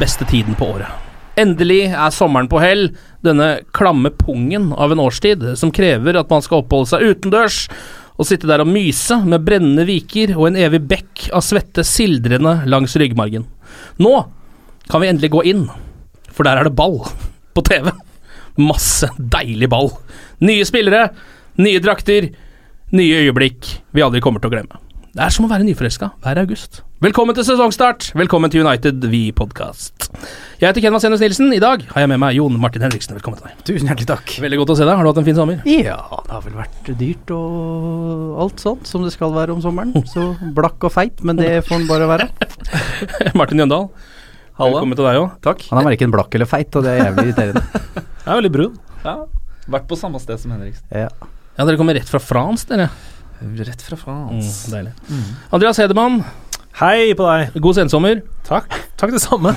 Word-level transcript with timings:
beste 0.00 0.26
tiden 0.28 0.56
på 0.58 0.72
året. 0.74 0.88
Endelig 1.40 1.86
er 1.92 2.12
sommeren 2.12 2.48
på 2.50 2.60
hell, 2.60 2.90
denne 3.24 3.60
klamme 3.76 4.10
pungen 4.12 4.72
av 4.72 4.92
en 4.92 5.02
årstid 5.04 5.44
som 5.60 5.72
krever 5.72 6.18
at 6.18 6.30
man 6.32 6.42
skal 6.44 6.64
oppholde 6.64 6.90
seg 6.90 7.06
utendørs 7.12 7.62
og 8.20 8.28
sitte 8.28 8.48
der 8.50 8.60
og 8.64 8.68
myse 8.68 9.16
med 9.24 9.46
brennende 9.46 9.86
viker 9.88 10.34
og 10.36 10.50
en 10.50 10.58
evig 10.60 10.82
bekk 10.90 11.28
av 11.36 11.44
svette 11.46 11.84
sildrende 11.86 12.58
langs 12.68 12.96
ryggmargen. 13.00 13.46
Nå 14.02 14.14
kan 14.90 15.00
vi 15.00 15.08
endelig 15.08 15.32
gå 15.32 15.44
inn, 15.48 15.64
for 16.28 16.44
der 16.44 16.60
er 16.60 16.68
det 16.68 16.76
ball 16.76 16.98
på 17.56 17.64
TV. 17.64 17.92
Masse 18.60 19.08
deilig 19.16 19.70
ball. 19.72 19.92
Nye 20.44 20.66
spillere, 20.68 21.06
nye 21.62 21.80
drakter, 21.80 22.28
nye 22.92 23.24
øyeblikk 23.24 23.76
vi 23.94 24.04
aldri 24.04 24.20
kommer 24.24 24.42
til 24.42 24.50
å 24.50 24.56
glemme. 24.58 24.80
Det 25.10 25.24
er 25.24 25.32
som 25.34 25.42
å 25.42 25.48
være 25.50 25.64
nyforelska 25.66 26.06
hver 26.22 26.38
august. 26.38 26.84
Velkommen 27.02 27.34
til 27.34 27.42
sesongstart. 27.42 28.12
Velkommen 28.14 28.52
til 28.52 28.62
United 28.62 29.02
We 29.10 29.32
Podcast. 29.34 30.06
Jeg 30.60 30.68
heter 30.68 30.84
Ken 30.84 30.94
Vasenus 30.94 31.18
Nilsen. 31.24 31.48
I 31.50 31.58
dag 31.58 31.82
har 31.88 32.04
jeg 32.04 32.10
med 32.12 32.20
meg 32.22 32.36
Jon 32.36 32.54
Martin 32.62 32.84
Henriksen. 32.86 33.16
Velkommen 33.18 33.40
til 33.40 33.48
deg. 33.48 33.64
Tusen 33.66 33.90
hjertelig 33.90 34.06
takk. 34.06 34.36
Veldig 34.44 34.60
godt 34.60 34.70
å 34.70 34.78
se 34.78 34.86
deg. 34.86 34.94
Har 34.94 35.02
du 35.02 35.10
hatt 35.10 35.18
en 35.18 35.26
fin 35.26 35.38
sommer? 35.40 35.58
Ja, 35.66 35.96
det 36.28 36.30
har 36.36 36.44
vel 36.44 36.54
vært 36.60 36.92
dyrt 37.00 37.32
og 37.34 38.38
alt 38.46 38.62
sånt 38.62 38.86
som 38.86 39.02
det 39.02 39.10
skal 39.16 39.34
være 39.34 39.56
om 39.56 39.64
sommeren. 39.64 39.96
Så 40.14 40.28
blakk 40.54 40.86
og 40.86 40.94
feit, 40.94 41.26
men 41.26 41.42
det 41.42 41.56
får 41.66 41.82
den 41.82 41.90
bare 41.90 42.06
være. 42.12 42.30
Martin 43.40 43.64
Jøndal. 43.64 43.88
Velkommen 44.60 44.94
til 44.94 45.10
deg 45.10 45.22
òg. 45.24 45.28
Takk. 45.42 45.66
Han 45.72 45.82
er 45.82 45.90
verken 45.90 46.14
blakk 46.14 46.38
eller 46.38 46.52
feit, 46.54 46.70
og 46.78 46.86
det 46.86 46.94
er 46.94 47.06
jævlig 47.08 47.32
irriterende. 47.32 47.66
Jeg 48.22 48.30
er 48.30 48.42
veldig 48.44 48.54
brun. 48.60 48.78
Ja, 49.02 49.18
Vært 49.70 49.90
på 49.90 49.98
samme 49.98 50.22
sted 50.22 50.38
som 50.42 50.54
Henriksen. 50.54 50.86
Ja. 50.94 51.10
Ja, 51.58 51.66
dere 51.66 51.78
kommer 51.78 51.98
rett 51.98 52.08
fra 52.10 52.22
France, 52.22 52.64
dere. 52.70 52.88
Rett 53.40 53.82
fra 53.82 53.96
Mm, 54.30 54.40
deilig. 54.70 54.92
Mm. 55.08 55.24
Andreas 55.56 55.78
Hedemann, 55.80 56.20
Hei 56.80 57.14
på 57.18 57.24
deg. 57.26 57.56
god 57.60 57.74
sensommer. 57.80 58.20
Takk. 58.46 58.68
Takk 59.00 59.10
det 59.12 59.20
samme. 59.22 59.52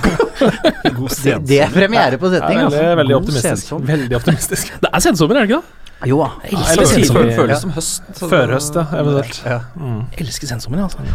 God 0.98 1.14
Det, 1.24 1.36
det 1.48 1.60
er 1.66 1.70
premiere 1.74 2.18
på 2.20 2.30
setning, 2.32 2.58
veldig, 2.64 2.80
altså. 2.80 2.96
veldig 3.00 3.14
God 3.16 3.22
optimistisk. 3.22 3.72
Veldig 3.92 4.18
optimistisk. 4.18 4.74
Det 4.82 4.90
er 4.94 5.00
sensommer, 5.04 5.36
er 5.40 5.46
det 5.46 5.52
ikke 5.52 5.62
det? 5.62 6.10
Jo 6.10 6.18
da. 6.20 6.32
Eller 6.50 6.66
elsker 6.74 6.90
sensommer. 6.96 7.32
Føles 7.38 7.54
Ja. 7.54 7.60
som 7.62 7.72
høst. 7.78 8.10
Førhøst, 8.20 8.76
ja. 8.76 8.86
Eventuelt. 9.00 9.40
Ja. 9.46 9.60
Jeg 10.18 10.26
elsker 10.28 10.48
sensommer, 10.52 10.82
ja 10.84 10.90
altså. 10.90 11.06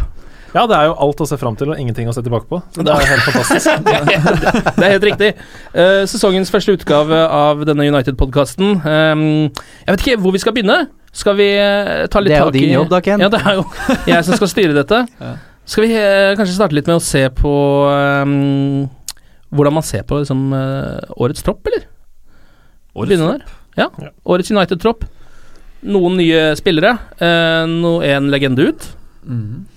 Ja, 0.49 0.63
det 0.65 0.77
er 0.79 0.87
jo 0.89 0.95
alt 0.97 1.19
å 1.21 1.27
se 1.29 1.37
fram 1.37 1.53
til 1.59 1.69
og 1.69 1.77
ingenting 1.77 2.07
å 2.09 2.13
se 2.15 2.23
tilbake 2.25 2.47
på. 2.49 2.57
Så 2.73 2.81
det 2.85 2.89
er 2.95 3.05
helt 3.05 3.27
fantastisk. 3.27 3.69
Det 4.79 4.85
er 4.87 4.93
helt 4.95 5.05
riktig. 5.05 5.33
Uh, 5.75 6.07
sesongens 6.09 6.49
første 6.49 6.73
utgave 6.73 7.19
av 7.27 7.61
denne 7.69 7.85
United-podkasten. 7.85 8.79
jeg 8.81 9.93
vet 9.93 10.01
ikke 10.07 10.17
hvor 10.23 10.33
vi 10.33 10.41
skal 10.41 10.55
begynne. 10.57 10.87
Skal 11.15 11.37
vi 11.39 11.47
eh, 11.57 12.05
ta 12.11 12.21
litt 12.21 12.33
Det 12.33 12.37
er 12.37 12.45
jo 12.45 12.53
din 12.53 12.73
jobb 12.75 12.89
da, 12.91 12.99
Ken. 13.05 13.21
Ja, 13.23 13.29
det 13.33 13.41
er 13.41 13.59
jo 13.59 13.65
jeg 14.11 14.25
som 14.27 14.37
skal 14.37 14.51
styre 14.51 14.75
dette. 14.77 15.03
Ja. 15.19 15.35
Skal 15.69 15.85
vi 15.85 15.93
eh, 15.97 16.33
kanskje 16.37 16.55
starte 16.57 16.77
litt 16.77 16.89
med 16.89 16.99
å 16.99 17.03
se 17.03 17.23
på 17.33 17.53
um, 17.89 18.87
hvordan 19.53 19.75
man 19.79 19.85
ser 19.85 20.05
på 20.09 20.21
liksom, 20.21 20.47
eh, 20.53 21.15
årets 21.17 21.45
tropp, 21.45 21.65
eller? 21.69 21.87
Begynne 22.99 23.33
der. 23.35 23.57
Ja. 23.79 23.87
Ja. 24.01 24.11
Årets 24.29 24.51
United-tropp. 24.51 25.05
Noen 25.89 26.17
nye 26.19 26.49
spillere. 26.59 26.95
Uh, 27.21 27.63
no, 27.69 27.99
en 28.05 28.29
legende 28.33 28.69
ut. 28.69 28.89
Mhm. 29.23 29.67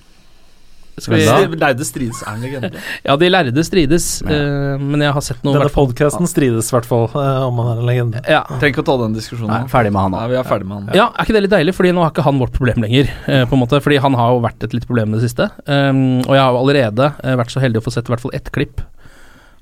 Skal 1.01 1.17
vi, 1.17 1.25
De 1.25 1.57
lærde 1.57 1.87
strides 1.89 2.21
er 2.21 2.35
en 2.35 2.43
legende. 2.45 2.71
ja, 3.07 3.15
de 3.17 3.29
lærde 3.31 3.65
strides, 3.65 4.07
eh, 4.29 4.83
men 4.83 5.01
jeg 5.01 5.15
har 5.17 5.25
sett 5.25 5.41
noe 5.47 5.57
Denne 5.57 5.73
podkasten 5.73 6.29
strides 6.29 6.69
i 6.69 6.77
hvert 6.77 6.89
fall 6.89 7.07
uh, 7.15 7.47
om 7.47 7.63
han 7.63 7.71
er 7.73 7.81
en 7.81 7.89
legende. 7.89 8.23
Ja. 8.29 8.43
Trenger 8.51 8.75
ikke 8.75 8.85
å 8.85 8.89
ta 8.91 8.99
den 9.01 9.17
diskusjonen. 9.17 9.55
Nei, 9.55 9.71
ferdig 9.73 9.95
med 9.95 10.05
han 10.05 10.17
Nei, 10.19 10.27
vi 10.35 10.39
er 10.41 10.49
ferdig 10.49 10.69
med 10.69 10.79
han. 10.79 10.93
Ja, 10.99 11.09
er 11.17 11.25
ikke 11.25 11.39
det 11.39 11.45
litt 11.47 11.55
deilig? 11.55 11.77
Fordi 11.79 11.95
nå 11.97 12.05
har 12.05 12.13
ikke 12.13 12.27
han 12.29 12.43
vårt 12.43 12.57
problem 12.57 12.85
lenger, 12.85 13.09
Uh, 13.23 13.45
på 13.49 13.57
en 13.57 13.63
måte. 13.63 13.81
Fordi 13.81 13.99
han 14.03 14.17
har 14.19 14.35
jo 14.35 14.43
vært 14.45 14.65
et 14.67 14.75
litt 14.77 14.87
problem 14.89 15.15
i 15.15 15.19
det 15.19 15.31
siste. 15.31 15.49
Um, 15.65 16.21
og 16.27 16.35
jeg 16.37 16.43
har 16.43 16.53
jo 16.53 16.61
allerede 16.61 17.09
vært 17.41 17.55
så 17.55 17.63
heldig 17.63 17.81
å 17.81 17.87
få 17.87 17.93
sett 17.95 18.11
i 18.11 18.13
hvert 18.13 18.23
fall 18.25 18.35
ett 18.37 18.51
klipp 18.53 18.83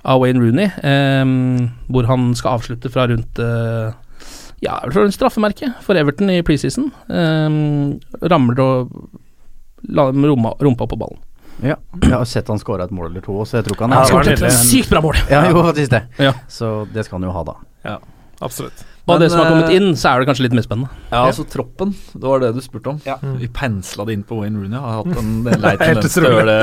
av 0.09 0.21
Wayne 0.23 0.41
Rooney, 0.41 0.71
um, 0.83 1.71
hvor 1.93 2.09
han 2.09 2.31
skal 2.39 2.59
avslutte 2.59 2.91
fra 2.93 3.07
rundt 3.11 3.41
uh, 3.43 3.93
Ja, 4.65 4.79
fra 4.91 5.07
en 5.07 5.15
straffemerket 5.15 5.79
for 5.85 5.97
Everton 5.97 6.33
i 6.33 6.41
preseason. 6.45 6.91
Um, 7.09 8.01
ramler 8.21 8.65
og 8.65 8.95
la 9.89 10.11
dem 10.11 10.27
rumpa, 10.27 10.55
rumpa 10.61 10.87
på 10.91 11.01
ballen. 11.01 11.21
Ja. 11.61 11.77
Jeg 12.01 12.15
har 12.15 12.25
sett 12.29 12.49
han 12.49 12.61
skåra 12.61 12.87
et 12.89 12.95
mål 12.95 13.11
eller 13.11 13.25
to, 13.25 13.37
så 13.45 13.59
jeg 13.59 13.67
tror 13.67 13.77
ikke 13.77 13.89
han 13.89 13.97
Ja, 13.99 14.05
er 14.21 14.31
ja, 14.33 14.49
et 14.49 14.63
sykt 14.65 14.89
bra 14.93 15.03
mål! 15.05 15.19
Ja, 15.29 15.43
jo, 15.51 15.61
faktisk 15.67 15.93
det. 15.93 16.07
Ja. 16.21 16.33
Så 16.49 16.71
det 16.95 17.05
skal 17.05 17.21
han 17.21 17.29
jo 17.29 17.35
ha, 17.37 17.45
da. 17.51 17.99
Absolutt. 18.41 18.87
Og 19.05 19.17
Men, 19.17 19.23
det 19.25 19.31
som 19.33 19.41
har 19.41 19.49
kommet 19.51 19.69
eh, 19.69 19.77
inn, 19.77 19.89
så 19.99 20.11
er 20.11 20.23
det 20.23 20.29
kanskje 20.29 20.45
litt 20.47 20.55
mer 20.55 20.65
spennende. 20.65 20.91
Ja, 21.11 21.23
altså 21.27 21.45
troppen. 21.49 21.93
Det 22.13 22.23
var 22.23 22.43
det 22.43 22.51
du 22.57 22.61
spurte 22.65 22.93
om. 22.93 23.01
Ja. 23.05 23.17
Vi 23.21 23.49
pensla 23.53 24.07
det 24.09 24.17
inn 24.17 24.25
på 24.29 24.39
Wayne 24.39 24.61
Rooney. 24.61 24.79
Har 24.81 25.01
hatt 25.01 25.21
en 25.21 25.33
lei 25.65 25.73
Helt 25.75 25.83
tendens 25.83 26.17
til 26.17 26.29
å 26.29 26.33
gjøre 26.35 26.47
det 26.49 26.59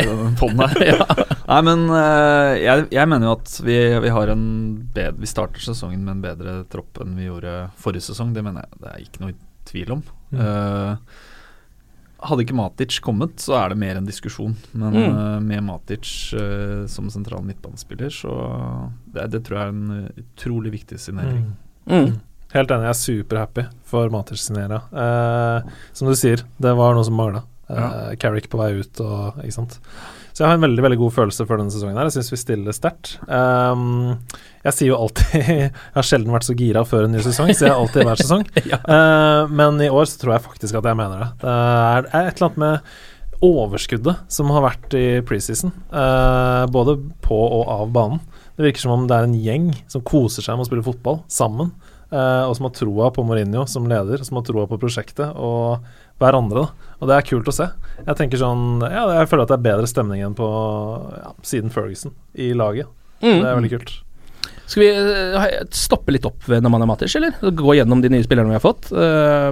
her. 0.00 1.26
Nei, 1.50 1.60
men 1.66 1.84
eh, 1.98 2.52
jeg, 2.62 2.86
jeg 2.94 3.10
mener 3.10 3.28
jo 3.30 3.34
at 3.36 3.56
vi, 3.66 3.78
vi 4.06 4.12
har 4.14 4.30
en 4.32 4.44
bedre 4.94 5.18
Vi 5.18 5.28
starter 5.28 5.62
sesongen 5.64 6.04
med 6.06 6.16
en 6.16 6.22
bedre 6.24 6.56
tropp 6.70 7.02
enn 7.02 7.16
vi 7.18 7.26
gjorde 7.28 7.56
forrige 7.80 8.08
sesong. 8.10 8.32
Det 8.36 8.46
mener 8.46 8.64
jeg 8.64 8.82
det 8.82 8.94
er 8.94 9.04
ikke 9.04 9.24
noe 9.26 9.36
tvil 9.70 9.96
om. 9.98 10.04
Mm. 10.32 10.40
Eh, 10.46 11.18
hadde 12.28 12.44
ikke 12.44 12.56
Matic 12.58 12.98
kommet, 13.04 13.36
så 13.40 13.54
er 13.60 13.72
det 13.72 13.78
mer 13.80 13.96
en 14.00 14.06
diskusjon. 14.08 14.56
Men 14.72 14.92
Mm. 14.92 15.16
uh, 15.16 15.40
med 15.40 15.62
Matic 15.64 16.34
uh, 16.36 16.86
som 16.86 17.10
sentral 17.10 17.42
midtbanespiller, 17.46 18.10
så 18.12 18.34
det, 19.14 19.30
det 19.32 19.44
tror 19.46 19.58
jeg 19.58 19.66
er 19.66 19.74
en 19.74 19.94
eh, 20.04 20.22
utrolig 20.24 20.72
viktig 20.74 20.98
signering. 21.00 21.56
Mm. 21.86 21.94
Mm. 21.94 22.20
Helt 22.52 22.70
enig, 22.74 22.88
jeg 22.88 22.94
er 22.94 23.00
superhappy 23.00 23.64
for 23.86 24.10
Matic 24.10 24.42
signera. 24.42 24.82
Uh, 24.92 25.70
som 25.92 26.08
du 26.10 26.14
sier, 26.18 26.42
det 26.58 26.74
var 26.76 26.94
noe 26.94 27.06
som 27.06 27.14
mangla. 27.18 27.44
Ja. 27.70 28.14
Carrick 28.18 28.48
på 28.50 28.58
vei 28.58 28.72
ut 28.80 28.98
og 29.04 29.36
Ikke 29.44 29.54
sant. 29.54 29.76
Så 30.40 30.46
jeg 30.46 30.54
har 30.54 30.56
en 30.56 30.62
veldig 30.64 30.84
veldig 30.86 30.96
god 31.02 31.12
følelse 31.12 31.44
for 31.44 31.60
denne 31.60 31.68
sesongen. 31.68 31.98
her 32.00 32.06
Jeg 32.08 32.14
syns 32.14 32.30
vi 32.32 32.36
stiller 32.40 32.72
sterkt. 32.72 33.10
Um, 33.28 34.14
jeg 34.64 34.72
sier 34.72 34.88
jo 34.88 34.96
alltid 34.96 35.34
Jeg 35.50 35.66
har 35.92 36.06
sjelden 36.08 36.32
vært 36.32 36.46
så 36.46 36.54
gira 36.56 36.84
før 36.88 37.04
en 37.04 37.12
ny 37.12 37.20
sesong, 37.26 37.50
sier 37.52 37.68
jeg 37.68 37.76
alltid 37.76 38.08
hver 38.08 38.22
sesong. 38.22 38.46
Eh, 38.80 39.50
men 39.52 39.76
i 39.84 39.90
år 39.92 40.06
så 40.08 40.16
tror 40.22 40.32
jeg 40.32 40.44
faktisk 40.46 40.78
at 40.78 40.88
jeg 40.88 40.96
mener 40.96 41.20
det. 41.20 41.28
Det 41.42 41.52
er, 41.52 42.08
er 42.08 42.30
et 42.30 42.40
eller 42.40 42.46
annet 42.48 42.62
med 42.62 43.44
overskuddet 43.50 44.32
som 44.32 44.52
har 44.54 44.64
vært 44.64 44.96
i 44.96 45.04
preseason, 45.28 45.74
uh, 45.92 46.64
både 46.72 46.96
på 47.20 47.36
og 47.36 47.68
av 47.76 47.92
banen. 47.92 48.24
Det 48.56 48.64
virker 48.64 48.84
som 48.86 48.94
om 48.96 49.04
det 49.10 49.18
er 49.18 49.28
en 49.28 49.36
gjeng 49.36 49.68
som 49.92 50.04
koser 50.06 50.46
seg 50.46 50.56
med 50.56 50.64
å 50.64 50.70
spille 50.70 50.86
fotball 50.86 51.20
sammen, 51.28 51.74
uh, 52.14 52.48
og 52.48 52.56
som 52.56 52.70
har 52.70 52.76
troa 52.80 53.12
på 53.12 53.24
Mourinho 53.28 53.66
som 53.68 53.88
leder, 53.90 54.24
som 54.24 54.40
har 54.40 54.48
troa 54.48 54.64
på 54.70 54.80
prosjektet. 54.80 55.36
Og 55.36 55.84
hverandre. 56.20 56.66
da 56.66 56.92
Og 57.00 57.10
det 57.10 57.16
er 57.16 57.26
kult 57.28 57.48
å 57.50 57.54
se. 57.54 57.66
Jeg 58.00 58.18
tenker 58.18 58.40
sånn 58.40 58.84
Ja, 58.84 59.06
jeg 59.20 59.30
føler 59.30 59.46
at 59.46 59.52
det 59.52 59.58
er 59.58 59.66
bedre 59.70 59.90
stemning 59.90 60.22
enn 60.24 60.36
på 60.38 60.46
ja, 61.16 61.34
siden 61.46 61.72
Ferguson 61.74 62.14
i 62.34 62.52
laget. 62.56 62.88
Mm. 63.20 63.40
Det 63.40 63.48
er 63.48 63.58
veldig 63.58 63.72
kult. 63.74 63.92
Skal 64.70 64.84
vi 64.84 64.90
eh, 64.94 65.46
stoppe 65.74 66.14
litt 66.14 66.26
opp 66.28 66.46
ved 66.46 66.62
Nemanja 66.62 66.86
Matic, 66.86 67.16
eller? 67.18 67.34
Gå 67.42 67.74
gjennom 67.74 68.04
de 68.04 68.12
nye 68.12 68.22
spillerne 68.22 68.52
vi 68.52 68.58
har 68.58 68.62
fått. 68.62 68.92
Uh, 68.94 69.50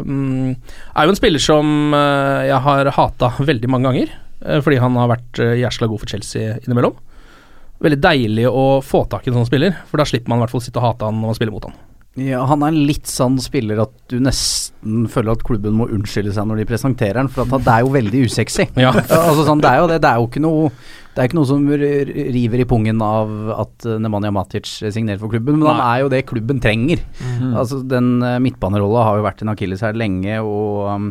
er 0.95 1.09
jo 1.09 1.13
en 1.13 1.19
spiller 1.19 1.43
som 1.43 1.91
uh, 1.91 2.47
jeg 2.47 2.61
har 2.69 2.93
hata 2.95 3.33
veldig 3.43 3.73
mange 3.73 3.91
ganger, 3.91 4.15
fordi 4.63 4.79
han 4.79 4.95
har 4.95 5.11
vært 5.11 5.41
jæsla 5.59 5.89
god 5.91 6.05
for 6.05 6.13
Chelsea 6.15 6.55
innimellom. 6.63 6.95
Veldig 7.83 7.99
deilig 7.99 8.47
å 8.47 8.79
få 8.83 9.03
tak 9.11 9.27
i 9.27 9.33
en 9.33 9.41
sånn 9.41 9.51
spiller, 9.51 9.75
for 9.91 9.99
da 9.99 10.07
slipper 10.07 10.31
man 10.31 10.39
i 10.39 10.47
hvert 10.47 10.55
fall 10.55 10.63
sitte 10.63 10.79
og 10.79 10.87
hate 10.87 11.11
han 11.11 11.19
når 11.19 11.33
man 11.33 11.39
spiller 11.41 11.57
mot 11.57 11.67
han. 11.67 11.75
Ja, 12.19 12.41
han 12.51 12.65
er 12.65 12.73
en 12.73 12.87
litt 12.89 13.07
sånn 13.07 13.37
spiller 13.39 13.83
at 13.85 13.93
du 14.11 14.17
nesten 14.23 15.05
føler 15.13 15.37
at 15.37 15.45
klubben 15.47 15.77
må 15.79 15.87
unnskylde 15.93 16.33
seg 16.35 16.49
når 16.49 16.63
de 16.63 16.69
presenterer 16.71 17.21
han, 17.21 17.29
for 17.31 17.45
at 17.47 17.67
det 17.67 17.75
er 17.75 17.85
jo 17.85 17.93
veldig 17.95 18.23
usexy. 18.27 18.67
Ja. 18.89 18.95
altså 18.95 19.45
sånn, 19.47 19.63
det 19.63 19.71
er 19.71 19.83
jo 19.83 19.91
det. 19.91 20.01
Det 20.03 20.11
er 20.11 20.23
jo 20.23 20.31
ikke 20.31 20.43
noe 20.43 20.73
det 21.19 21.25
er 21.25 21.31
ikke 21.33 21.39
noe 21.41 21.49
som 21.51 21.65
river 21.67 22.61
i 22.63 22.67
pungen 22.71 23.01
av 23.03 23.31
at 23.65 23.87
eh, 23.91 23.97
Nemanja 23.99 24.31
Matic 24.31 24.69
signerer 24.71 25.19
for 25.19 25.33
klubben, 25.33 25.57
men 25.59 25.67
han 25.67 25.81
er 25.83 26.05
jo 26.05 26.11
det 26.13 26.21
klubben 26.31 26.61
trenger. 26.63 27.03
Altså 27.59 27.81
Den 27.83 28.21
uh, 28.23 28.37
midtbanerolla 28.39 29.03
har 29.03 29.19
jo 29.19 29.25
vært 29.27 29.43
en 29.43 29.51
akilles 29.51 29.83
her 29.83 29.99
lenge, 29.99 30.37
og 30.47 30.87
um, 30.87 31.09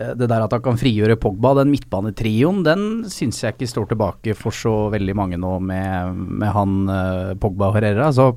eh, 0.00 0.14
det 0.16 0.30
der 0.30 0.46
at 0.46 0.56
han 0.56 0.64
kan 0.64 0.80
frigjøre 0.80 1.18
Pogba, 1.20 1.52
den 1.60 1.68
midtbanetrioen, 1.74 2.62
den 2.64 2.86
syns 3.12 3.42
jeg 3.44 3.58
ikke 3.58 3.68
står 3.74 3.90
tilbake 3.92 4.38
for 4.38 4.56
så 4.56 4.72
veldig 4.94 5.18
mange 5.20 5.40
nå 5.42 5.58
med, 5.60 6.24
med 6.40 6.56
han 6.56 6.78
uh, 6.88 7.36
Pogba 7.36 7.68
og 7.68 7.76
Herrera. 7.76 8.08
Så 8.16 8.30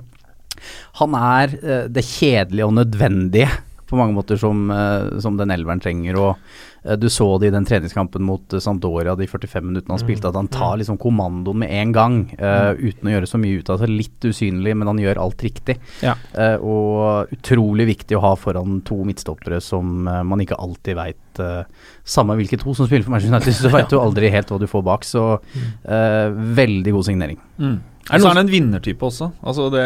han 1.02 1.18
er 1.20 1.56
eh, 1.62 1.88
det 1.92 2.06
kjedelige 2.08 2.68
og 2.70 2.78
nødvendige 2.80 3.50
på 3.86 3.98
mange 4.00 4.16
måter 4.16 4.38
som, 4.38 4.70
eh, 4.72 5.20
som 5.22 5.38
den 5.38 5.54
elveren 5.54 5.82
trenger. 5.82 6.18
Og 6.18 6.32
eh, 6.84 6.96
du 7.00 7.08
så 7.12 7.28
det 7.42 7.50
i 7.50 7.54
den 7.54 7.68
treningskampen 7.68 8.24
mot 8.26 8.56
Sampdoria 8.62 9.16
de 9.18 9.28
45 9.30 9.66
minuttene 9.66 9.96
han 9.96 10.02
spilte, 10.02 10.30
at 10.30 10.40
han 10.40 10.50
tar 10.52 10.80
liksom 10.82 11.00
kommandoen 11.02 11.64
med 11.64 11.76
en 11.82 11.96
gang, 11.96 12.22
Uh, 12.36 12.76
uten 12.78 13.08
å 13.08 13.12
gjøre 13.14 13.28
så 13.30 13.40
mye 13.40 13.60
ut 13.62 13.70
av 13.72 13.82
det. 13.82 13.88
Litt 13.90 14.26
usynlig, 14.28 14.74
men 14.78 14.90
han 14.90 15.00
gjør 15.02 15.20
alt 15.22 15.42
riktig. 15.44 15.76
Ja. 16.04 16.14
Uh, 16.36 16.58
og 16.60 17.34
utrolig 17.34 17.88
viktig 17.90 18.18
å 18.18 18.22
ha 18.24 18.34
foran 18.38 18.82
to 18.86 18.98
midtstoppere 19.08 19.62
som 19.64 20.06
uh, 20.08 20.20
man 20.28 20.44
ikke 20.44 20.60
alltid 20.60 21.00
veit 21.00 21.22
Samme 22.08 22.38
hvilke 22.40 22.56
to 22.56 22.72
som 22.72 22.88
spiller 22.88 23.04
for 23.04 23.12
Manchester 23.12 23.34
United, 23.34 23.58
så 23.58 23.72
veit 23.74 23.90
du 23.92 23.98
aldri 24.00 24.30
helt 24.32 24.52
hva 24.52 24.60
du 24.62 24.70
får 24.72 24.86
bak. 24.88 25.04
Så 25.04 25.24
veldig 25.84 26.94
god 26.96 27.08
signering. 27.10 27.42
Mm. 27.60 27.76
Er 28.10 28.20
det 28.20 28.22
så 28.22 28.30
er 28.30 28.36
han 28.36 28.44
en 28.46 28.52
vinnertype 28.54 29.02
også. 29.08 29.32
Altså 29.44 29.70
det, 29.74 29.84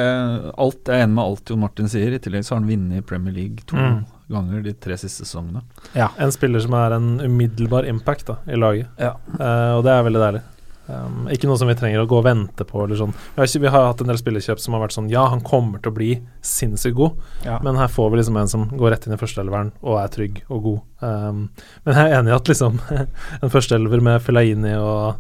alt, 0.60 0.82
jeg 0.86 1.00
er 1.00 1.06
enig 1.08 1.16
med 1.16 1.24
alt 1.24 1.50
Jon 1.54 1.60
Martin 1.64 1.88
sier. 1.88 2.12
I 2.14 2.20
tillegg 2.20 2.44
så 2.44 2.56
har 2.56 2.60
han 2.62 2.70
vunnet 2.70 2.98
i 3.00 3.06
Premier 3.08 3.34
League 3.34 3.64
to 3.66 3.78
Mm. 3.80 4.06
ganger 4.30 4.62
de 4.64 4.74
tre 4.74 4.94
siste 5.00 5.24
sesongene. 5.26 5.62
En 5.96 6.32
spiller 6.36 6.60
som 6.62 6.74
er 6.78 6.92
en 7.00 7.20
umiddelbar 7.24 7.88
impact 7.90 8.28
da, 8.28 8.36
i 8.48 8.56
laget, 8.60 8.88
Ja. 9.00 9.16
uh, 9.40 9.78
og 9.80 9.84
det 9.88 9.92
er 9.96 10.04
veldig 10.04 10.22
deilig. 10.26 10.42
Um, 10.90 11.28
ikke 11.30 11.46
noe 11.46 11.56
som 11.58 11.68
vi 11.70 11.76
trenger 11.78 12.02
å 12.02 12.08
gå 12.10 12.18
og 12.18 12.24
vente 12.26 12.66
på. 12.66 12.84
Eller 12.84 12.98
sånn. 12.98 13.12
vi, 13.14 13.38
har 13.38 13.46
ikke, 13.46 13.62
vi 13.62 13.68
har 13.70 13.84
hatt 13.92 14.02
en 14.02 14.08
del 14.10 14.18
spillerkjøp 14.18 14.60
som 14.60 14.74
har 14.74 14.82
vært 14.82 14.96
sånn 14.98 15.10
Ja, 15.12 15.28
han 15.30 15.40
kommer 15.46 15.78
til 15.82 15.92
å 15.92 15.96
bli 15.96 16.22
sinnssykt 16.42 16.96
god, 16.98 17.12
Ja. 17.46 17.60
men 17.62 17.76
her 17.78 17.88
får 17.88 18.10
vi 18.12 18.18
liksom 18.18 18.38
en 18.42 18.48
som 18.48 18.68
går 18.70 18.90
rett 18.92 19.06
inn 19.08 19.14
i 19.14 19.18
førsteelveren 19.22 19.72
og 19.84 20.00
er 20.04 20.08
trygg 20.08 20.42
og 20.50 20.64
god. 20.64 20.80
Um, 21.02 21.50
men 21.86 21.94
jeg 21.96 22.12
er 22.12 22.18
enig 22.20 22.32
i 22.34 22.36
at 22.36 22.44
liksom 22.50 22.80
en 23.44 23.50
førsteelver 23.54 24.02
med 24.02 24.22
Filaini 24.22 24.74
og, 24.82 25.16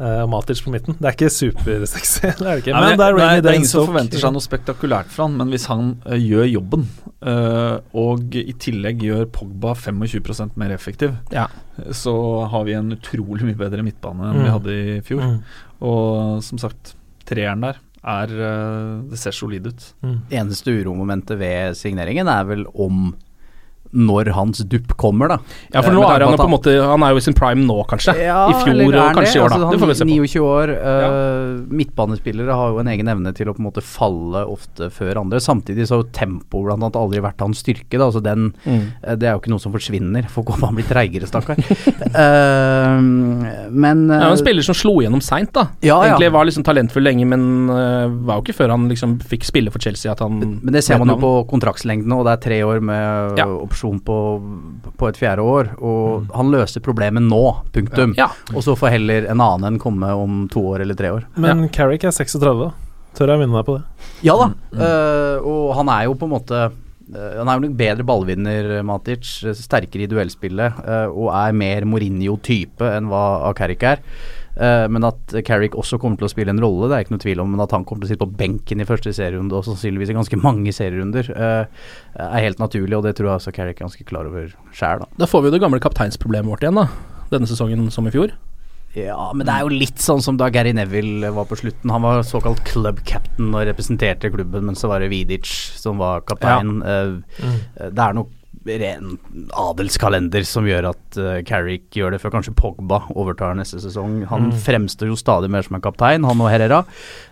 eh, 0.00 0.22
og 0.24 0.28
Matic 0.32 0.62
på 0.64 0.72
midten, 0.74 0.96
det 0.98 1.06
er 1.10 1.14
ikke 1.16 1.30
supersexy. 1.30 2.20
det 2.40 2.40
er 2.40 2.56
det 2.56 2.62
ikke. 2.64 2.72
Nei, 2.74 2.82
Men 2.88 2.98
det 2.98 3.06
er 3.06 3.18
Rainy 3.18 3.42
det 3.44 3.50
er 3.52 3.58
ingen 3.60 3.68
som 3.70 3.86
forventer 3.86 4.22
seg 4.24 4.32
noe 4.34 4.44
spektakulært 4.44 5.12
fra 5.14 5.26
han, 5.28 5.36
men 5.38 5.52
hvis 5.54 5.66
han 5.70 5.92
uh, 6.06 6.16
gjør 6.18 6.48
jobben, 6.50 6.86
uh, 7.22 7.76
og 7.94 8.34
i 8.40 8.54
tillegg 8.60 9.04
gjør 9.06 9.26
Pogba 9.36 9.74
25% 9.78 10.56
mer 10.60 10.72
effektiv, 10.76 11.14
Ja. 11.34 11.46
eh, 11.78 11.92
så 11.92 12.14
har 12.50 12.64
vi 12.68 12.72
en 12.78 12.92
utrolig 12.96 13.44
mye 13.46 13.60
bedre 13.60 13.84
midtbane 13.86 14.30
enn 14.32 14.40
Mm. 14.40 14.44
vi 14.44 14.54
hadde 14.56 14.78
i 14.96 15.00
fjor. 15.06 15.22
Mm, 15.22 15.38
Og 15.80 16.42
som 16.44 16.58
sagt, 16.60 16.94
treeren 17.28 17.60
der 17.64 17.78
er 18.04 18.28
eh, 18.32 19.02
Det 19.10 19.18
ser 19.20 19.32
solid 19.32 19.66
ut. 19.66 19.92
mm. 20.02 20.18
Eneste 20.32 20.72
uromomentet 20.80 21.38
ved 21.38 21.74
signeringen 21.76 22.28
er 22.28 22.44
vel 22.48 22.64
om 22.74 23.14
når 23.92 24.28
hans 24.36 24.58
dupp 24.70 24.92
kommer, 24.96 25.28
da. 25.28 25.36
Ja, 25.74 25.80
for 25.82 25.90
Eh, 25.90 25.94
nå 25.98 26.02
er 26.06 26.20
han 26.22 26.30
jo 26.30 26.36
på 26.38 26.44
en 26.46 26.52
måte 26.54 26.74
Han 26.86 27.02
er 27.02 27.10
jo 27.10 27.16
i 27.16 27.24
sin 27.24 27.34
prime 27.34 27.64
nå, 27.66 27.76
kanskje. 27.90 28.14
Ja, 28.22 28.48
I 28.50 28.54
fjor 28.62 28.94
og 28.94 29.16
kanskje 29.18 29.36
i 29.36 29.42
år, 29.42 29.48
da. 29.50 29.56
Altså, 29.56 29.70
det 29.72 29.80
får 29.80 29.90
vi 29.90 29.94
se 29.98 30.04
på. 30.04 30.10
29 30.10 30.44
år. 30.46 30.70
eh, 30.70 31.74
Midtbanespillere 31.80 32.54
har 32.54 32.70
jo 32.70 32.78
en 32.78 32.86
egen 32.92 33.08
evne 33.10 33.32
til 33.34 33.48
å 33.50 33.54
på 33.56 33.58
en 33.58 33.66
måte 33.66 33.82
falle 33.82 34.44
ofte 34.46 34.90
før 34.94 35.20
andre. 35.24 35.40
Samtidig 35.42 35.88
så 35.88 35.96
har 35.98 36.04
jo 36.04 36.10
tempo 36.14 36.62
blant 36.62 36.82
annet 36.82 36.96
aldri 37.00 37.20
vært 37.24 37.40
hans 37.42 37.58
styrke. 37.64 37.98
Da. 37.98 38.06
Altså 38.06 38.22
den, 38.22 38.52
Mm. 38.66 38.92
uh, 39.06 39.14
det 39.16 39.26
er 39.28 39.32
jo 39.34 39.40
ikke 39.40 39.50
noe 39.50 39.60
som 39.60 39.72
forsvinner. 39.72 40.28
Får 40.30 40.44
gå 40.44 40.58
han 40.60 40.74
blir 40.76 40.86
treigere, 40.86 41.26
stakkar. 41.26 41.56
uh, 41.58 43.00
men 43.84 44.06
Det 44.08 44.16
er 44.20 44.26
jo 44.28 44.36
en 44.36 44.42
spiller 44.42 44.66
som 44.66 44.76
slo 44.78 44.94
gjennom 45.02 45.22
seint, 45.24 45.52
da. 45.56 45.66
Ja, 45.82 45.96
ja. 46.04 46.12
Egentlig 46.14 46.30
var 46.34 46.46
liksom 46.48 46.64
talentfull 46.66 47.02
lenge, 47.06 47.26
men 47.26 47.66
var 47.66 48.38
jo 48.38 48.44
ikke 48.44 48.56
før 48.62 48.70
han 48.74 48.88
liksom 48.90 49.18
fikk 49.26 49.44
spille 49.48 49.72
for 49.72 49.82
Chelsea 49.82 50.10
at 50.12 50.20
han 50.24 50.38
Men 50.62 50.72
det 50.74 50.84
ser 50.86 50.98
man 51.00 51.08
jo 51.08 51.18
på 51.20 51.32
kontraktslengden, 51.50 52.12
og 52.16 52.24
det 52.28 52.36
er 52.38 52.42
tre 52.48 52.60
år 52.66 52.80
med 52.84 53.38
Ja. 53.40 53.46
opsjon 53.46 53.79
på, 53.82 54.16
på 55.00 55.08
et 55.08 55.18
fjerde 55.20 55.42
år. 55.42 55.72
Og 55.80 56.28
han 56.36 56.52
løser 56.52 56.84
problemet 56.84 57.24
nå, 57.24 57.40
punktum. 57.72 58.12
Ja. 58.18 58.28
Og 58.54 58.62
så 58.66 58.76
får 58.78 58.94
heller 58.98 59.26
en 59.32 59.40
annen 59.40 59.72
enn 59.72 59.80
komme 59.82 60.12
om 60.16 60.44
to 60.52 60.62
år 60.74 60.84
eller 60.84 60.98
tre 60.98 61.10
år. 61.16 61.26
Men 61.40 61.68
Carrick 61.72 62.04
er 62.04 62.14
36, 62.14 62.66
da. 62.66 62.70
Tør 63.18 63.32
jeg 63.32 63.40
minne 63.42 63.58
deg 63.58 63.66
på 63.66 63.74
det? 63.74 64.10
Ja 64.22 64.36
da, 64.38 64.50
eh, 64.70 65.36
og 65.42 65.72
han 65.80 65.88
er 65.90 66.04
jo 66.06 66.12
på 66.14 66.28
en 66.28 66.34
måte 66.36 66.58
eh, 66.68 67.38
Han 67.40 67.48
er 67.50 67.56
jo 67.58 67.66
en 67.66 67.78
bedre 67.80 68.04
ballvinner, 68.06 68.68
Matic. 68.86 69.32
eh, 69.42 69.56
Sterkere 69.58 70.04
i 70.06 70.10
duellspillet 70.10 70.78
og 71.10 71.32
er 71.34 71.56
mer 71.58 71.88
Mourinho-type 71.90 72.86
enn 72.86 73.10
hva 73.10 73.50
Carrick 73.58 73.82
er. 73.82 74.04
Eh, 74.56 74.86
men 74.90 75.06
at 75.06 75.34
Carrick 75.46 75.76
også 75.78 75.98
kommer 76.02 76.18
til 76.20 76.26
å 76.26 76.32
spille 76.32 76.52
en 76.54 76.62
rolle, 76.62 76.88
det 76.90 76.96
er 76.96 77.06
ikke 77.06 77.14
noe 77.14 77.24
tvil 77.24 77.42
om. 77.44 77.52
Men 77.54 77.64
at 77.64 77.74
han 77.76 77.86
kommer 77.86 78.04
til 78.04 78.10
å 78.10 78.12
sitte 78.14 78.24
på 78.24 78.38
benken 78.40 78.82
i 78.82 78.88
første 78.88 79.14
serierunde, 79.16 79.56
og 79.56 79.66
sannsynligvis 79.68 80.12
i 80.12 80.18
ganske 80.18 80.40
mange 80.40 80.74
serierunder, 80.76 81.30
uh, 81.36 81.64
er 82.26 82.46
helt 82.46 82.62
naturlig. 82.62 82.98
Og 82.98 83.06
det 83.06 83.16
tror 83.18 83.30
jeg 83.32 83.36
også 83.38 83.54
Carrick 83.56 83.80
er 83.80 83.86
ganske 83.86 84.06
klar 84.08 84.30
over 84.30 84.52
sjæl, 84.76 85.04
da. 85.04 85.10
Da 85.22 85.30
får 85.30 85.44
vi 85.44 85.50
jo 85.50 85.56
det 85.56 85.64
gamle 85.64 85.82
kapteinsproblemet 85.82 86.50
vårt 86.50 86.66
igjen, 86.66 86.80
da. 86.82 86.88
Denne 87.30 87.50
sesongen 87.50 87.90
som 87.94 88.08
i 88.10 88.14
fjor. 88.14 88.34
Ja, 88.98 89.28
men 89.36 89.46
det 89.46 89.54
er 89.54 89.62
jo 89.62 89.70
litt 89.70 90.00
sånn 90.02 90.22
som 90.24 90.34
da 90.40 90.48
Gary 90.50 90.72
Neville 90.74 91.28
var 91.30 91.46
på 91.46 91.54
slutten. 91.60 91.92
Han 91.94 92.02
var 92.02 92.24
såkalt 92.26 92.64
club 92.66 92.98
captain 93.06 93.52
og 93.54 93.62
representerte 93.68 94.32
klubben, 94.34 94.66
men 94.66 94.78
så 94.78 94.90
var 94.90 94.98
det 94.98 95.12
Vidic 95.12 95.46
som 95.78 96.02
var 96.02 96.24
kaptein. 96.26 96.80
Eh, 96.82 97.12
Det 97.86 98.02
er 98.02 98.16
nok 98.18 98.32
ren 98.68 99.14
adelskalender 99.56 100.44
som 100.44 100.66
gjør 100.68 100.90
at 100.90 101.16
uh, 101.16 101.38
Carrick 101.48 101.86
gjør 101.96 102.12
det 102.14 102.18
før 102.20 102.34
kanskje 102.34 102.52
Pogba 102.58 102.98
overtar 103.16 103.54
neste 103.58 103.80
sesong. 103.80 104.18
Han 104.28 104.50
Mm. 104.50 104.56
fremstår 104.64 105.08
jo 105.10 105.16
stadig 105.16 105.50
mer 105.52 105.62
som 105.62 105.76
en 105.76 105.82
kaptein, 105.84 106.24
han 106.24 106.40
og 106.40 106.48
Herrera. 106.50 106.82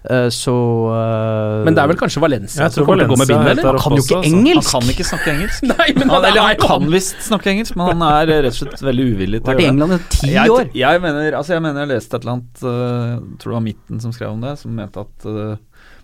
Uh, 0.09 0.29
så 0.33 0.55
uh, 0.89 1.65
Men 1.67 1.75
det 1.77 1.83
er 1.83 1.91
vel 1.91 1.99
kanskje 2.01 2.21
Valencia 2.23 2.63
Jeg 2.65 2.73
som 2.73 2.83
tror 2.83 2.89
kommer 2.89 3.05
til 3.05 3.09
å 3.09 3.13
gå 3.13 3.19
med 3.19 3.29
Valencia 3.29 3.39
bind, 3.39 3.49
er 3.49 3.63
eller? 3.63 3.79
Han 3.79 3.83
kan 3.83 3.97
jo 3.99 4.05
ikke 4.05 4.19
også, 4.19 4.33
engelsk! 4.33 4.73
Han 4.73 4.85
kan 4.87 4.93
ikke 4.95 5.09
snakke 5.11 5.33
engelsk. 5.35 5.67
Nei, 5.73 5.89
men 5.99 6.09
Han, 6.15 6.25
eller 6.29 6.41
er 6.43 6.49
han 6.49 6.63
kan 6.65 6.91
visst 6.93 7.21
snakke 7.29 7.53
engelsk, 7.55 7.77
men 7.79 7.93
han 7.93 8.07
er 8.09 8.33
rett 8.33 8.51
og 8.53 8.59
slett 8.63 8.85
veldig 8.89 9.09
uvillig 9.13 9.43
til 9.43 9.53
Vært 9.53 9.65
i 9.65 9.69
England 9.69 9.97
i 9.97 10.01
ti 10.17 10.33
jeg, 10.33 10.55
år! 10.55 10.71
Jeg 10.79 11.05
mener, 11.05 11.39
altså 11.41 11.57
jeg 11.59 11.65
mener 11.67 11.85
jeg 11.85 11.93
leste 11.95 12.17
et 12.17 12.25
eller 12.25 12.37
annet 12.39 12.65
uh, 12.65 13.37
Tror 13.41 13.53
det 13.53 13.57
var 13.59 13.67
Midten 13.69 14.01
som 14.05 14.15
skrev 14.17 14.33
om 14.37 14.45
det, 14.45 14.55
som 14.61 14.73
mente 14.79 15.05
at 15.05 15.29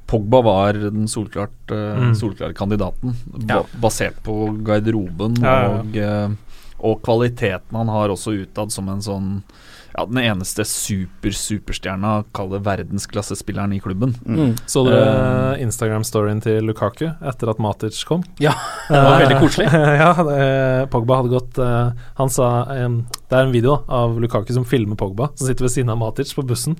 Pogba 0.07 0.43
var 0.45 0.73
den 0.79 1.07
solklart, 1.09 1.71
eh, 1.71 1.97
Mm. 2.01 2.15
solklare 2.15 2.55
kandidaten, 2.55 3.15
Ja. 3.49 3.63
ba 3.63 3.89
basert 3.89 4.23
på 4.23 4.53
garderoben 4.65 5.37
Ja, 5.41 5.55
ja, 5.55 5.63
ja. 5.63 5.79
Og, 5.79 5.97
eh, 5.97 6.29
og 6.85 7.03
kvaliteten 7.03 7.73
han 7.73 7.89
har 7.89 8.09
også 8.09 8.35
utad 8.45 8.71
som 8.73 8.89
en 8.89 9.01
sånn 9.01 9.43
ja, 9.97 10.05
den 10.07 10.19
eneste 10.19 10.65
super-superstjerna, 10.67 12.25
kall 12.35 12.49
det 12.51 12.63
verdensklassespilleren 12.67 13.73
i 13.77 13.81
klubben. 13.81 14.15
Mm. 14.27 14.57
Så 14.67 14.83
dere 14.89 15.59
Instagram-storyen 15.63 16.43
til 16.43 16.65
Lukaku 16.67 17.07
etter 17.23 17.51
at 17.53 17.61
Matic 17.63 18.01
kom? 18.09 18.25
Ja, 18.43 18.55
det 18.89 19.03
var 19.05 19.21
veldig 19.23 19.39
koselig. 19.39 19.69
ja, 20.03 20.11
det, 20.27 20.91
Pogba 20.91 21.21
hadde 21.21 21.31
gått 21.35 21.59
uh, 21.63 21.93
Han 22.19 22.29
sa 22.33 22.65
um, 22.85 23.07
Det 23.31 23.39
er 23.39 23.47
en 23.47 23.55
video 23.55 23.77
da, 23.77 24.01
av 24.03 24.19
Lukaku 24.21 24.53
som 24.57 24.67
filmer 24.67 24.99
Pogba, 24.99 25.31
som 25.37 25.47
sitter 25.47 25.69
ved 25.69 25.77
siden 25.77 25.95
av 25.95 26.01
Matic 26.03 26.35
på 26.35 26.43
bussen. 26.47 26.75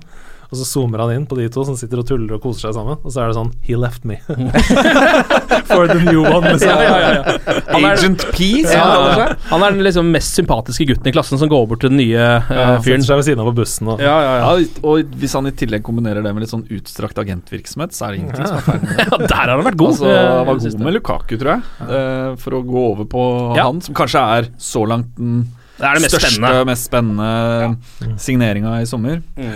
Og 0.51 0.59
så 0.59 0.65
zoomer 0.67 1.01
han 1.03 1.13
inn 1.15 1.25
på 1.29 1.37
de 1.39 1.47
to 1.51 1.63
som 1.67 1.77
sitter 1.79 2.01
og 2.01 2.07
tuller 2.09 2.37
og 2.37 2.43
koser 2.43 2.67
seg 2.69 2.75
sammen. 2.77 2.99
Og 3.01 3.13
så 3.13 3.23
er 3.23 3.31
det 3.31 3.37
sånn 3.37 3.51
He 3.65 3.77
left 3.79 4.05
me. 4.05 4.19
For 5.69 5.87
the 5.89 5.99
new 6.05 6.21
one. 6.23 6.51
Liksom. 6.51 6.69
Ja, 6.69 6.77
ja, 6.83 6.97
ja, 6.99 7.09
ja. 7.15 7.55
Han 7.71 7.85
er, 7.85 7.95
Agent 7.95 8.25
P, 8.35 8.49
ja, 8.63 8.83
han 8.85 9.19
ja. 9.19 9.27
han 9.49 9.65
er 9.65 9.75
den 9.75 9.83
liksom 9.85 10.11
mest 10.13 10.37
sympatiske 10.37 10.87
gutten 10.91 11.09
i 11.09 11.13
klassen 11.15 11.39
som 11.41 11.49
går 11.51 11.65
bort 11.71 11.81
til 11.83 11.91
den 11.93 11.99
nye 12.01 12.27
uh, 12.45 12.77
fyren. 12.85 13.03
setter 13.03 13.09
seg 13.09 13.21
ved 13.21 13.27
siden 13.29 13.43
av 13.43 13.49
på 13.51 13.55
bussen. 13.61 13.89
Og, 13.93 14.03
Ja, 14.05 14.15
ja, 14.21 14.35
ja. 14.39 14.53
Ja, 14.61 14.69
og 14.85 15.17
hvis 15.21 15.35
han 15.37 15.49
i 15.49 15.53
tillegg 15.57 15.83
kombinerer 15.85 16.23
det 16.25 16.33
med 16.35 16.45
litt 16.45 16.53
sånn 16.53 16.65
utstrakt 16.75 17.19
agentvirksomhet, 17.21 17.95
så 17.95 18.07
er 18.07 18.15
det 18.15 18.21
ingenting 18.23 18.47
som 18.49 18.61
er 18.61 18.65
feil 18.69 18.81
med 18.85 18.95
det. 18.95 19.05
ja, 19.09 19.19
der 19.25 19.35
har 19.41 19.53
han 19.55 19.65
vært 19.67 19.79
god. 19.81 19.93
Altså, 19.95 20.09
eh, 20.13 20.23
han 20.29 20.49
var 20.49 20.61
god 20.61 20.87
med 20.87 20.97
Lukaku, 20.99 21.35
tror 21.41 21.53
jeg, 21.55 21.67
uh, 21.89 22.31
for 22.41 22.59
å 22.59 22.63
gå 22.65 22.87
over 22.93 23.09
på 23.11 23.27
Ja. 23.57 23.67
han, 23.69 23.81
som 23.85 23.97
kanskje 23.97 24.25
er 24.39 24.49
så 24.61 24.85
langt 24.89 25.13
den 25.19 25.45
Det 25.75 25.83
er 25.89 25.97
det 25.97 26.05
mest 26.05 26.15
største, 26.15 26.35
spennende. 26.37 26.65
mest 26.69 26.87
spennende 26.87 28.17
signeringa 28.21 28.77
i 28.81 28.85
sommer. 28.89 29.21
Mm. 29.35 29.55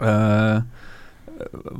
Eh, 0.00 0.62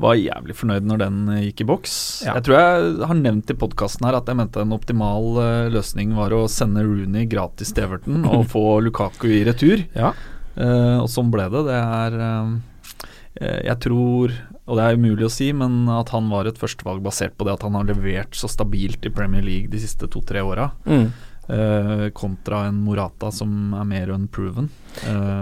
var 0.00 0.16
jævlig 0.18 0.56
fornøyd 0.56 0.86
når 0.88 1.02
den 1.02 1.20
eh, 1.34 1.44
gikk 1.48 1.64
i 1.64 1.68
boks. 1.68 1.94
Ja. 2.26 2.36
Jeg 2.38 2.46
tror 2.46 2.58
jeg 2.58 3.08
har 3.10 3.18
nevnt 3.18 3.52
i 3.52 3.56
podkasten 3.58 4.06
her 4.08 4.18
at 4.18 4.28
jeg 4.30 4.38
mente 4.40 4.62
en 4.62 4.76
optimal 4.76 5.40
eh, 5.42 5.70
løsning 5.74 6.14
var 6.18 6.34
å 6.36 6.46
sende 6.50 6.84
Rooney 6.86 7.28
gratis 7.30 7.74
til 7.76 7.88
Everton 7.88 8.24
og 8.30 8.46
få 8.52 8.80
Lukaku 8.84 9.28
i 9.32 9.42
retur. 9.48 9.84
Ja. 9.96 10.14
Uh, 10.60 10.98
og 11.00 11.08
sånn 11.08 11.30
ble 11.32 11.46
det. 11.52 11.60
Det 11.68 11.76
er 11.78 12.16
eh, 12.20 13.60
Jeg 13.68 13.76
tror, 13.86 14.32
og 14.66 14.76
det 14.76 14.86
er 14.86 14.98
umulig 14.98 15.28
å 15.28 15.32
si, 15.32 15.50
men 15.56 15.84
at 15.94 16.10
han 16.12 16.26
var 16.32 16.48
et 16.48 16.58
førstevalg 16.60 17.04
basert 17.04 17.36
på 17.38 17.46
det 17.46 17.54
at 17.54 17.64
han 17.64 17.78
har 17.78 17.86
levert 17.88 18.34
så 18.36 18.50
stabilt 18.50 19.06
i 19.06 19.12
Premier 19.14 19.44
League 19.46 19.70
de 19.72 19.80
siste 19.80 20.10
to-tre 20.10 20.42
åra. 20.44 20.72
Mm. 20.88 21.06
Uh, 21.50 22.08
kontra 22.14 22.66
en 22.68 22.82
Morata 22.84 23.30
som 23.34 23.72
er 23.78 23.86
mer 23.88 24.12
unproven. 24.14 24.68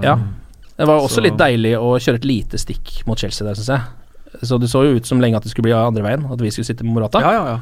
Ja. 0.04 0.18
Det 0.78 0.86
var 0.86 1.00
også 1.02 1.18
Så- 1.18 1.24
litt 1.26 1.38
deilig 1.38 1.74
å 1.76 1.96
kjøre 1.98 2.20
et 2.20 2.28
lite 2.28 2.58
stikk 2.58 3.02
mot 3.06 3.18
Chelsea 3.18 3.46
der, 3.46 3.54
syns 3.58 3.72
jeg. 3.74 3.80
Så 4.46 4.60
det 4.60 4.68
så 4.70 4.84
jo 4.84 4.94
ut 4.96 5.06
som 5.06 5.20
lenge 5.20 5.36
at 5.36 5.42
det 5.42 5.50
skulle 5.50 5.66
bli 5.66 5.72
andre 5.74 6.04
veien, 6.04 6.30
at 6.30 6.38
vi 6.38 6.50
skulle 6.50 6.68
sitte 6.68 6.84
med 6.84 6.94
Morata. 6.94 7.20
Ja, 7.20 7.32
ja, 7.32 7.44
ja. 7.56 7.58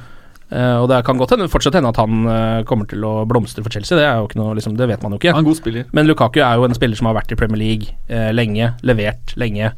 Uh, 0.47 0.83
og 0.83 0.89
det 0.89 1.05
kan 1.05 1.19
godt 1.19 1.31
hende, 1.35 1.49
fortsatt 1.51 1.75
hende 1.75 1.89
at 1.91 1.97
han 1.97 2.27
uh, 2.27 2.63
kommer 2.63 2.87
til 2.87 3.03
å 3.03 3.27
blomstre 3.27 3.65
for 3.65 3.71
Chelsea, 3.75 3.99
det 3.99 4.05
er 4.07 4.21
jo 4.21 4.29
ikke 4.29 4.39
noe, 4.39 4.55
liksom, 4.55 4.77
det 4.79 4.87
vet 4.87 5.03
man 5.03 5.11
jo 5.13 5.19
ikke. 5.19 5.33
Han 5.33 5.43
er 5.43 5.47
en 5.47 5.49
god 5.49 5.59
spiller. 5.59 5.89
Men 5.93 6.07
Lukaku 6.07 6.39
er 6.39 6.55
jo 6.55 6.69
en 6.69 6.77
spiller 6.77 6.95
som 6.95 7.07
har 7.07 7.17
vært 7.17 7.33
i 7.33 7.39
Premier 7.41 7.59
League 7.59 7.89
uh, 8.11 8.31
lenge, 8.31 8.69
levert 8.87 9.35
lenge, 9.41 9.73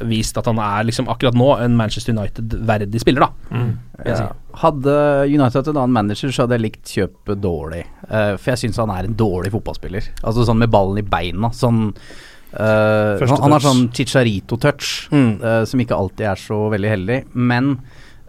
vist 0.00 0.38
at 0.40 0.48
han 0.50 0.58
er 0.58 0.88
liksom 0.88 1.06
akkurat 1.06 1.36
nå 1.38 1.48
en 1.62 1.76
Manchester 1.78 2.10
United-verdig 2.16 3.00
spiller, 3.04 3.28
da. 3.28 3.54
Mm. 3.54 3.70
Ja. 4.08 4.32
Hadde 4.64 4.94
United 5.30 5.60
hatt 5.60 5.70
en 5.70 5.78
annen 5.78 5.94
manager, 5.94 6.32
så 6.34 6.44
hadde 6.44 6.58
jeg 6.58 6.64
likt 6.64 6.94
kjøpet 6.96 7.42
dårlig. 7.42 7.84
Eh, 8.08 8.34
for 8.34 8.50
jeg 8.50 8.64
syns 8.64 8.80
han 8.82 8.90
er 8.90 9.06
en 9.06 9.14
dårlig 9.14 9.52
fotballspiller. 9.54 10.10
Altså 10.24 10.46
sånn 10.48 10.58
med 10.58 10.72
ballen 10.74 10.98
i 10.98 11.06
beina. 11.06 11.52
Sånn 11.54 11.92
Første 13.20 13.40
han, 13.42 13.52
har 13.56 13.64
sånn 13.64 13.84
Chicharito-touch, 13.94 15.10
Mm. 15.10 15.30
uh, 15.42 15.64
som 15.66 15.80
ikke 15.82 15.96
alltid 15.98 16.26
er 16.30 16.40
så 16.40 16.58
veldig 16.72 16.90
heldig. 16.92 17.18
Men 17.34 17.78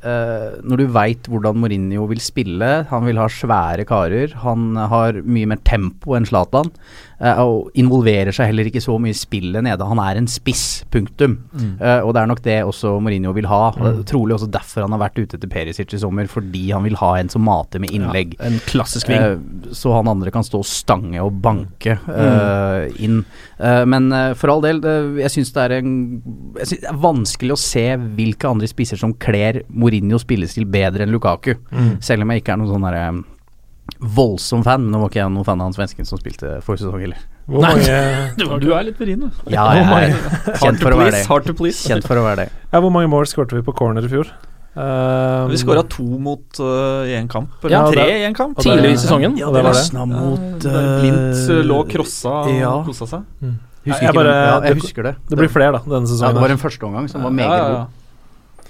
uh, 0.05 0.57
når 0.65 0.77
du 0.81 0.85
veit 0.95 1.29
hvordan 1.29 1.57
Mourinho 1.61 2.07
vil 2.09 2.21
spille, 2.23 2.71
han 2.89 3.05
vil 3.05 3.17
ha 3.21 3.27
svære 3.31 3.85
karer, 3.89 4.33
han 4.41 4.75
har 4.75 5.21
mye 5.23 5.49
mer 5.53 5.61
tempo 5.67 6.15
enn 6.17 6.25
Zlatan, 6.29 6.71
og 7.19 7.71
involverer 7.79 8.35
seg 8.35 8.49
heller 8.51 8.67
ikke 8.69 8.83
så 8.83 8.97
mye 9.01 9.13
i 9.13 9.17
spillet 9.17 9.63
nede. 9.63 9.87
Han 9.87 10.01
er 10.03 10.19
en 10.19 10.27
spiss, 10.29 10.83
punktum. 10.91 11.37
Eh, 11.55 12.01
og 12.03 12.13
det 12.15 12.21
er 12.21 12.29
nok 12.29 12.41
det 12.45 12.57
også 12.67 12.95
Mourinho 13.03 13.33
vil 13.35 13.47
ha. 13.49 13.61
og 13.71 14.01
Trolig 14.09 14.35
også 14.37 14.49
derfor 14.51 14.85
han 14.85 14.95
har 14.95 15.03
vært 15.05 15.19
ute 15.21 15.37
etter 15.37 15.51
Perisic 15.51 15.95
i 15.95 16.01
sommer, 16.01 16.27
fordi 16.31 16.67
han 16.71 16.85
vil 16.85 16.97
ha 16.99 17.13
en 17.19 17.31
som 17.31 17.45
mater 17.45 17.83
med 17.83 17.93
innlegg. 17.95 18.35
En 18.43 18.59
klassisk 18.67 19.11
ving. 19.11 19.21
Eh, 19.21 19.73
så 19.75 19.93
han 19.95 20.11
andre 20.11 20.33
kan 20.33 20.45
stå 20.45 20.61
og 20.63 20.69
stange 20.69 21.21
og 21.23 21.39
banke 21.45 21.97
mm. 22.05 22.97
inn. 23.05 23.21
Eh, 23.59 23.83
men 23.89 24.09
eh, 24.15 24.31
for 24.37 24.53
all 24.53 24.65
del, 24.65 24.81
jeg 25.21 25.33
syns 25.37 25.53
det 25.55 25.65
er 25.65 25.77
en 25.79 25.93
Jeg 26.59 26.67
synes 26.69 26.83
det 26.83 26.91
er 26.91 27.03
vanskelig 27.05 27.55
å 27.55 27.59
se 27.59 27.85
hvilke 28.17 28.49
andre 28.49 28.69
spisser 28.69 28.99
som 28.99 29.15
kler 29.21 29.63
Mourinho 29.69 30.19
spillestil 30.21 30.67
bedre 30.69 31.05
enn 31.05 31.13
Lukaku. 31.15 31.55
Selv 32.03 32.25
om 32.25 32.31
jeg 32.31 32.43
ikke 32.43 32.55
er 32.55 32.61
noen 32.61 32.73
sånn 32.73 32.85
derre 32.85 33.07
voldsom 33.99 34.63
fan. 34.65 34.89
Nå 34.91 34.99
var 35.01 35.11
ikke 35.11 35.21
jeg 35.21 35.31
noen 35.33 35.45
fan 35.47 35.61
av 35.61 35.69
han 35.69 35.75
svensken 35.77 36.07
som 36.09 36.19
spilte 36.21 36.57
forrige 36.65 36.83
sesong 36.85 37.03
heller. 37.05 37.21
Hvor 37.45 37.61
Nei. 37.61 37.75
mange, 37.77 38.59
Du 38.63 38.71
er 38.73 38.87
litt 38.87 38.97
vrien, 38.99 39.21
du. 39.21 39.29
Ja, 39.53 39.67
jeg 39.77 39.85
er 39.85 40.57
kjent 40.63 40.81
for 40.81 40.95
å 40.95 40.99
være 40.99 41.13
det. 41.19 41.23
Hard 41.29 41.45
to 41.45 41.53
please. 41.57 41.83
Kjent 41.85 42.07
for 42.09 42.17
å 42.17 42.25
være 42.25 42.45
det. 42.45 42.49
ja, 42.73 42.81
hvor 42.81 42.91
mange 42.93 43.09
mål 43.11 43.27
skårte 43.29 43.57
vi 43.57 43.63
på 43.65 43.75
corner 43.77 44.05
i 44.05 44.11
fjor? 44.11 44.31
Um, 44.75 45.47
Vi 45.53 45.55
skåra 45.61 45.85
to 45.87 46.03
mot 46.19 46.57
uh, 46.59 47.05
i 47.07 47.13
én 47.15 47.29
kamp. 47.31 47.53
Eller 47.63 47.77
Ja, 47.77 47.83
tre 47.93 48.07
det- 48.09 48.17
i 48.17 48.25
én 48.27 48.33
kamp. 48.35 48.57
Tidligere 48.59 48.97
i 48.97 48.97
sesongen. 48.99 49.37
Ja, 49.39 49.47
det 49.53 49.61
var 49.63 49.77
det. 49.77 50.07
mot 50.09 50.65
uh, 50.67 50.79
Blindt 50.99 51.45
uh, 51.47 51.61
lå 51.63 51.77
krossa 51.93 52.33
og 52.41 52.51
ja. 52.51 52.73
kosa 52.83 53.07
seg. 53.13 53.23
Husker 53.85 54.01
Jeg 54.01 54.09
jeg, 54.09 54.17
bare- 54.17 54.33
ja, 54.35 54.57
jeg 54.65 54.75
husker 54.81 55.03
det. 55.07 55.13
Det 55.29 55.37
blir 55.39 55.47
flere, 55.53 55.77
da, 55.77 55.83
denne 55.85 56.09
Ja, 56.09 56.11
sesongen. 56.11 56.35
det 56.35 56.43
var 56.43 56.55
en 56.57 56.63
første 56.65 56.83
omgang 56.89 57.07
som 57.07 57.23
var 57.23 57.31
meget 57.37 57.53
Ja, 57.53 57.55
ja, 57.55 57.69
ja. 57.69 57.85
god. 57.85 58.01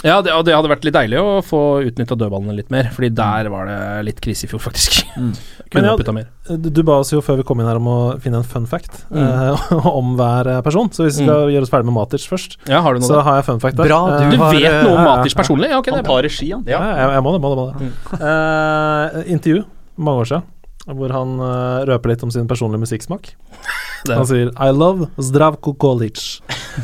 Ja, 0.04 0.20
det, 0.22 0.34
og 0.36 0.44
det 0.46 0.54
hadde 0.54 0.70
vært 0.70 0.84
litt 0.86 0.94
deilig 0.94 1.18
å 1.22 1.38
få 1.46 1.60
utnytta 1.88 2.18
dødballene 2.20 2.54
litt 2.58 2.70
mer, 2.74 2.90
Fordi 2.94 3.10
der 3.16 3.48
var 3.50 3.66
det 3.70 3.78
litt 4.10 4.20
krise 4.22 4.46
i 4.46 4.50
fjor, 4.52 4.60
faktisk. 4.62 5.00
Men 5.16 5.32
Kunne 5.72 5.94
ja, 5.96 6.12
mer. 6.14 6.28
Du 6.62 6.68
du 6.70 6.82
ba 6.86 7.00
oss 7.02 7.10
jo 7.14 7.22
før 7.26 7.40
vi 7.40 7.46
kom 7.48 7.60
inn 7.64 7.66
her 7.70 7.80
om 7.80 7.88
å 7.90 7.96
finne 8.22 8.38
en 8.44 8.46
fun 8.48 8.68
fact 8.70 9.06
Mm. 9.10 9.24
eh, 9.24 9.72
om 10.00 10.12
hver 10.20 10.48
eh, 10.52 10.62
person. 10.66 10.90
Så 10.94 11.08
hvis 11.08 11.18
vi 11.22 11.26
skal 11.26 11.50
gjøre 11.54 11.66
oss 11.66 11.72
ferdig 11.74 11.88
med 11.90 11.96
Matic 11.98 12.28
først, 12.30 12.58
Ja, 12.70 12.82
har 12.86 12.94
du 12.94 13.00
noe 13.02 13.08
så 13.10 13.18
der? 13.18 13.24
har 13.30 13.40
jeg 13.40 13.48
fun 13.50 13.60
fact 13.64 13.78
der. 13.80 13.88
Bra, 13.90 14.02
du, 14.20 14.36
Du 14.36 14.44
har, 14.44 14.54
vet 14.54 14.68
eh, 14.74 14.82
noe 14.86 14.98
om 15.00 15.08
Matic 15.10 15.34
personlig? 15.40 15.72
Ja, 15.72 15.80
ok, 15.80 15.90
det 15.90 15.96
Han 16.02 16.10
tar 16.12 16.22
regi, 16.28 16.52
han. 16.52 16.68
Ja, 16.70 16.82
jeg, 16.92 17.10
jeg 17.16 17.24
må 17.26 17.34
det. 17.34 17.42
må 17.42 17.54
det, 17.56 17.58
må 17.58 17.66
det. 17.72 18.20
Eh, 18.20 19.32
intervju 19.38 19.64
mange 19.96 20.26
år 20.26 20.28
siden 20.28 20.44
hvor 20.86 21.10
han 21.10 21.40
uh, 21.42 21.82
røper 21.90 22.12
litt 22.14 22.24
om 22.26 22.32
sin 22.34 22.48
personlige 22.50 22.84
musikksmak. 22.84 23.32
Han 24.06 24.28
sier 24.30 24.52
I 24.62 24.70
love 24.70 25.08
Zdravko 25.18 25.72
Kolic. 25.82 26.20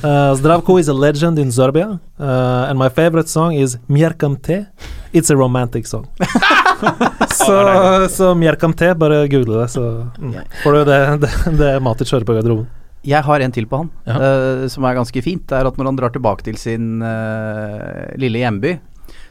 Uh, 0.01 0.33
Zdravko 0.39 0.79
is 0.81 0.87
a 0.89 0.93
legend 0.93 1.37
in 1.37 1.51
Serbia, 1.53 1.99
uh, 2.17 2.65
and 2.65 2.79
my 2.79 2.89
favorite 2.89 3.29
song 3.29 3.53
is 3.53 3.77
Mjerkam 3.87 4.39
Te. 4.41 4.65
It's 5.13 5.29
a 5.29 5.35
romantic 5.37 5.85
song. 5.85 6.07
så, 7.29 8.07
så 8.09 8.33
Mjerkam 8.33 8.73
Te, 8.73 8.95
bare 8.97 9.27
google 9.29 9.61
det, 9.61 9.67
så 9.75 10.07
mm, 10.17 10.33
får 10.63 10.73
du 10.79 10.83
det, 10.89 10.99
det, 11.21 11.31
det 11.59 11.71
Matic 11.85 12.09
hører 12.15 12.25
på 12.25 12.39
garderoben. 12.39 12.65
Jeg 13.05 13.25
har 13.25 13.41
en 13.41 13.53
til 13.53 13.65
på 13.65 13.79
han, 13.81 13.89
Ja. 14.05 14.17
eh, 14.17 14.67
som 14.69 14.85
er 14.85 14.97
ganske 14.97 15.21
fint. 15.25 15.45
Det 15.49 15.57
er 15.57 15.65
at 15.69 15.77
når 15.77 15.87
han 15.89 15.97
drar 15.97 16.13
tilbake 16.13 16.45
til 16.45 16.57
sin 16.61 17.01
eh, 17.01 18.11
lille 18.21 18.41
hjemby, 18.43 18.75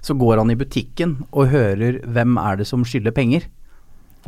så 0.03 0.15
går 0.19 0.41
han 0.43 0.50
i 0.50 0.59
butikken 0.59 1.21
og 1.31 1.50
hører 1.53 2.00
hvem 2.07 2.39
er 2.43 2.59
det 2.62 2.67
som 2.71 2.83
skylder 2.87 3.15
penger. 3.15 3.47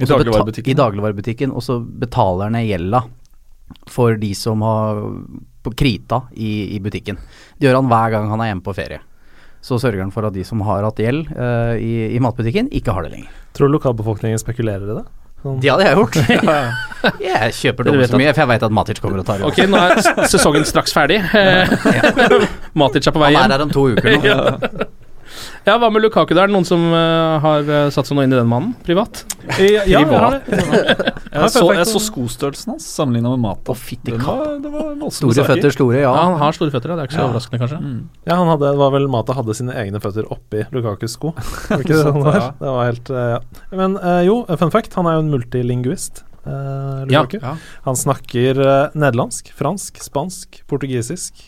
I 0.00 0.08
dagligvarebutikken. 0.08 0.72
I 0.72 0.78
dagligvarebutikken, 0.78 1.52
og 1.52 1.64
så 1.64 1.78
betaler 1.80 2.48
han 2.48 2.56
ned 2.56 2.68
gjelda 2.68 3.02
for 3.88 4.16
de 4.20 4.34
som 4.36 4.62
har 4.64 5.00
på 5.62 5.72
krita 5.78 6.22
i, 6.32 6.76
i 6.76 6.80
butikken. 6.82 7.18
Det 7.58 7.68
gjør 7.68 7.80
han 7.80 7.90
hver 7.90 8.14
gang 8.14 8.30
han 8.32 8.42
er 8.42 8.52
hjemme 8.52 8.64
på 8.66 8.74
ferie. 8.76 9.00
Så 9.62 9.78
sørger 9.78 10.02
han 10.02 10.10
for 10.10 10.26
at 10.26 10.34
de 10.34 10.42
som 10.44 10.62
har 10.66 10.82
hatt 10.82 10.98
gjeld 10.98 11.28
uh, 11.36 11.76
i, 11.78 12.16
i 12.16 12.20
matbutikken, 12.22 12.70
ikke 12.74 12.94
har 12.94 13.06
det 13.06 13.12
lenger. 13.14 13.42
Tror 13.54 13.70
du 13.70 13.76
lokalbefolkningen 13.76 14.40
spekulerer 14.42 14.88
i 14.88 14.96
det? 14.98 15.04
Sånn. 15.42 15.60
Det 15.62 15.70
hadde 15.70 15.86
jeg 15.86 15.98
gjort. 15.98 16.18
jeg 17.28 17.54
kjøper 17.58 17.86
dobbelt 17.88 18.12
så 18.12 18.18
mye, 18.18 18.32
for 18.34 18.44
jeg 18.44 18.50
veit 18.52 18.66
at 18.66 18.74
Matic 18.74 19.00
kommer 19.02 19.22
og 19.22 19.26
tar 19.26 19.42
det. 19.42 19.48
Ok, 19.50 19.62
nå 19.70 19.78
er 19.78 20.26
sesongen 20.30 20.66
straks 20.66 20.94
ferdig. 20.94 21.18
Matic 22.78 23.06
er 23.10 23.14
på 23.14 23.22
vei 23.22 23.32
hjem. 23.34 23.42
Han 23.42 23.54
er 23.54 23.58
hjem. 23.58 23.58
der 23.58 23.64
om 23.66 23.72
to 23.74 23.88
uker 23.90 24.18
nå. 24.22 24.86
Ja. 25.66 25.76
Hva 25.78 25.88
med 25.94 26.02
Lukaku 26.02 26.34
der? 26.34 26.50
Noen 26.52 26.66
som 26.66 26.82
uh, 26.92 27.38
har 27.42 27.68
satt 27.94 28.08
seg 28.08 28.16
noe 28.18 28.24
inn 28.26 28.32
i 28.34 28.38
den 28.38 28.48
mannen, 28.50 28.72
privat? 28.86 29.22
Ja, 29.58 29.82
jeg 29.92 30.06
har 30.10 30.36
det. 30.36 30.56
Jeg 31.32 31.50
så, 31.54 31.62
jeg 31.74 31.86
så 31.88 32.00
skostørrelsen 32.02 32.74
hans 32.74 32.86
sammenligna 32.86 33.32
med 33.34 33.42
Mata. 33.44 33.74
Fytti 33.78 34.12
Den 34.14 34.22
var- 34.26 34.58
Det 34.62 34.72
var 34.72 34.90
Store 35.10 35.34
saker. 35.34 35.48
føtter, 35.54 35.74
store, 35.74 36.00
ja. 36.02 36.10
Ja, 36.12 36.24
han 36.28 36.36
har 36.42 36.52
store 36.56 36.70
føtter, 36.74 36.92
ja. 36.92 36.96
det 36.98 37.04
er 37.04 37.10
ikke 37.10 37.18
så 37.20 37.26
overraskende, 37.28 37.60
kanskje. 37.62 37.78
Ja, 38.28 38.36
han 38.38 38.50
hadde, 38.52 38.72
det 38.74 38.80
var 38.82 38.92
vel 38.94 39.08
Mata 39.10 39.34
hadde 39.38 39.54
sine 39.58 39.74
egne 39.78 40.00
føtter 40.04 40.28
oppi 40.30 40.66
Lukakus 40.74 41.16
sko. 41.18 41.32
Det 41.38 41.80
ikke 41.86 41.98
sånn 42.02 42.18
det 42.20 42.26
var? 42.28 42.50
Det 42.60 42.74
var 42.76 42.90
helt 42.90 43.10
uh, 43.14 43.22
ja. 43.36 43.40
Men 43.80 43.96
uh, 44.02 44.20
jo, 44.26 44.36
fun 44.60 44.70
fact, 44.74 44.94
han 44.98 45.08
er 45.10 45.18
jo 45.18 45.24
en 45.24 45.32
multilingvist. 45.34 46.22
Uh, 46.46 47.06
Ja, 47.10 47.22
Lukaku. 47.24 47.38
Han 47.86 47.96
snakker 47.98 48.58
eh, 48.62 48.94
nederlandsk, 48.98 49.50
fransk, 49.58 49.98
spansk, 50.02 50.60
portugisisk, 50.70 51.38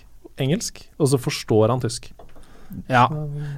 engelsk, 0.40 0.80
og 0.98 1.10
så 1.12 1.18
forstår 1.22 1.70
han 1.70 1.82
tysk. 1.82 2.10
Ja. 2.90 3.04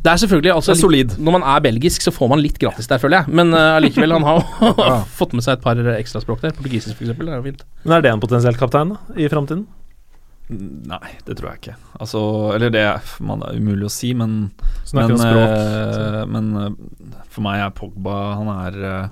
Det 0.04 0.10
er 0.12 0.20
selvfølgelig 0.22 0.52
altså, 0.54 0.72
Det 0.72 0.78
er 0.78 0.82
solid. 0.82 1.08
litt- 1.14 1.18
Når 1.28 1.32
man 1.38 1.42
er 1.56 1.60
belgisk, 1.64 2.02
så 2.02 2.12
får 2.14 2.28
man 2.34 2.42
litt 2.44 2.58
gratis 2.62 2.86
der, 2.90 2.98
føler 3.02 3.22
jeg. 3.24 3.34
Men 3.40 3.54
allikevel, 3.54 4.12
uh, 4.12 4.18
han 4.18 4.28
har 4.28 4.42
jo 4.42 5.00
fått 5.20 5.32
med 5.36 5.42
seg 5.46 5.58
et 5.58 5.64
par 5.64 5.80
ekstraspråk 5.96 6.40
der. 6.44 6.52
Portugisisk, 6.58 6.96
f.eks. 7.00 7.16
Det 7.16 7.28
er 7.28 7.36
jo 7.40 7.46
fint. 7.48 7.64
Men 7.84 7.96
er 7.98 8.06
det 8.06 8.12
en 8.12 8.20
potensiell 8.22 8.56
kaptein 8.60 8.94
da, 8.94 9.00
i 9.16 9.28
framtiden? 9.32 9.66
Nei, 10.48 11.08
det 11.26 11.34
tror 11.40 11.48
jeg 11.50 11.58
ikke. 11.58 11.72
Altså, 11.98 12.20
eller 12.54 12.70
det 12.70 12.82
er, 12.86 13.00
man, 13.26 13.40
det 13.42 13.48
er 13.50 13.56
umulig 13.58 13.88
å 13.88 13.90
si, 13.90 14.12
men 14.14 14.52
Snakker 14.86 15.16
men, 15.16 15.16
om 15.16 15.24
språk. 15.24 15.56
eh, 15.56 16.20
men 16.30 16.52
eh, 16.60 17.24
for 17.34 17.42
meg 17.42 17.64
er 17.64 17.72
Pogba 17.74 18.18
Han 18.38 18.50
er 18.52 18.76
eh, 18.78 19.08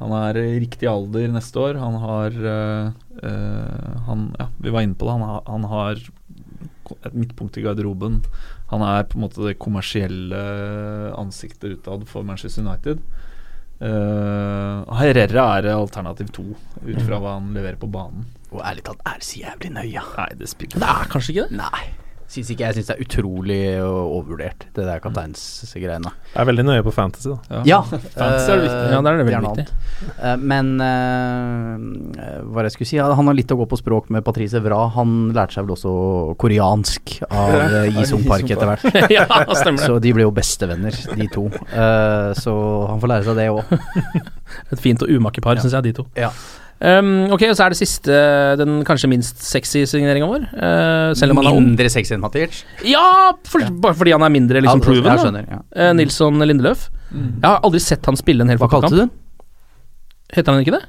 Han 0.00 0.14
er 0.16 0.38
i 0.40 0.54
riktig 0.62 0.88
alder 0.88 1.28
neste 1.34 1.60
år. 1.60 1.76
Han 1.82 1.98
har 2.00 2.30
eh, 2.32 2.88
eh, 3.28 3.98
Han 4.08 4.24
Ja, 4.40 4.46
vi 4.64 4.72
var 4.72 4.86
inne 4.86 4.96
på 4.96 5.04
det. 5.04 5.18
Han 5.18 5.26
har, 5.28 5.42
han 5.52 5.68
har 5.74 6.00
et 6.98 7.16
midtpunkt 7.16 7.58
i 7.60 7.64
garderoben. 7.64 8.20
Han 8.70 8.84
er 8.86 9.08
på 9.08 9.18
en 9.18 9.24
måte 9.26 9.42
det 9.46 9.58
kommersielle 9.62 10.42
ansiktet 11.18 11.78
utad 11.78 12.06
for 12.10 12.26
Manchester 12.26 12.66
United. 12.66 13.02
Uh, 13.80 14.84
Herrera 14.98 15.46
er 15.56 15.70
alternativ 15.72 16.28
to, 16.36 16.44
ut 16.84 17.00
fra 17.00 17.16
hva 17.16 17.38
han 17.38 17.54
leverer 17.56 17.78
på 17.80 17.88
banen. 17.88 18.26
Og 18.50 18.60
ærlig 18.66 18.84
talt, 18.84 19.00
er 19.08 19.22
det 19.22 19.24
så 19.24 19.40
jævlig 19.40 19.70
nøye? 19.72 20.04
Nei, 20.18 20.28
det 20.36 20.50
spiller 20.50 20.82
Det 20.82 20.90
er 20.90 21.10
kanskje 21.14 21.32
ikke 21.34 21.46
det? 21.48 21.60
Nei. 21.62 21.84
Syns 22.30 22.46
ikke 22.54 22.62
jeg 22.68 22.76
syns 22.76 22.86
det 22.86 22.94
er 22.94 23.00
utrolig 23.02 23.56
overvurdert, 23.82 24.68
det 24.76 24.84
der 24.86 25.00
kapteinsgreiene. 25.02 26.12
Jeg 26.30 26.38
er 26.38 26.46
veldig 26.46 26.64
nøye 26.68 26.84
på 26.86 26.92
fantasy, 26.94 27.32
da. 27.32 27.62
Ja, 27.66 27.80
Fantasy 27.82 28.52
er 28.52 28.60
det 28.60 28.68
viktig. 28.68 28.84
eh, 28.84 28.92
Ja, 28.94 29.00
det 29.02 29.10
er 29.10 29.18
det 29.18 29.24
veldig 29.26 29.40
viktig. 29.48 29.64
Eh, 30.14 30.36
men 30.52 30.70
uh, 30.78 32.44
hva 32.54 32.62
jeg 32.68 32.76
skulle 32.76 32.90
si, 32.92 33.00
han 33.02 33.30
har 33.32 33.34
litt 33.34 33.50
å 33.50 33.58
gå 33.58 33.66
på 33.72 33.80
språk 33.80 34.12
med 34.14 34.22
Patrice 34.26 34.60
Evra. 34.60 34.78
Han 34.94 35.16
lærte 35.34 35.58
seg 35.58 35.66
vel 35.66 35.74
også 35.74 35.94
koreansk 36.38 37.16
av 37.26 37.56
Jisung 37.98 38.22
Park 38.30 38.46
etter 38.46 38.70
hvert. 38.70 38.86
ja, 39.18 39.26
stemmer 39.50 39.82
det. 39.82 39.88
Så 39.90 39.98
de 40.06 40.14
ble 40.14 40.28
jo 40.28 40.32
bestevenner, 40.38 41.02
de 41.18 41.26
to. 41.34 41.48
Uh, 41.74 42.30
så 42.38 42.54
han 42.92 43.02
får 43.02 43.14
lære 43.16 43.26
seg 43.32 43.42
det 43.42 43.50
òg. 43.50 43.76
Et 44.74 44.80
fint 44.86 45.02
og 45.02 45.10
umake 45.18 45.42
par, 45.42 45.58
syns 45.58 45.74
jeg, 45.80 45.90
de 45.90 45.96
to. 45.98 46.06
Ja. 46.18 46.30
Um, 46.80 47.28
ok, 47.34 47.42
og 47.50 47.56
så 47.58 47.66
er 47.66 47.74
det 47.74 47.76
siste, 47.76 48.18
den 48.56 48.78
kanskje 48.88 49.10
minst 49.12 49.42
sexy 49.44 49.82
signeringa 49.84 50.28
vår. 50.30 50.46
Uh, 50.54 51.10
selv 51.18 51.34
om 51.34 51.42
han 51.42 51.50
er. 51.50 51.58
Mindre 51.58 51.90
sexy 51.92 52.14
enn 52.16 52.22
Matic? 52.24 52.62
Ja, 52.88 53.34
for, 53.44 53.66
bare 53.84 53.98
fordi 53.98 54.14
han 54.16 54.24
er 54.24 54.32
mindre 54.32 54.62
liksom, 54.64 54.80
proven. 54.86 55.10
Ja, 55.10 55.18
skjønner, 55.20 55.44
ja. 55.44 55.60
Uh, 55.76 55.90
Nilsson 55.98 56.40
Lindeløf. 56.40 56.88
Jeg 57.12 57.44
har 57.44 57.60
aldri 57.66 57.82
sett 57.84 58.06
han 58.06 58.16
spille 58.16 58.46
en 58.46 58.52
hel 58.52 58.60
Hva 58.60 58.68
kalte 58.70 58.92
du 58.94 59.00
den? 59.02 59.10
Heter 60.30 60.54
han 60.54 60.62
ikke 60.62 60.76
det? 60.78 60.84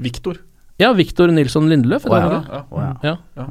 Victor. 0.00 0.40
Ja, 0.80 0.94
Victor 0.96 1.30
Nilsson 1.30 1.68
Lindeløf. 1.70 2.08
han 2.08 2.34
ja. 2.34 2.40
ikke? 2.40 3.16
Ja. 3.38 3.46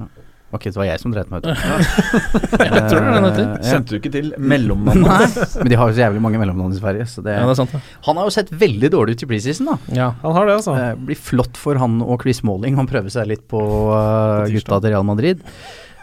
Ok, 0.49 0.63
det 0.65 0.79
var 0.79 0.87
jeg 0.87 1.01
som 1.01 1.13
dreit 1.13 1.29
meg 1.29 1.43
ut. 1.45 1.49
Jeg 2.59 2.81
tror 2.89 2.97
det 2.97 2.99
er 2.99 3.13
den 3.13 3.27
heter. 3.27 3.43
Eh. 3.45 3.67
Kjente 3.69 3.93
du 3.93 3.97
ikke 3.99 4.11
til 4.13 4.31
mellomnavnet 4.41 5.59
men 5.59 5.69
de 5.69 5.77
har 5.77 5.91
jo 5.91 5.95
så 5.97 6.01
jævlig 6.01 6.23
mange 6.23 6.41
mellomnavn 6.41 6.73
i 6.73 6.79
Sverige. 6.79 7.05
Så 7.09 7.21
det, 7.25 7.35
Ja, 7.37 7.43
det 7.45 7.53
er 7.53 7.59
sant, 7.59 7.75
ja. 7.75 7.81
Han 8.07 8.17
har 8.19 8.29
jo 8.29 8.33
sett 8.33 8.49
veldig 8.63 8.89
dårlig 8.95 9.17
ut 9.17 9.25
i 9.25 9.29
preseason, 9.29 9.69
da. 9.69 9.77
Ja. 9.95 10.07
Han 10.23 10.33
har 10.37 10.49
det, 10.49 10.55
altså. 10.61 10.73
Det 10.79 11.09
blir 11.11 11.21
flott 11.29 11.59
for 11.59 11.79
han 11.81 11.99
og 12.05 12.25
Chris 12.25 12.41
Malling. 12.47 12.79
Han 12.79 12.89
prøver 12.89 13.13
seg 13.13 13.29
litt 13.29 13.45
på 13.51 13.61
uh, 13.61 14.49
gutta 14.49 14.81
til 14.81 14.95
Real 14.95 15.05
Madrid. 15.07 15.45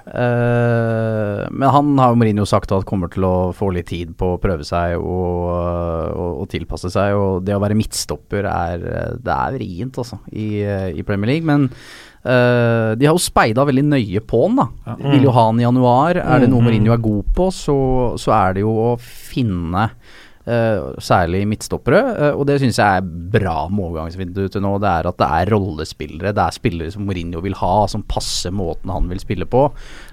Eh, 0.07 1.41
men 1.51 1.69
han 1.75 1.89
har 1.99 2.13
jo 2.13 2.19
Mourinho 2.21 2.45
sagt 2.47 2.71
at 2.75 2.87
kommer 2.87 3.11
til 3.11 3.27
å 3.27 3.51
få 3.57 3.73
litt 3.75 3.89
tid 3.91 4.13
på 4.19 4.35
å 4.35 4.41
prøve 4.43 4.67
seg 4.67 4.95
og, 5.01 5.49
uh, 5.51 6.11
og, 6.15 6.43
og 6.45 6.51
tilpasse 6.53 6.93
seg. 6.95 7.17
Og 7.19 7.47
det 7.47 7.57
å 7.57 7.63
være 7.63 7.79
midtstopper 7.79 8.47
er 8.51 8.85
Det 9.19 9.33
er 9.33 9.57
vrient, 9.57 9.99
altså, 9.99 10.21
i, 10.31 10.63
i 10.63 11.07
Premier 11.07 11.35
League. 11.35 11.47
Men 11.49 11.67
uh, 11.71 12.95
de 12.95 13.09
har 13.09 13.15
jo 13.15 13.23
speida 13.23 13.67
veldig 13.67 13.87
nøye 13.89 14.23
på 14.23 14.45
han, 14.47 14.63
da. 14.63 14.69
mm. 14.95 15.11
vil 15.17 15.27
jo 15.27 15.35
ha 15.35 15.49
han 15.51 15.61
i 15.61 15.67
januar. 15.67 16.23
Er 16.23 16.45
det 16.45 16.53
noe 16.53 16.65
Mourinho 16.65 16.95
er 16.95 17.03
god 17.03 17.35
på, 17.37 17.51
så, 17.55 17.79
så 18.21 18.37
er 18.39 18.57
det 18.57 18.67
jo 18.67 18.77
å 18.87 18.93
finne 19.01 19.89
eh, 19.89 20.25
særlig 20.47 21.41
midtstoppere, 21.51 22.01
eh, 22.15 22.37
og 22.39 22.45
det 22.47 22.61
syns 22.63 22.79
jeg 22.79 23.01
er 23.01 23.07
bra 23.35 23.67
med 23.67 23.89
overgangsvinduet 23.89 24.55
til 24.55 24.63
nå. 24.63 24.77
Det 24.83 24.93
er 24.93 25.09
at 25.11 25.19
det 25.19 25.29
er 25.39 25.51
rollespillere, 25.51 26.35
det 26.37 26.45
er 26.45 26.55
spillere 26.55 26.95
som 26.95 27.07
Mourinho 27.09 27.43
vil 27.43 27.57
ha, 27.59 27.73
som 27.91 28.05
passer 28.07 28.55
måten 28.55 28.93
han 28.95 29.11
vil 29.11 29.23
spille 29.23 29.49
på. 29.51 29.65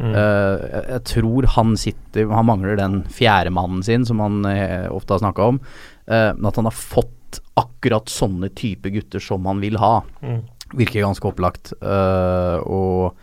Mm. 0.02 0.14
jeg, 0.14 0.84
jeg 0.90 1.04
tror 1.10 1.46
han 1.54 1.76
sitter 1.78 2.32
Han 2.34 2.48
mangler 2.48 2.78
den 2.80 3.04
fjerde 3.14 3.52
mannen 3.54 3.84
sin, 3.86 4.08
som 4.10 4.22
han 4.24 4.42
eh, 4.50 4.90
ofte 4.90 5.14
har 5.14 5.22
snakka 5.22 5.52
om, 5.54 5.62
eh, 6.08 6.32
men 6.34 6.50
at 6.50 6.58
han 6.58 6.70
har 6.70 6.78
fått 6.78 7.42
akkurat 7.60 8.10
sånne 8.10 8.50
type 8.58 8.90
gutter 8.94 9.22
som 9.22 9.46
han 9.50 9.62
vil 9.62 9.78
ha, 9.82 10.00
virker 10.74 11.06
ganske 11.06 11.30
opplagt. 11.30 11.76
Eh, 11.78 12.58
og 12.66 13.14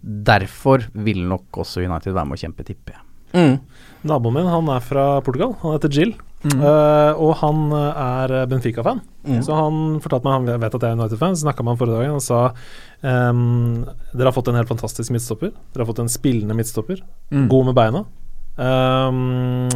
derfor 0.00 0.86
vil 0.94 1.22
nok 1.28 1.62
også 1.64 1.82
United 1.84 2.14
være 2.14 2.30
med 2.30 2.38
å 2.38 2.42
kjempe, 2.46 2.66
tipper 2.66 2.98
jeg. 2.98 3.06
Mm. 3.34 3.56
Naboen 4.10 4.40
min 4.40 4.50
han 4.50 4.70
er 4.72 4.82
fra 4.82 5.06
Portugal. 5.22 5.54
Han 5.62 5.76
heter 5.76 5.92
Jill. 5.94 6.14
Eh, 6.40 7.12
og 7.20 7.34
han 7.42 7.66
eh, 7.76 7.98
er 8.00 8.46
Benfica-fan. 8.48 9.02
Så 9.44 9.52
han 9.52 9.98
fortalte 10.00 10.24
meg 10.24 10.38
Han 10.38 10.62
vet 10.62 10.76
at 10.78 10.84
jeg 10.86 10.94
er 10.94 10.96
United-fan. 10.96 11.36
Så 11.36 11.44
snakka 11.44 11.64
med 11.64 11.74
han 11.74 11.80
forrige 11.82 11.98
dag 12.00 12.14
og 12.16 12.22
sa 12.24 12.38
um, 13.04 13.82
Dere 14.14 14.30
har 14.30 14.36
fått 14.36 14.48
en 14.48 14.56
helt 14.56 14.70
fantastisk 14.70 15.12
midtstopper. 15.12 15.52
Dere 15.52 15.84
har 15.84 15.90
fått 15.90 16.04
en 16.04 16.12
spillende 16.12 16.56
midtstopper. 16.56 17.02
God 17.52 17.70
med 17.70 17.76
beina. 17.76 18.06
Um, 18.60 19.68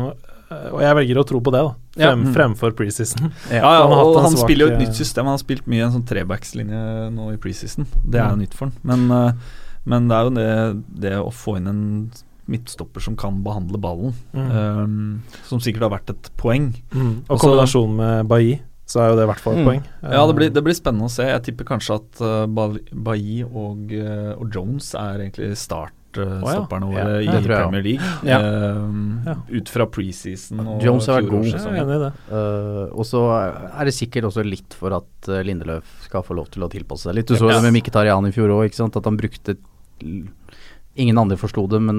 og 0.54 0.80
jeg 0.82 0.96
velger 0.98 1.20
å 1.20 1.24
tro 1.26 1.40
på 1.44 1.52
det, 1.54 1.62
da. 1.64 1.72
Ja. 1.98 2.10
Frem, 2.12 2.24
Fremfor 2.34 2.74
preseason. 2.76 3.30
Ja, 3.50 3.62
ja, 3.78 3.84
Han 3.88 3.94
og 3.96 4.18
han 4.22 4.34
svak, 4.34 4.44
spiller 4.46 4.66
jo 4.66 4.72
et 4.74 4.78
eh, 4.78 4.84
nytt 4.84 4.98
system. 4.98 5.28
Han 5.28 5.38
har 5.38 5.42
spilt 5.42 5.68
mye 5.70 5.86
en 5.86 5.94
sånn 5.96 6.06
trebackslinje 6.08 6.82
nå 7.14 7.30
i 7.34 7.40
preseason. 7.40 7.88
Det 8.04 8.20
er 8.20 8.34
jo 8.34 8.40
nytt 8.42 8.56
for 8.56 8.68
han. 8.68 8.76
Men, 8.86 9.06
eh, 9.14 9.64
men 9.90 10.10
det 10.10 10.18
er 10.18 10.28
jo 10.28 10.34
det, 10.36 10.50
det 11.06 11.14
å 11.20 11.32
få 11.34 11.58
inn 11.60 11.70
en 11.72 11.82
midtstopper 12.50 13.00
som 13.00 13.16
kan 13.16 13.42
behandle 13.44 13.78
ballen, 13.80 14.12
eh, 14.34 14.84
som 15.48 15.60
sikkert 15.60 15.88
har 15.88 15.94
vært 15.98 16.10
et 16.10 16.30
poeng. 16.36 16.72
Mm. 16.92 17.24
Og 17.28 17.36
Også- 17.38 17.40
kombinasjonen 17.48 17.96
med 17.96 18.28
Bailly, 18.28 18.60
så 18.86 19.00
er 19.00 19.08
jo 19.10 19.16
det 19.16 19.24
i 19.24 19.30
hvert 19.32 19.40
fall 19.40 19.54
et 19.54 19.58
Mm. 19.64 19.68
poeng. 19.70 19.82
Ja, 20.02 20.26
det 20.26 20.36
blir, 20.36 20.50
det 20.52 20.62
blir 20.64 20.74
spennende 20.74 21.06
å 21.08 21.10
se. 21.10 21.24
Jeg 21.24 21.42
tipper 21.42 21.64
kanskje 21.64 21.94
at 21.96 22.20
uh, 22.20 22.46
Bailly 22.92 23.42
og, 23.44 23.90
uh, 23.92 24.34
og 24.38 24.50
Jones 24.52 24.94
er 24.94 25.24
egentlig 25.24 25.56
startstopperne 25.56 26.92
ja. 26.92 27.04
våre 27.04 27.24
Ja, 27.24 27.38
i 27.38 27.42
Premier 27.42 27.82
League. 27.82 28.10
Ja. 28.22 28.38
Eh, 28.38 29.24
Ja. 29.24 29.34
Ut 29.56 29.68
fra 29.72 29.86
preseason 29.86 30.60
og 30.60 30.82
Jones 30.82 31.06
har 31.06 31.22
vært 31.22 31.30
god. 31.30 31.44
Jeg 31.44 31.54
er 31.54 31.58
fjorårssesongen. 31.58 31.80
enig 31.80 31.96
i 31.96 32.04
det. 32.04 32.12
Uh, 32.30 32.98
og 32.98 33.04
så 33.08 33.22
er 33.80 33.84
det 33.88 33.94
sikkert 33.94 34.24
også 34.28 34.44
litt 34.44 34.74
for 34.74 34.92
at 34.92 35.28
uh, 35.32 35.40
Lindeløf 35.42 35.84
skal 36.04 36.22
få 36.22 36.36
lov 36.36 36.50
til 36.50 36.62
å 36.62 36.68
tilpasse 36.68 37.08
seg 37.08 37.14
litt. 37.14 37.26
Du 37.26 37.36
så 37.36 37.48
yes. 37.48 37.62
det 37.62 37.72
med 37.72 37.80
Mkhitaryan 37.82 38.28
i 38.28 38.32
fjor 38.36 38.52
òg, 38.52 38.68
at 38.68 39.04
han 39.04 39.16
brukte 39.16 39.56
Ingen 40.94 41.18
andre 41.18 41.36
forsto 41.38 41.64
det, 41.66 41.80
men 41.82 41.96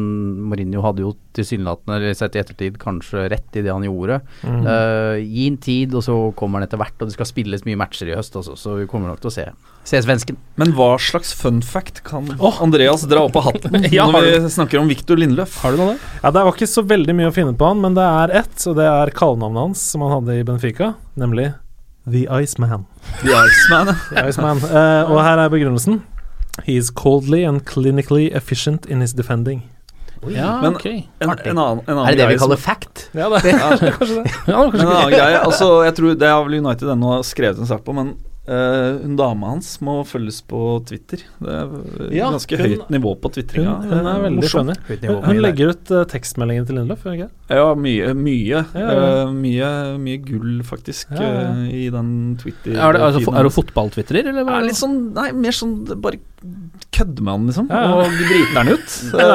Mourinho 0.47 0.79
hadde 0.85 1.03
jo 1.03 1.09
tilsynelatende, 1.35 1.97
eller 1.97 2.15
sett 2.15 2.37
i 2.37 2.39
ettertid, 2.39 2.77
kanskje 2.79 3.25
rett 3.33 3.57
i 3.59 3.63
det 3.65 3.73
han 3.73 3.83
gjorde. 3.83 4.21
Uh, 4.45 5.19
gi 5.19 5.49
en 5.49 5.57
tid, 5.59 5.95
og 5.97 6.05
så 6.05 6.15
kommer 6.39 6.61
han 6.61 6.69
etter 6.69 6.79
hvert, 6.79 6.95
og 7.01 7.09
det 7.09 7.15
skal 7.17 7.27
spilles 7.27 7.65
mye 7.67 7.79
matcher 7.81 8.07
i 8.07 8.15
høst 8.15 8.37
også, 8.39 8.55
så 8.59 8.77
vi 8.79 8.87
kommer 8.87 9.11
nok 9.11 9.19
til 9.19 9.31
å 9.31 9.35
se, 9.35 9.45
se 9.91 9.99
svensken. 10.05 10.39
Men 10.61 10.71
hva 10.77 10.93
slags 11.01 11.33
fun 11.35 11.59
fact 11.65 12.05
kan 12.07 12.31
Andreas 12.63 13.03
dra 13.11 13.25
opp 13.27 13.35
av 13.41 13.49
hatten 13.49 13.83
Ja, 13.95 14.07
når 14.07 14.29
vi 14.29 14.53
snakker 14.55 14.79
om 14.79 14.87
Victor 14.91 15.19
Lindløf? 15.19 15.59
Har 15.65 15.75
du 15.75 15.81
noe 15.81 15.91
der? 15.93 16.07
Ja, 16.21 16.31
Det 16.31 16.47
var 16.47 16.55
ikke 16.55 16.71
så 16.71 16.85
veldig 16.87 17.19
mye 17.19 17.33
å 17.33 17.35
finne 17.35 17.55
på 17.59 17.67
han, 17.67 17.83
men 17.83 17.99
det 17.99 18.07
er 18.07 18.37
ett, 18.45 18.57
og 18.63 18.79
det 18.79 18.87
er 18.87 19.13
kallenavnet 19.17 19.67
hans 19.67 19.85
som 19.91 20.07
han 20.07 20.21
hadde 20.21 20.39
i 20.39 20.47
Benfica, 20.47 20.93
nemlig 21.19 21.51
The 22.07 22.27
Iceman. 22.29 22.85
The 23.23 23.33
Iceman. 23.33 23.95
The 24.11 24.27
Iceman. 24.29 24.59
Uh, 24.61 25.09
og 25.09 25.23
her 25.25 25.41
er 25.41 25.49
begrunnelsen. 25.49 26.03
He 26.63 26.77
is 26.77 26.89
coldly 26.89 27.43
and 27.43 27.65
clinically 27.65 28.29
efficient 28.35 28.85
in 28.85 29.01
his 29.01 29.13
defending. 29.13 29.63
Ja, 30.27 30.61
Men- 30.61 30.75
ok. 30.75 30.85
En, 30.85 31.29
en 31.29 31.57
annen, 31.57 31.81
en 31.85 31.97
annen 31.97 32.05
Er 32.07 32.11
det 32.15 32.17
det 32.17 32.27
vi 32.29 32.37
kaller 32.37 32.55
som- 32.55 32.63
fact? 32.63 33.09
Ja, 33.13 33.29
det 33.29 33.45
er 33.53 33.59
kanskje 33.59 34.23
det. 34.23 34.31
Ja, 34.47 34.61
Men 34.71 34.79
en 34.81 34.87
annen 34.87 35.11
greie, 35.11 35.39
altså 35.43 35.83
jeg 35.85 35.95
tror 35.95 36.15
Det 36.17 36.27
har 36.27 36.43
vel 36.47 36.65
United 36.65 36.89
ennå 36.89 37.19
skrevet 37.23 37.59
en 37.59 37.67
sak 37.67 37.83
på, 37.85 37.93
men 37.93 38.15
eh, 38.47 38.97
hun 39.01 39.15
dama 39.17 39.49
hans 39.53 39.69
må 39.81 39.95
følges 40.05 40.41
på 40.45 40.59
Twitter. 40.85 41.23
Det 41.41 41.49
er 41.49 42.11
Ja, 42.13 42.29
ganske 42.31 42.57
hun- 42.57 42.65
høyt 42.67 42.89
nivå 42.93 43.15
på 43.19 43.29
Hun, 43.29 43.35
twitringa. 43.35 43.73
hun 43.89 44.05
er 44.07 44.19
veldig 44.25 44.41
Morsom. 44.43 44.65
funny. 44.67 44.75
Høyt 44.89 45.01
nivå 45.01 45.15
Hun, 45.15 45.23
hun 45.25 45.41
legger 45.41 45.69
ut 45.73 45.91
uh, 45.91 46.03
tekstmeldinger 46.05 46.65
til 46.67 46.75
Lindløf, 46.79 47.03
gjør 47.03 47.11
hun 47.15 47.19
ikke? 47.19 47.29
Ja, 47.49 47.65
mye, 47.75 48.13
mye, 48.15 48.61
Ja, 48.75 48.85
ja. 48.91 49.25
Uh, 49.25 49.31
mye, 49.33 49.71
mye 50.01 50.17
gull, 50.25 50.61
faktisk, 50.63 51.11
Ja, 51.11 51.21
ja. 51.21 51.41
eh, 51.65 51.73
i 51.85 51.89
den 51.89 52.37
Twitter. 52.41 52.73
Er, 52.77 52.93
det, 52.93 53.01
altså, 53.01 53.21
er 53.35 53.43
du 53.43 53.49
hennes. 53.49 54.29
eller? 54.29 54.43
hva 54.45 54.59
Ja, 54.59 54.65
litt 54.65 54.79
sånn, 54.79 55.13
nei, 55.13 55.31
mer 55.31 55.51
sånn 55.51 55.75
bare 56.01 56.17
kødde 56.91 57.21
med 57.21 57.31
han, 57.33 57.45
liksom. 57.47 57.67
Ja, 57.69 57.81
ja. 57.81 57.93
Og 57.95 58.11
driter 58.11 58.55
den 58.63 58.73
ut. 58.73 58.89
Det 59.11 59.27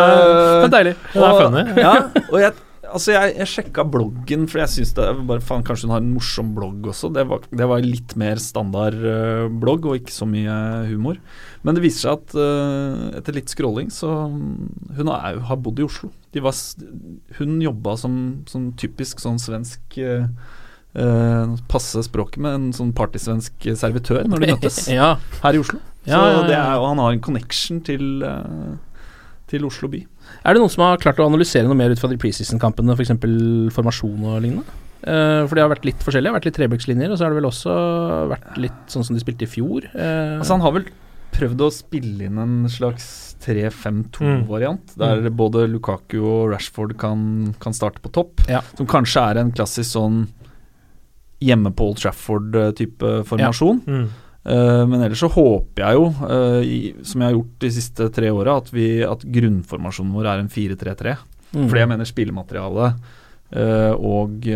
er 0.67 0.69
deilig. 0.75 0.97
Det 1.13 1.23
er 1.23 1.41
funny. 1.41 1.65
ja, 1.81 1.95
og 2.31 2.39
jeg, 2.41 2.53
altså 2.93 3.13
jeg, 3.15 3.35
jeg 3.39 3.51
sjekka 3.51 3.85
bloggen, 3.89 4.47
for 4.51 4.61
jeg 4.63 4.73
syns 4.75 4.93
bare 4.97 5.43
faen, 5.45 5.65
Kanskje 5.67 5.89
hun 5.89 5.95
har 5.95 6.03
en 6.03 6.13
morsom 6.15 6.53
blogg 6.57 6.89
også. 6.93 7.11
Det 7.15 7.25
var, 7.31 7.45
det 7.51 7.69
var 7.71 7.85
litt 7.85 8.15
mer 8.21 8.41
standard 8.43 8.97
uh, 9.01 9.47
blogg, 9.63 9.87
og 9.89 10.01
ikke 10.01 10.15
så 10.15 10.29
mye 10.29 10.55
humor. 10.91 11.21
Men 11.67 11.77
det 11.77 11.85
viser 11.85 12.07
seg 12.07 12.19
at 12.19 12.37
uh, 12.39 13.19
etter 13.21 13.37
litt 13.37 13.53
scrolling, 13.53 13.91
så 13.95 14.11
mm, 14.33 14.97
Hun 14.99 15.13
er, 15.13 15.41
har 15.51 15.61
bodd 15.61 15.83
i 15.83 15.87
Oslo. 15.87 16.13
Var, 16.35 16.59
hun 17.41 17.57
jobba 17.65 17.97
som, 17.99 18.15
som 18.51 18.69
typisk 18.79 19.19
sånn 19.19 19.41
svensk 19.43 19.97
eh, 19.99 20.29
Passe 21.71 22.05
språket 22.07 22.39
med 22.45 22.55
en 22.55 22.69
sånn 22.77 22.93
partysvensk 22.95 23.67
servitør 23.79 24.29
når 24.31 24.45
de 24.45 24.51
møttes 24.53 24.79
Ja. 24.95 25.17
her 25.43 25.59
i 25.59 25.63
Oslo. 25.63 25.81
Ja, 26.07 26.21
så 26.21 26.45
ja, 26.47 26.61
er, 26.61 26.79
og 26.79 26.87
han 26.93 27.03
har 27.03 27.17
en 27.17 27.25
connection 27.27 27.83
til, 27.83 28.23
til 29.51 29.67
Oslo 29.67 29.91
by. 29.91 30.05
Er 30.45 30.57
det 30.57 30.63
noen 30.63 30.73
som 30.73 30.85
har 30.87 31.01
klart 31.03 31.21
å 31.21 31.27
analysere 31.29 31.69
noe 31.69 31.79
mer 31.79 31.93
ut 31.93 32.01
fra 32.01 32.11
de 32.11 32.19
preseason-kampene, 32.21 32.97
f.eks. 32.97 33.13
For 33.21 33.75
formasjon 33.81 34.25
og 34.31 34.41
lignende? 34.45 34.79
Uh, 35.01 35.47
for 35.49 35.57
de 35.57 35.63
har 35.65 35.71
vært 35.73 35.87
litt 35.89 36.03
forskjellige. 36.05 36.33
Har 36.33 36.41
vært 36.41 36.49
litt 36.51 36.59
trebøkslinjer, 36.59 37.13
og 37.13 37.17
så 37.19 37.27
har 37.27 37.33
det 37.33 37.41
vel 37.41 37.49
også 37.49 37.77
vært 38.35 38.59
litt 38.61 38.93
sånn 38.93 39.07
som 39.07 39.17
de 39.17 39.23
spilte 39.23 39.47
i 39.47 39.51
fjor. 39.51 39.87
Uh, 39.95 40.41
Altså 40.41 40.57
Han 40.57 40.65
har 40.65 40.77
vel 40.77 40.91
prøvd 41.31 41.63
å 41.65 41.71
spille 41.73 42.27
inn 42.27 42.41
en 42.43 42.57
slags 42.69 43.07
3-5-2-variant, 43.45 44.97
der 45.01 45.31
både 45.33 45.63
Lukaku 45.71 46.19
og 46.21 46.51
Rashford 46.53 46.97
kan, 47.01 47.55
kan 47.63 47.77
starte 47.77 48.03
på 48.05 48.13
topp. 48.13 48.45
Ja. 48.51 48.61
Som 48.77 48.89
kanskje 48.91 49.23
er 49.31 49.41
en 49.41 49.53
klassisk 49.55 49.95
sånn 49.95 50.25
hjemme 51.41 51.73
på 51.73 51.87
Old 51.89 52.03
Trafford-type 52.03 53.13
formasjon. 53.31 53.81
Mm. 53.87 54.09
Eh, 54.45 54.83
men 54.89 55.03
ellers 55.03 55.21
så 55.21 55.29
håper 55.29 55.85
jeg 55.85 55.99
jo, 55.99 56.07
eh, 56.33 57.01
som 57.05 57.21
jeg 57.21 57.29
har 57.29 57.37
gjort 57.37 57.57
de 57.65 57.73
siste 57.77 58.07
tre 58.15 58.31
åra, 58.33 58.57
at, 58.61 58.71
at 59.13 59.27
grunnformasjonen 59.37 60.15
vår 60.17 60.31
er 60.31 60.45
en 60.45 60.53
4-3-3. 60.53 61.17
mm. 61.53 61.67
Fordi 61.67 61.83
jeg 61.83 61.91
mener 61.93 62.09
spillematerialet 62.09 63.11
eh, 63.53 63.93
og 63.97 64.49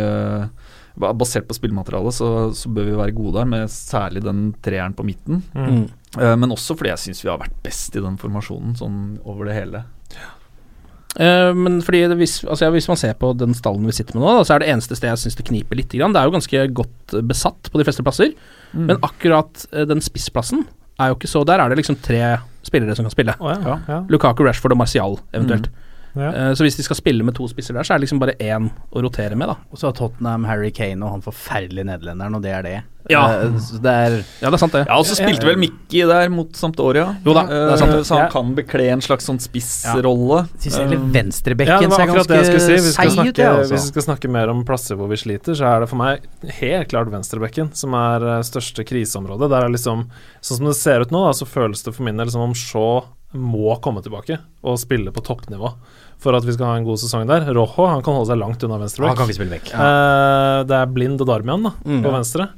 Basert 0.95 1.49
på 1.49 1.57
spillematerialet 1.57 2.15
så, 2.15 2.27
så 2.55 2.71
bør 2.71 2.85
vi 2.87 2.99
være 3.01 3.15
gode 3.17 3.41
der, 3.41 3.49
med 3.51 3.73
særlig 3.73 4.21
den 4.23 4.45
treeren 4.63 4.95
på 4.95 5.03
midten. 5.03 5.41
Mm. 5.51 5.89
Men 6.39 6.55
også 6.55 6.77
fordi 6.79 6.93
jeg 6.93 7.03
syns 7.03 7.25
vi 7.25 7.33
har 7.33 7.41
vært 7.41 7.57
best 7.67 7.99
i 7.99 8.03
den 8.05 8.15
formasjonen, 8.15 8.77
sånn 8.79 9.01
over 9.27 9.51
det 9.51 9.57
hele. 9.57 9.81
Eh, 11.15 11.51
men 11.55 11.79
fordi 11.85 12.05
hvis, 12.19 12.41
altså, 12.45 12.67
ja, 12.67 12.71
hvis 12.75 12.89
man 12.91 12.99
ser 12.99 13.15
på 13.19 13.31
den 13.39 13.55
stallen 13.55 13.87
vi 13.87 13.95
sitter 13.95 14.17
med 14.17 14.25
nå, 14.25 14.33
da, 14.39 14.47
så 14.47 14.57
er 14.57 14.65
det 14.65 14.71
eneste 14.73 14.99
stedet 14.99 15.15
jeg 15.15 15.25
syns 15.27 15.39
det 15.39 15.47
kniper 15.51 15.79
litt. 15.79 15.93
Grann. 15.95 16.15
Det 16.15 16.23
er 16.23 16.31
jo 16.31 16.35
ganske 16.35 16.65
godt 16.81 17.19
besatt 17.29 17.71
på 17.71 17.81
de 17.81 17.87
fleste 17.87 18.07
plasser, 18.07 18.35
men 18.75 18.99
akkurat 19.07 19.67
eh, 19.73 19.87
den 19.87 20.03
spissplassen 20.03 20.65
er 20.99 21.11
jo 21.11 21.17
ikke 21.17 21.27
så 21.31 21.41
Der 21.47 21.59
er 21.59 21.71
det 21.71 21.79
liksom 21.81 21.97
tre 22.03 22.21
spillere 22.63 22.95
som 22.95 23.07
kan 23.07 23.13
spille. 23.15 23.35
Oh, 23.43 23.51
ja. 23.51 23.79
Ja. 23.91 24.01
Lukaku, 24.09 24.45
Rashford 24.47 24.75
og 24.75 24.79
Martial 24.79 25.19
eventuelt. 25.35 25.69
Ja. 26.15 26.31
Eh, 26.31 26.53
så 26.55 26.63
hvis 26.67 26.77
de 26.79 26.85
skal 26.87 26.97
spille 26.97 27.25
med 27.27 27.35
to 27.35 27.49
spisser 27.51 27.75
der, 27.75 27.83
så 27.83 27.95
er 27.95 27.99
det 27.99 28.07
liksom 28.09 28.21
bare 28.23 28.37
én 28.39 28.71
å 28.95 29.03
rotere 29.03 29.35
med, 29.37 29.49
da. 29.51 29.57
Og 29.73 29.79
så 29.81 29.89
har 29.91 29.97
Tottenham 29.99 30.45
Harry 30.47 30.71
Kane 30.71 31.03
og 31.03 31.11
han 31.17 31.23
forferdelige 31.25 31.85
nederlenderen, 31.89 32.37
og 32.39 32.43
det 32.45 32.53
er 32.55 32.63
det. 32.63 32.75
Ja. 33.11 33.23
Eh, 33.43 33.57
det 33.85 33.91
er 33.93 34.15
Ja, 34.41 34.49
det 34.49 34.55
er 34.55 34.61
sant, 34.63 34.73
det. 34.73 34.85
Ja, 34.87 34.97
og 34.97 35.05
så 35.05 35.17
spilte 35.19 35.45
vel 35.45 35.59
Mikki 35.61 36.05
der 36.09 36.31
mot 36.33 36.55
Sampdoria. 36.57 37.17
Jo 37.27 37.35
da, 37.37 37.43
det 37.51 37.59
er 37.75 37.77
sant. 37.83 37.93
det. 37.93 38.05
så 38.09 38.15
han 38.17 38.23
Ja. 38.25 38.31
kan 38.33 38.55
bekle 38.57 38.87
en 38.95 39.03
slags 39.05 39.27
sånn 39.29 39.41
spissrolle. 39.43 40.47
Ja. 40.65 40.83
Eh, 40.87 40.95
venstrebekken 41.13 41.83
Ja, 41.83 41.91
ser 41.91 42.07
akkurat 42.07 42.29
det 42.29 42.39
jeg 42.39 42.47
skulle 42.47 42.61
si. 42.61 42.73
ganske 42.79 42.95
seig 42.95 43.07
ut, 43.07 43.13
snakke, 43.19 43.35
det, 43.35 43.51
hvis 43.59 43.71
vi 43.71 43.77
altså. 43.77 43.93
skal 43.93 44.03
snakke 44.07 44.31
mer 44.31 44.49
om 44.55 44.65
plasser 44.65 44.97
hvor 44.97 45.09
vi 45.11 45.17
sliter, 45.21 45.53
så 45.59 45.67
er 45.77 45.81
det 45.81 45.89
for 45.91 45.97
meg 46.01 46.21
helt 46.61 46.89
klart 46.89 47.11
venstrebekken 47.13 47.75
som 47.75 47.93
er 47.99 48.23
eh, 48.39 48.43
største 48.47 48.85
kriseområdet. 48.87 49.51
Der 49.51 49.65
er 49.67 49.69
liksom 49.75 50.07
Sånn 50.41 50.59
som 50.59 50.67
det 50.67 50.77
ser 50.77 51.01
ut 51.01 51.11
nå, 51.11 51.25
da, 51.27 51.33
så 51.33 51.47
føles 51.49 51.83
det 51.83 51.95
for 51.95 52.05
min 52.05 52.17
del 52.17 52.31
som 52.31 52.41
om 52.43 52.53
Shaw 52.55 53.05
må 53.35 53.75
komme 53.83 54.01
tilbake 54.01 54.39
og 54.63 54.79
spille 54.79 55.11
på 55.11 55.21
toppnivå 55.25 55.73
for 56.19 56.35
at 56.37 56.45
vi 56.45 56.53
skal 56.53 56.67
ha 56.67 56.77
en 56.77 56.85
god 56.85 56.99
sesong 56.99 57.27
der. 57.29 57.47
Rojo 57.55 57.87
han 57.89 58.03
kan 58.03 58.15
holde 58.15 58.29
seg 58.33 58.39
langt 58.41 58.63
unna 58.65 58.75
Han 58.79 58.85
venstreback. 58.87 59.17
kan 59.17 59.27
ikke 59.29 59.39
spille 59.41 59.57
vekk. 59.59 59.73
Uh, 59.75 60.65
det 60.65 60.77
er 60.83 60.87
Blind 60.87 61.21
og 61.21 61.27
Darmian 61.27 61.63
da, 61.63 61.71
Mm. 61.85 62.03
på 62.03 62.13
venstre. 62.13 62.49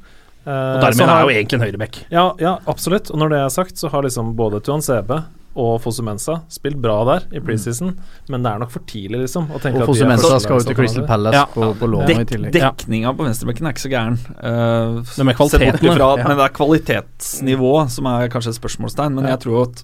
Uh, 0.47 0.51
Og 0.77 0.81
Darmian 0.81 1.09
har- 1.09 1.21
er 1.21 1.27
jo 1.27 1.35
egentlig 1.35 1.53
en 1.53 1.65
høyreback. 1.67 2.05
ja, 2.11 2.31
ja, 2.39 2.57
absolutt. 2.67 3.11
Og 3.11 3.17
når 3.19 3.29
det 3.29 3.39
er 3.45 3.49
sagt, 3.49 3.75
så 3.75 3.89
har 3.91 4.01
liksom 4.03 4.35
både 4.35 4.61
Tuan 4.63 4.81
Sebe 4.81 5.25
og 5.57 5.81
Fosumensa 5.81 6.43
spilt 6.53 6.77
bra 6.79 7.03
der 7.03 7.23
i 7.33 7.39
preseason, 7.39 7.97
men 8.29 8.43
det 8.43 8.51
er 8.53 8.59
nok 8.59 8.69
for 8.69 8.79
tidlig, 8.85 9.21
liksom. 9.25 9.47
Å 9.49 9.59
tenke 9.59 9.77
Og 9.77 9.81
at 9.81 9.87
de 9.87 9.91
Fosu 9.91 10.03
er 10.03 10.07
Mensa 10.07 10.39
skal 10.39 10.59
jo 10.59 10.63
til. 10.63 10.75
Crystal 10.75 11.07
Palace 11.07 11.33
Ja. 11.33 11.45
på, 11.45 11.73
på 11.79 11.87
lån 11.89 12.09
i 12.11 12.23
tillegg. 12.25 12.53
dekninga 12.53 13.11
på 13.17 13.25
venstrebekken 13.25 13.65
er 13.65 13.73
ikke 13.73 13.81
så 13.81 13.89
gæren. 13.89 14.19
Uh, 14.37 15.01
Det 15.17 15.25
med 15.25 15.35
kvaliteten, 15.35 15.97
ja. 15.97 16.15
Men 16.15 16.37
det 16.37 16.45
er 16.45 16.53
kvalitetsnivå 16.53 17.89
som 17.89 18.05
er 18.05 18.29
kanskje 18.29 18.49
et 18.53 18.59
spørsmålstegn. 18.61 19.15
Men 19.15 19.25
jeg 19.25 19.39
tror 19.39 19.63
at 19.67 19.83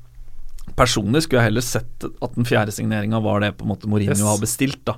personlig 0.78 1.24
skulle 1.26 1.42
jeg 1.42 1.50
heller 1.52 1.62
sett 1.66 2.06
at 2.22 2.36
den 2.36 2.46
fjerde 2.48 2.72
signeringa 2.74 3.20
var 3.22 3.40
det 3.44 3.52
på 3.58 3.66
en 3.66 3.74
måte 3.74 3.88
Mourinho 3.92 4.16
Yes. 4.16 4.22
har 4.26 4.40
bestilt. 4.42 4.84
da 4.86 4.96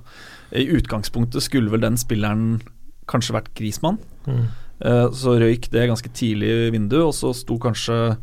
I 0.56 0.66
utgangspunktet 0.78 1.42
skulle 1.44 1.70
vel 1.74 1.82
den 1.82 1.98
spilleren 1.98 2.62
kanskje 3.08 3.34
vært 3.36 3.54
Grismann. 3.58 3.98
Mm. 4.28 4.46
Eh, 4.82 5.08
så 5.12 5.38
røyk 5.40 5.70
det 5.72 5.88
ganske 5.90 6.10
tidlig 6.14 6.50
i 6.68 6.72
vinduet, 6.72 7.04
og 7.06 7.14
så 7.14 7.34
sto 7.36 7.58
kanskje 7.58 8.18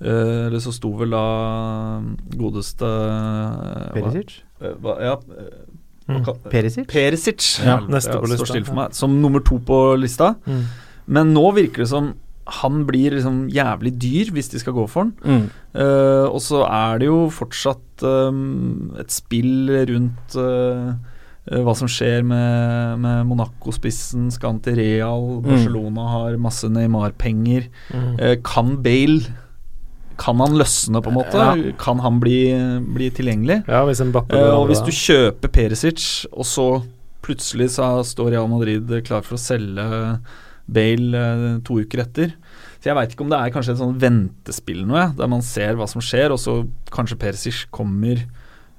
eh, 0.00 0.46
Eller 0.48 0.58
så 0.60 0.72
sto 0.74 0.90
vel 0.98 1.10
da 1.10 2.00
godeste 2.36 2.84
eh, 2.84 3.92
Perisic? 3.94 4.40
hva, 4.80 4.98
ja, 5.02 5.16
Mm. 6.04 6.20
Perisic? 6.52 6.84
Perisic. 6.86 7.46
Ja, 7.64 7.78
neste 7.88 8.18
på 8.20 8.28
lista. 8.28 8.88
Som 8.92 9.22
nummer 9.22 9.40
to 9.40 9.56
på 9.64 9.96
lista. 9.96 10.34
Mm. 10.44 10.64
Men 11.06 11.30
nå 11.32 11.46
virker 11.56 11.80
det 11.80 11.88
som 11.88 12.10
han 12.44 12.84
blir 12.84 13.16
liksom 13.16 13.46
jævlig 13.52 13.94
dyr 14.00 14.30
hvis 14.34 14.50
de 14.52 14.60
skal 14.60 14.76
gå 14.76 14.84
for 14.90 15.06
han. 15.06 15.12
Mm. 15.24 15.44
Uh, 15.74 16.26
og 16.28 16.40
så 16.44 16.62
er 16.68 17.00
det 17.00 17.08
jo 17.08 17.24
fortsatt 17.32 18.04
um, 18.04 18.92
et 19.00 19.12
spill 19.12 19.72
rundt 19.88 20.36
uh, 20.36 20.92
uh, 21.48 21.60
hva 21.64 21.74
som 21.78 21.88
skjer 21.90 22.24
med, 22.26 23.00
med 23.00 23.24
Monaco-spissen. 23.30 24.28
Skal 24.34 24.54
han 24.54 24.60
til 24.64 24.76
Real? 24.80 25.40
Barcelona 25.44 26.10
har 26.12 26.36
masse 26.42 26.68
Neymar-penger. 26.68 27.70
Mm. 27.94 28.12
Eh, 28.18 28.36
kan 28.44 28.76
Bale 28.84 29.40
Kan 30.20 30.38
han 30.38 30.54
løsne, 30.54 31.00
på 31.02 31.10
en 31.10 31.16
måte? 31.16 31.40
Ja. 31.42 31.72
Kan 31.80 31.98
han 31.98 32.20
bli, 32.22 32.52
bli 32.94 33.08
tilgjengelig? 33.10 33.64
Ja, 33.66 33.82
hvis 33.88 34.04
og 34.04 34.68
hvis 34.68 34.84
du 34.84 34.92
kjøper 34.94 35.50
Perisic, 35.50 36.26
og 36.30 36.46
så 36.46 36.68
plutselig 37.24 37.72
så 37.74 37.96
står 38.06 38.36
Real 38.36 38.46
Madrid 38.52 38.92
klar 39.06 39.24
for 39.26 39.34
å 39.34 39.40
selge 39.40 39.86
Bale 40.66 41.18
eh, 41.18 41.58
to 41.66 41.76
uker 41.84 42.00
etter 42.06 42.30
Så 42.78 42.88
jeg 42.88 42.96
veit 42.96 43.12
ikke 43.12 43.24
om 43.26 43.32
det 43.32 43.40
er 43.40 43.52
kanskje 43.52 43.74
et 43.74 43.80
sånn 43.82 43.98
ventespill 44.00 44.84
noe, 44.88 45.10
der 45.18 45.28
man 45.30 45.44
ser 45.44 45.76
hva 45.76 45.88
som 45.90 46.04
skjer, 46.04 46.32
og 46.32 46.40
så 46.40 46.62
kanskje 46.94 47.20
Persic 47.20 47.66
kommer 47.74 48.24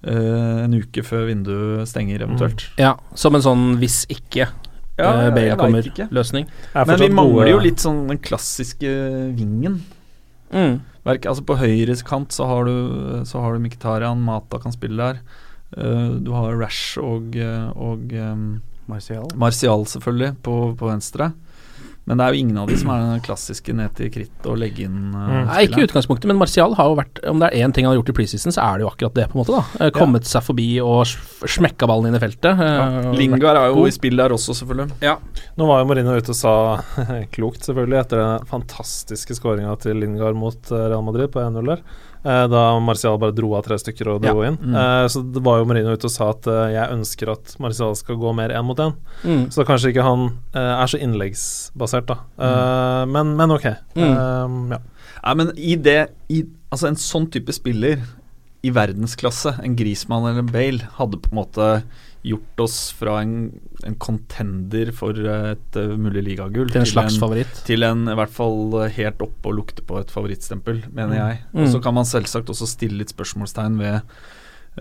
Uh, 0.05 0.61
en 0.61 0.75
uke 0.77 1.01
før 1.01 1.23
vinduet 1.31 1.89
stenger, 1.89 2.21
eventuelt. 2.21 2.67
Ja, 2.77 2.91
som 3.17 3.33
en 3.33 3.41
sånn 3.41 3.63
hvis 3.81 4.03
ikke 4.05 4.45
Ja, 4.99 5.07
eh, 5.09 5.31
Bale 5.33 5.47
jeg 5.47 5.57
kommer 5.57 5.87
ikke. 5.89 6.05
løsning. 6.13 6.45
Er 6.77 6.85
Men 6.85 7.01
vi 7.01 7.07
mangler 7.09 7.49
jo 7.49 7.57
litt 7.63 7.81
sånn 7.81 8.03
den 8.11 8.19
klassiske 8.21 8.91
vingen. 9.35 9.81
Mm. 10.53 10.77
Verk, 11.03 11.25
altså 11.25 11.41
På 11.43 11.57
høyre 11.57 11.95
kant 12.05 12.31
så 12.31 12.45
har 12.45 12.69
du 12.69 13.25
Så 13.25 13.41
har 13.41 13.53
du 13.53 13.59
Mkhitaryan, 13.65 14.21
Mata 14.21 14.59
kan 14.61 14.71
spille 14.71 14.95
der. 14.95 15.19
Uh, 15.75 16.21
du 16.21 16.29
har 16.31 16.53
Rash 16.53 16.99
og, 17.01 17.33
og 17.73 18.13
um, 18.13 18.61
Martial? 18.87 19.25
Martial 19.35 19.87
selvfølgelig 19.89 20.37
på, 20.45 20.75
på 20.77 20.85
venstre. 20.85 21.33
Men 22.05 22.19
det 22.19 22.25
er 22.25 22.35
jo 22.35 22.41
ingen 22.43 22.57
av 22.61 22.69
de 22.69 22.75
som 22.77 22.91
er 22.93 22.99
den 23.01 23.21
klassiske 23.25 23.73
ned 23.73 23.93
til 23.97 24.11
kritt 24.13 24.45
og 24.45 24.59
legge 24.61 24.83
inn 24.85 25.09
uh, 25.15 25.47
Nei, 25.47 25.63
ikke 25.65 25.81
i 25.81 25.85
utgangspunktet, 25.87 26.27
men 26.29 26.37
Martial 26.37 26.75
har 26.77 26.91
jo 26.91 26.97
vært 26.99 27.21
Om 27.31 27.41
det 27.41 27.49
er 27.49 27.65
én 27.65 27.73
ting 27.73 27.87
han 27.87 27.95
har 27.95 27.97
gjort 27.97 28.11
i 28.13 28.17
preseason, 28.19 28.53
så 28.53 28.61
er 28.61 28.77
det 28.77 28.85
jo 28.85 28.91
akkurat 28.91 29.15
det, 29.17 29.25
på 29.31 29.39
en 29.39 29.41
måte. 29.41 29.55
da 29.57 29.89
Kommet 29.89 29.97
Kommet 30.05 30.29
seg 30.29 30.45
forbi 30.45 30.67
og 30.85 31.01
sm- 31.09 31.49
smekka 31.55 31.87
ballen 31.89 32.11
inn 32.11 32.17
i 32.17 32.21
feltet. 32.21 32.61
Ja. 32.61 33.11
Lingard 33.17 33.57
er 33.57 33.67
jo 33.71 33.79
god. 33.81 33.89
i 33.89 33.95
spill 33.95 34.21
der 34.21 34.33
også, 34.35 34.53
selvfølgelig. 34.57 34.99
Ja. 35.03 35.17
Nå 35.57 35.67
var 35.69 35.81
jo 35.81 35.87
Marino 35.89 36.13
ute 36.15 36.33
og 36.33 36.37
sa, 36.37 36.53
klokt 37.35 37.65
selvfølgelig, 37.65 37.99
etter 38.03 38.21
den 38.21 38.47
fantastiske 38.49 39.37
skåringa 39.37 39.73
til 39.81 39.97
Lingard 40.01 40.37
mot 40.39 40.71
eh, 40.71 40.85
Real 40.91 41.03
Madrid 41.05 41.33
på 41.33 41.41
1-0 41.41 41.71
der, 41.73 41.81
eh, 41.81 42.14
da 42.25 42.63
Marcial 42.81 43.19
bare 43.21 43.35
dro 43.37 43.51
av 43.57 43.65
tre 43.67 43.77
stykker 43.81 44.09
og 44.15 44.23
dro 44.25 44.41
inn. 44.47 44.57
Mm. 44.57 44.75
Eh, 44.81 45.05
så 45.13 45.21
det 45.35 45.43
var 45.45 45.59
jo 45.61 45.67
Marino 45.69 45.93
ute 45.93 46.09
og 46.09 46.13
sa 46.13 46.31
at 46.33 46.49
eh, 46.49 46.73
jeg 46.73 46.97
ønsker 46.97 47.31
at 47.35 47.55
Marcial 47.61 47.95
skal 47.99 48.19
gå 48.21 48.33
mer 48.37 48.53
én 48.55 48.65
mot 48.65 48.81
én. 48.81 48.95
Mm. 49.23 49.45
Så 49.53 49.65
kanskje 49.67 49.93
ikke 49.93 50.07
han 50.07 50.27
eh, 50.55 50.73
er 50.73 50.91
så 50.91 51.01
innleggsbasert, 51.01 52.09
da. 52.09 52.19
Mm. 52.41 53.13
men, 53.13 53.33
men 53.39 53.55
ok. 53.55 53.69
Mm. 53.95 54.05
Eh, 54.09 54.75
ja. 54.75 54.81
Nei, 55.25 55.35
men 55.41 55.55
i 55.57 55.75
det 55.79 55.99
i, 56.29 56.43
Altså, 56.73 56.89
en 56.89 56.97
sånn 56.99 57.29
type 57.31 57.53
spiller 57.55 58.01
i 58.65 58.71
verdensklasse, 58.73 59.55
en 59.63 59.75
Griezmann 59.77 60.25
eller 60.25 60.41
en 60.43 60.49
Bale, 60.51 60.87
hadde 60.97 61.19
på 61.21 61.29
en 61.31 61.39
måte 61.43 61.69
gjort 62.25 62.61
oss 62.63 62.77
fra 62.97 63.19
en, 63.21 63.51
en 63.85 63.95
contender 64.01 64.89
for 64.97 65.13
et 65.13 65.77
uh, 65.77 65.91
mulig 66.01 66.23
ligagull 66.25 66.71
Til 66.73 66.81
en 66.81 66.87
slags 66.89 67.19
favoritt. 67.21 67.59
Til 67.67 67.85
en 67.85 68.07
i 68.09 68.15
hvert 68.17 68.33
fall 68.33 68.73
uh, 68.73 68.87
helt 68.95 69.21
oppe 69.21 69.51
og 69.51 69.59
lukte 69.59 69.85
på 69.85 69.99
et 70.01 70.09
favorittstempel, 70.13 70.79
mener 70.89 71.13
Mm. 71.13 71.19
jeg. 71.21 71.43
Mm. 71.53 71.61
Og 71.61 71.69
så 71.75 71.83
kan 71.85 71.93
man 71.99 72.09
selvsagt 72.09 72.49
også 72.49 72.65
stille 72.71 72.97
litt 73.03 73.13
spørsmålstegn 73.13 73.77
ved 73.77 74.01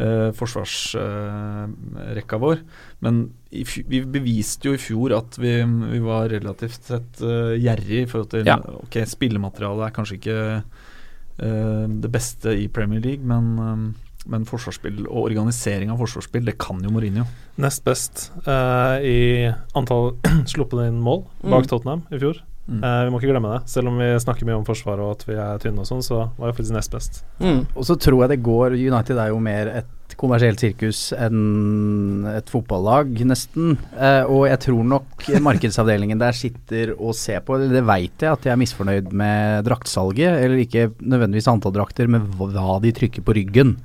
uh, 0.01 0.33
forsvarsrekka 0.41 2.41
vår. 2.41 2.65
Men 3.05 3.27
i 3.53 3.63
vi 3.69 4.01
beviste 4.09 4.71
jo 4.71 4.75
i 4.79 4.81
fjor 4.81 5.13
at 5.19 5.37
vi, 5.41 5.53
vi 5.93 6.01
var 6.05 6.33
relativt 6.33 6.89
sett 6.91 7.21
uh, 7.23 7.53
gjerrig 7.61 8.05
i 8.05 8.09
forhold 8.11 8.33
til 8.35 8.49
Ja. 8.49 8.57
Ok, 8.81 8.99
spillematerialet 9.09 9.91
er 9.91 9.95
kanskje 10.01 10.19
ikke 10.19 10.39
uh, 10.65 10.91
det 11.37 12.11
beste 12.15 12.53
i 12.55 12.69
Premier 12.71 13.03
League, 13.03 13.27
men, 13.27 13.59
um, 13.59 13.85
men 14.31 14.47
forsvarsspill 14.49 15.05
og 15.09 15.27
organisering 15.27 15.91
av 15.93 15.99
forsvarsspill, 16.01 16.45
det 16.47 16.57
kan 16.63 16.79
jo 16.85 16.93
Mourinho. 16.95 17.27
Nest 17.61 17.85
best 17.87 18.29
uh, 18.47 18.97
i 19.03 19.51
antall 19.77 20.15
sluppede 20.53 20.89
inn 20.91 21.03
mål 21.03 21.25
bak 21.43 21.65
Mm. 21.67 21.71
Tottenham 21.73 22.05
i 22.11 22.21
fjor. 22.23 22.43
Mm. 22.65 22.81
Uh, 22.81 23.03
vi 23.05 23.11
må 23.13 23.21
ikke 23.21 23.33
glemme 23.35 23.53
det. 23.53 23.61
Selv 23.69 23.91
om 23.91 23.99
vi 24.01 24.09
snakker 24.23 24.49
mye 24.49 24.57
om 24.57 24.65
Forsvaret 24.65 25.05
og 25.05 25.19
at 25.19 25.27
vi 25.29 25.37
er 25.37 25.61
tynne 25.61 25.83
og 25.85 25.89
sånn, 25.89 26.05
så 26.05 26.23
var 26.39 26.49
jo 26.49 26.57
faktisk 26.57 26.77
nest 26.77 26.95
best. 26.95 27.21
Mm. 27.43 27.67
Og 27.75 27.85
så 27.85 27.99
tror 28.01 28.25
jeg 28.25 28.33
det 28.33 28.45
går 28.47 28.79
United 28.79 29.21
er 29.21 29.35
jo 29.35 29.43
mer 29.45 29.73
et 29.83 29.91
kommersielt 30.21 30.61
sirkus 30.63 30.99
enn 31.17 32.27
et 32.31 32.51
fotballag, 32.53 33.11
nesten. 33.27 33.75
Eh, 33.97 34.23
og 34.31 34.47
jeg 34.51 34.61
tror 34.69 34.85
nok 34.87 35.27
markedsavdelingen 35.43 36.21
der 36.21 36.37
sitter 36.37 36.93
og 36.99 37.17
ser 37.19 37.41
på, 37.45 37.57
eller 37.57 37.73
det 37.75 37.85
veit 37.89 38.23
jeg, 38.23 38.31
at 38.37 38.45
de 38.45 38.53
er 38.53 38.61
misfornøyd 38.61 39.13
med 39.17 39.65
draktsalget. 39.67 40.39
Eller 40.45 40.61
ikke 40.63 40.91
nødvendigvis 41.01 41.49
antall 41.51 41.75
drakter, 41.75 42.07
men 42.11 42.29
hva 42.39 42.77
de 42.85 42.93
trykker 42.95 43.25
på 43.27 43.35
ryggen. 43.41 43.77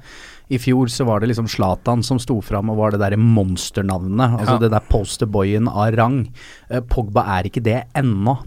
I 0.50 0.58
fjor 0.58 0.90
så 0.90 1.06
var 1.06 1.22
det 1.22 1.28
liksom 1.30 1.46
Zlatan 1.48 2.02
som 2.02 2.18
sto 2.22 2.40
fram 2.42 2.72
og 2.74 2.78
var 2.80 2.92
det 2.96 3.00
derre 3.04 3.20
monsternavnet. 3.22 4.40
Altså 4.40 4.56
Ja. 4.58 4.62
det 4.64 4.72
der 4.72 4.88
posterboyen 4.90 5.68
av 5.70 5.94
rang. 5.96 6.28
Eh, 6.70 6.80
Pogba 6.82 7.22
er 7.38 7.44
ikke 7.50 7.62
det 7.64 7.84
ennå. 7.96 8.38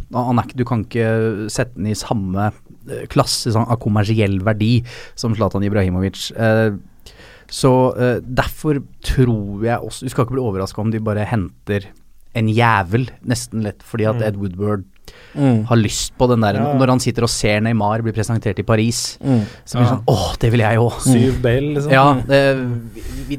Du 0.57 0.65
kan 0.65 0.85
ikke 0.85 1.49
sette 1.49 1.77
den 1.77 1.87
i 1.87 1.95
samme 1.95 2.53
eh, 2.91 3.07
klasse 3.07 3.53
sånn, 3.55 3.69
av 3.71 3.79
kommersiell 3.79 4.41
verdi 4.43 4.83
som 5.15 5.35
Zlatan 5.35 5.63
Ibrahimovic. 5.63 6.33
Eh, 6.37 6.73
så 7.53 7.73
uh, 7.93 8.19
derfor 8.25 8.81
tror 9.05 9.61
jeg 9.67 9.77
også 9.85 10.07
Du 10.07 10.13
skal 10.15 10.25
ikke 10.25 10.39
bli 10.39 10.47
overraska 10.47 10.81
om 10.81 10.91
de 10.95 11.01
bare 11.05 11.27
henter 11.29 11.91
en 12.35 12.47
jævel, 12.49 13.11
nesten 13.29 13.61
lett 13.67 13.83
fordi 13.85 14.07
at 14.09 14.17
Mm. 14.17 14.27
Ed 14.31 14.37
Woodward 14.41 14.85
Mm. 15.37 15.65
har 15.69 15.77
lyst 15.77 16.15
på 16.17 16.25
den 16.31 16.41
der 16.41 16.55
Ja. 16.57 16.73
Når 16.79 16.89
han 16.89 17.01
sitter 17.03 17.25
og 17.27 17.29
ser 17.29 17.61
Neymar 17.61 18.01
bli 18.03 18.13
presentert 18.17 18.59
i 18.59 18.63
Paris, 18.65 19.19
Mm. 19.21 19.43
så 19.67 19.77
blir 19.77 19.85
det 19.85 19.91
sånn 19.91 20.05
Åh, 20.09 20.37
det 20.41 20.51
vil 20.53 20.61
jeg 20.61 20.79
òg. 20.81 20.97
Syv 21.05 21.43
Bale, 21.43 21.75
liksom. 21.75 21.93
Ja, 21.93 22.15
eh, 22.33 22.55
vi, 22.95 23.03
vi, 23.29 23.39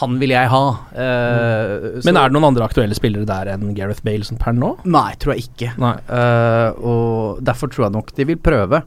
han 0.00 0.18
vil 0.18 0.30
jeg 0.34 0.48
ha. 0.48 0.62
Eh, 0.96 2.00
Men 2.04 2.16
er 2.16 2.28
det 2.28 2.32
noen 2.34 2.48
andre 2.50 2.66
aktuelle 2.66 2.96
spillere 2.98 3.26
der 3.28 3.52
enn 3.54 3.74
Gareth 3.76 4.02
Bale 4.02 4.24
som 4.26 4.38
per 4.40 4.52
nå? 4.56 4.72
Nei, 4.84 5.12
tror 5.20 5.34
jeg 5.36 5.46
ikke. 5.50 5.72
Nei. 5.78 5.94
Eh, 6.08 6.70
og 6.82 7.44
derfor 7.44 7.70
tror 7.70 7.86
jeg 7.86 7.92
nok 7.98 8.14
de 8.16 8.24
vil 8.32 8.36
prøve. 8.42 8.82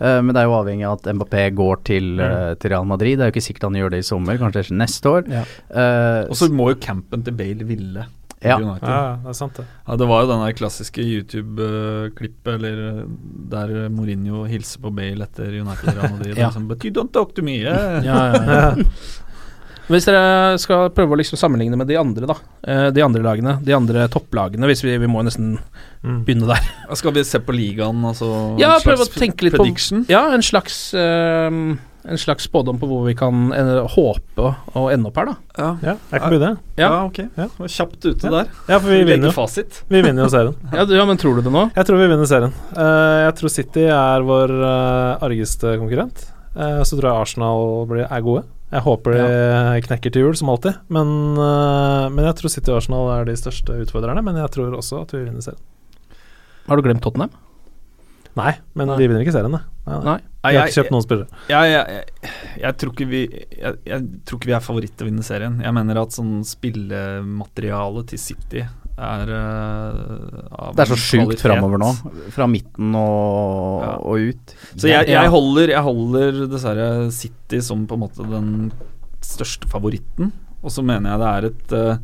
Eh, 0.00 0.20
men 0.22 0.30
det 0.34 0.42
er 0.42 0.46
jo 0.48 0.56
avhengig 0.58 0.86
av 0.88 0.98
at 1.00 1.08
Mbappé 1.18 1.48
går 1.58 1.82
til, 1.88 2.20
eh, 2.22 2.52
til 2.60 2.70
Real 2.74 2.86
Madrid. 2.86 3.18
Det 3.18 3.26
er 3.26 3.32
jo 3.32 3.36
ikke 3.36 3.48
sikkert 3.48 3.68
han 3.70 3.80
gjør 3.80 3.90
det 3.96 4.02
i 4.04 4.06
sommer, 4.08 4.38
kanskje 4.38 4.70
neste 4.76 5.10
år. 5.10 5.26
Ja. 5.32 5.42
Uh, 5.70 6.30
Og 6.30 6.36
så 6.38 6.48
må 6.52 6.70
jo 6.72 6.78
campen 6.80 7.24
til 7.26 7.34
Bale 7.38 7.66
ville. 7.66 8.06
Ja. 8.38 8.54
United. 8.62 8.86
Ja, 8.86 9.16
det 9.18 9.32
er 9.32 9.34
sant, 9.34 9.56
det. 9.58 9.64
Ja, 9.88 9.96
Det 9.98 10.06
var 10.06 10.20
jo 10.22 10.28
den 10.30 10.44
der 10.44 10.52
klassiske 10.54 11.02
YouTube-klippet 11.02 12.52
eller 12.54 13.06
der 13.50 13.88
Mourinho 13.90 14.44
hilser 14.46 14.80
på 14.84 14.92
Bale 14.94 15.26
etter 15.26 15.50
United 15.58 15.90
Real 15.96 16.12
Madrid. 16.14 16.36
Ja. 16.44 16.50
sånn, 16.54 16.68
But 16.70 16.84
you 16.86 16.92
don't 16.94 17.10
talk 17.12 17.34
to 17.34 17.42
me. 17.42 17.56
Yeah. 17.64 18.04
Ja, 18.06 18.20
ja, 18.36 18.44
ja. 18.44 18.74
Hvis 19.88 20.04
dere 20.04 20.58
skal 20.60 20.90
prøve 20.92 21.16
å 21.16 21.18
liksom 21.20 21.38
sammenligne 21.40 21.76
med 21.80 21.88
de 21.88 21.96
andre, 21.96 22.26
da. 22.28 22.34
Eh, 22.62 22.90
de 22.92 23.00
andre 23.04 23.22
lagene, 23.24 23.54
de 23.64 23.72
andre 23.72 24.06
topplagene, 24.12 24.68
hvis 24.68 24.82
vi, 24.84 24.96
vi 25.00 25.06
må 25.10 25.22
nesten 25.24 25.58
Mm. 26.04 26.20
begynne 26.24 26.46
der. 26.46 26.62
Skal 26.94 27.10
vi 27.10 27.24
se 27.26 27.40
på 27.42 27.50
ligaen, 27.52 28.04
altså 28.06 28.56
Ja, 28.60 28.76
en 28.76 28.80
prøve 28.84 29.02
å 29.02 29.10
tenke 29.10 29.42
litt 29.48 29.56
prediction? 29.56 30.04
på 30.04 30.12
Ja, 30.12 30.28
en 30.32 30.42
slags 30.46 30.94
uh, 30.94 31.50
En 32.08 32.16
slags 32.16 32.44
spådom 32.46 32.78
på 32.78 32.86
hvor 32.86 33.02
vi 33.04 33.14
kan 33.18 33.50
eh, 33.52 33.82
håpe 33.96 34.54
å 34.78 34.84
ende 34.94 35.08
opp 35.10 35.16
her, 35.18 35.26
da. 35.26 35.34
Ja, 35.58 35.70
Ja, 35.82 35.94
jeg 36.12 36.20
kan 36.22 36.30
begynne. 36.30 36.58
ja. 36.78 36.86
Ja. 36.88 37.04
ok. 37.04 37.18
Ja. 37.36 37.48
Kjapt 37.66 38.06
ute 38.06 38.22
Ja. 38.24 38.30
der. 38.30 38.46
Ja, 38.68 38.78
for 38.78 38.88
vi 38.88 39.02
vi 39.02 39.10
vinner 39.12 39.28
jo. 39.28 39.32
fasit. 39.34 39.82
Vi 39.90 40.00
vinner 40.00 40.22
jo 40.22 40.28
serien. 40.30 40.54
Ja, 40.72 40.84
du- 40.86 40.94
ja, 40.94 41.04
men 41.04 41.16
tror 41.18 41.34
du 41.34 41.42
det 41.42 41.52
nå? 41.52 41.70
Jeg 41.74 41.84
tror 41.84 41.98
vi 41.98 42.06
vinner 42.14 42.24
serien. 42.30 42.52
Uh, 42.76 43.26
jeg 43.26 43.34
tror 43.40 43.50
City 43.50 43.84
er 43.90 44.22
vår 44.22 44.50
uh, 44.54 45.18
argeste 45.26 45.74
konkurrent. 45.82 46.28
Uh, 46.56 46.80
så 46.86 46.94
tror 46.96 47.10
jeg 47.10 47.20
Arsenal 47.26 47.84
blir, 47.90 48.06
er 48.08 48.22
gode. 48.22 48.44
Jeg 48.68 48.84
håper 48.84 49.14
de 49.16 49.82
knekker 49.86 50.12
til 50.12 50.26
jul, 50.26 50.36
som 50.36 50.50
alltid. 50.52 50.76
Men, 50.92 51.10
eh, 51.40 52.06
men 52.12 52.26
jeg 52.28 52.36
tror 52.40 52.52
City 52.52 52.72
og 52.72 52.82
Arsenal 52.82 53.12
er 53.14 53.28
de 53.28 53.36
største 53.40 53.78
utfordrerne. 53.84 54.24
Men 54.24 54.36
jeg 54.42 54.52
tror 54.52 54.76
også 54.76 55.02
at 55.06 55.14
vi 55.16 55.24
vinner 55.24 55.44
serien. 55.44 55.62
Har 56.68 56.76
du 56.76 56.84
glemt 56.84 57.00
Tottenham? 57.04 57.32
Nei, 58.38 58.52
men 58.78 58.90
Nei. 58.90 58.96
de 59.00 59.06
vinner 59.08 59.24
ikke 59.24 59.34
serien, 59.34 59.50
nei. 59.50 59.62
nei, 59.88 59.98
nei. 60.04 60.18
Vi 60.46 60.58
har 60.58 60.68
ikke 60.68 60.76
kjøpt 60.76 60.92
noen 60.94 61.04
spillere. 61.04 61.40
Jeg, 61.50 61.70
jeg, 61.72 61.96
jeg, 61.96 62.34
jeg, 62.62 62.76
tror 62.78 62.92
ikke 62.92 63.06
vi, 63.10 63.22
jeg, 63.56 63.78
jeg 63.88 64.04
tror 64.28 64.38
ikke 64.38 64.50
vi 64.50 64.54
er 64.54 64.62
favoritt 64.62 64.94
til 64.94 65.06
å 65.06 65.08
vinne 65.08 65.24
serien. 65.26 65.56
Jeg 65.64 65.74
mener 65.74 65.98
at 66.04 66.14
sånn 66.14 66.36
spillematerialet 66.46 68.12
til 68.12 68.22
City 68.22 68.62
er 68.98 69.30
uh, 69.30 70.70
Det 70.74 70.84
er 70.84 70.90
så 70.90 70.98
sjukt 70.98 71.42
framover 71.42 71.80
nå. 71.80 71.90
Fra 72.34 72.48
midten 72.50 72.94
og, 72.98 73.82
Ja. 73.84 73.94
og 74.02 74.30
ut. 74.32 74.54
Så 74.74 74.90
jeg, 74.90 75.08
jeg, 75.12 75.32
holder, 75.32 75.72
jeg 75.74 75.84
holder 75.86 76.40
dessverre 76.50 76.88
City 77.14 77.62
som 77.64 77.86
på 77.88 77.98
en 77.98 78.04
måte 78.06 78.26
den 78.28 78.72
største 79.24 79.68
favoritten. 79.70 80.32
Og 80.62 80.74
så 80.74 80.82
mener 80.82 81.14
jeg 81.14 81.22
det 81.22 81.28
er 81.30 81.48
et, 81.48 81.74
eh, 81.78 81.96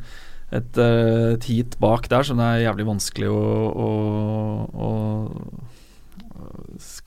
et, 0.61 0.79
eh, 0.79 1.33
et 1.35 1.49
heat 1.51 1.79
bak 1.83 2.09
der 2.13 2.23
som 2.27 2.39
det 2.39 2.47
er 2.47 2.67
jævlig 2.69 2.87
vanskelig 2.87 3.31
å, 3.33 3.43
å, 3.75 3.89
å 4.75 4.91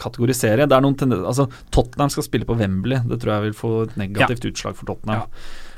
kategorisere. 0.02 0.68
Det 0.68 0.76
er 0.76 0.84
noen 0.84 0.98
tendenser, 1.00 1.28
altså, 1.30 1.48
Tottenham 1.74 2.12
skal 2.14 2.26
spille 2.28 2.48
på 2.48 2.58
Wembley. 2.60 3.00
Det 3.08 3.22
tror 3.22 3.38
jeg 3.38 3.46
vil 3.48 3.58
få 3.58 3.72
et 3.86 3.96
negativt 4.00 4.50
utslag 4.52 4.78
for 4.80 4.90
Tottenham. 4.90 5.28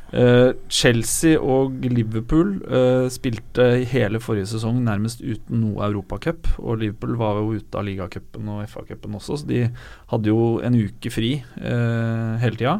Eh, 0.10 0.56
Chelsea 0.74 1.38
og 1.38 1.84
Liverpool 1.86 2.56
uh, 2.66 3.06
spilte 3.14 3.66
hele 3.92 4.18
forrige 4.24 4.48
sesong 4.50 4.80
nærmest 4.82 5.22
uten 5.22 5.62
noe 5.62 5.86
Europacup. 5.86 6.50
Og 6.58 6.80
Liverpool 6.82 7.18
var 7.20 7.38
jo 7.38 7.60
ute 7.60 7.78
av 7.78 7.86
ligacupen 7.86 8.50
og 8.56 8.64
FA-cupen 8.72 9.18
også, 9.20 9.42
så 9.42 9.50
de 9.50 9.68
hadde 10.10 10.32
jo 10.32 10.56
en 10.66 10.80
uke 10.80 11.14
fri 11.14 11.36
uh, 11.62 12.40
hele 12.42 12.58
tida. 12.58 12.80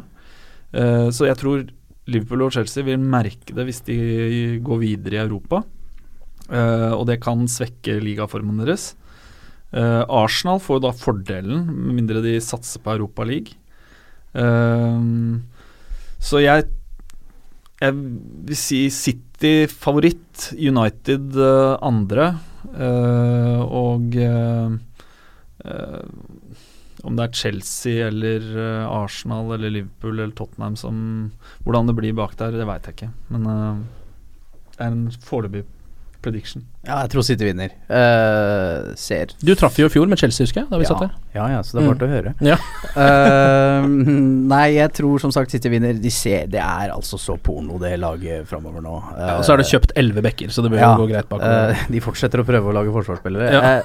Så 0.70 1.26
jeg 1.26 1.34
tror 1.34 1.64
Liverpool 2.06 2.44
og 2.44 2.52
Chelsea 2.54 2.86
vil 2.86 3.00
merke 3.02 3.56
det 3.56 3.64
hvis 3.66 3.80
de 3.88 3.96
går 4.62 4.78
videre 4.78 5.16
i 5.16 5.22
Europa. 5.24 5.64
Og 6.46 7.02
det 7.08 7.16
kan 7.24 7.42
svekke 7.50 7.96
ligaformen 7.98 8.60
deres. 8.62 8.92
Arsenal 9.74 10.62
får 10.62 10.78
jo 10.78 10.84
da 10.84 10.92
fordelen, 10.94 11.64
med 11.66 11.96
mindre 11.98 12.22
de 12.22 12.36
satser 12.38 12.78
på 12.84 12.94
Europa 12.94 13.26
League. 13.26 13.58
Så 16.22 16.44
jeg 16.44 16.70
jeg 17.80 17.96
vil 17.96 18.58
si 18.58 18.80
City 18.92 19.64
favoritt, 19.72 20.50
United 20.52 21.36
uh, 21.38 21.78
andre. 21.80 22.34
Uh, 22.70 23.60
og 23.64 24.14
eh, 24.20 24.74
om 27.00 27.16
det 27.16 27.24
er 27.24 27.38
Chelsea 27.40 28.04
eller 28.04 28.44
Arsenal 28.84 29.54
eller 29.56 29.72
Liverpool 29.72 30.18
eller 30.18 30.34
Tottenham 30.36 30.76
som 30.76 30.98
Hvordan 31.64 31.88
det 31.88 31.96
blir 31.96 32.16
bak 32.16 32.36
der, 32.36 32.52
det 32.52 32.68
veit 32.68 32.86
jeg 32.86 32.98
ikke. 32.98 33.10
Men 33.32 33.48
det 33.48 34.84
er 34.84 34.92
en 34.92 35.06
foreløpig 35.24 35.64
prediction. 36.22 36.62
Ja, 36.86 37.00
jeg 37.04 37.10
tror 37.12 37.24
City 37.26 37.44
vinner. 37.48 37.70
Uh, 37.90 38.92
ser 38.96 39.32
Du 39.44 39.54
traff 39.58 39.76
jo 39.80 39.86
i 39.86 39.92
fjor 39.92 40.08
med 40.08 40.18
Chelsea, 40.20 40.44
husker 40.46 40.62
jeg, 40.62 40.70
da 40.70 40.78
vi 40.80 40.84
ja, 40.84 40.90
satt 40.92 41.00
der. 41.04 41.14
ja, 41.36 41.46
ja, 41.54 41.60
så 41.62 41.76
det 41.76 41.82
er 41.82 41.88
bare 41.88 41.94
Mm. 41.94 42.00
til 42.00 42.08
å 42.08 42.14
høre. 42.16 42.34
Ja. 42.40 42.56
uh, 42.96 43.88
nei, 44.52 44.66
jeg 44.76 44.92
tror 45.00 45.20
som 45.22 45.32
sagt 45.34 45.52
City 45.54 45.72
vinner. 45.72 45.96
De 46.00 46.12
ser, 46.14 46.46
det 46.52 46.60
er 46.62 46.92
altså 46.94 47.18
så 47.20 47.36
porno, 47.40 47.78
det 47.82 47.94
laget 48.02 48.46
framover 48.50 48.84
nå. 48.84 48.94
Ja, 49.16 49.36
og 49.38 49.44
så 49.46 49.54
har 49.54 49.62
det 49.62 49.68
kjøpt 49.70 49.92
elleve 50.00 50.24
bekker, 50.28 50.52
så 50.54 50.62
det 50.64 50.72
bør 50.74 50.82
Ja, 50.82 50.92
jo 50.94 51.04
gå 51.04 51.10
greit 51.12 51.28
bakover. 51.30 51.74
eh, 51.74 51.84
de 51.90 52.00
fortsetter 52.04 52.42
å 52.42 52.46
prøve 52.48 52.70
å 52.72 52.76
lage 52.76 52.94
forsvarsspillere. 52.94 53.52
Ja. 53.52 53.60
Eh, 53.60 53.82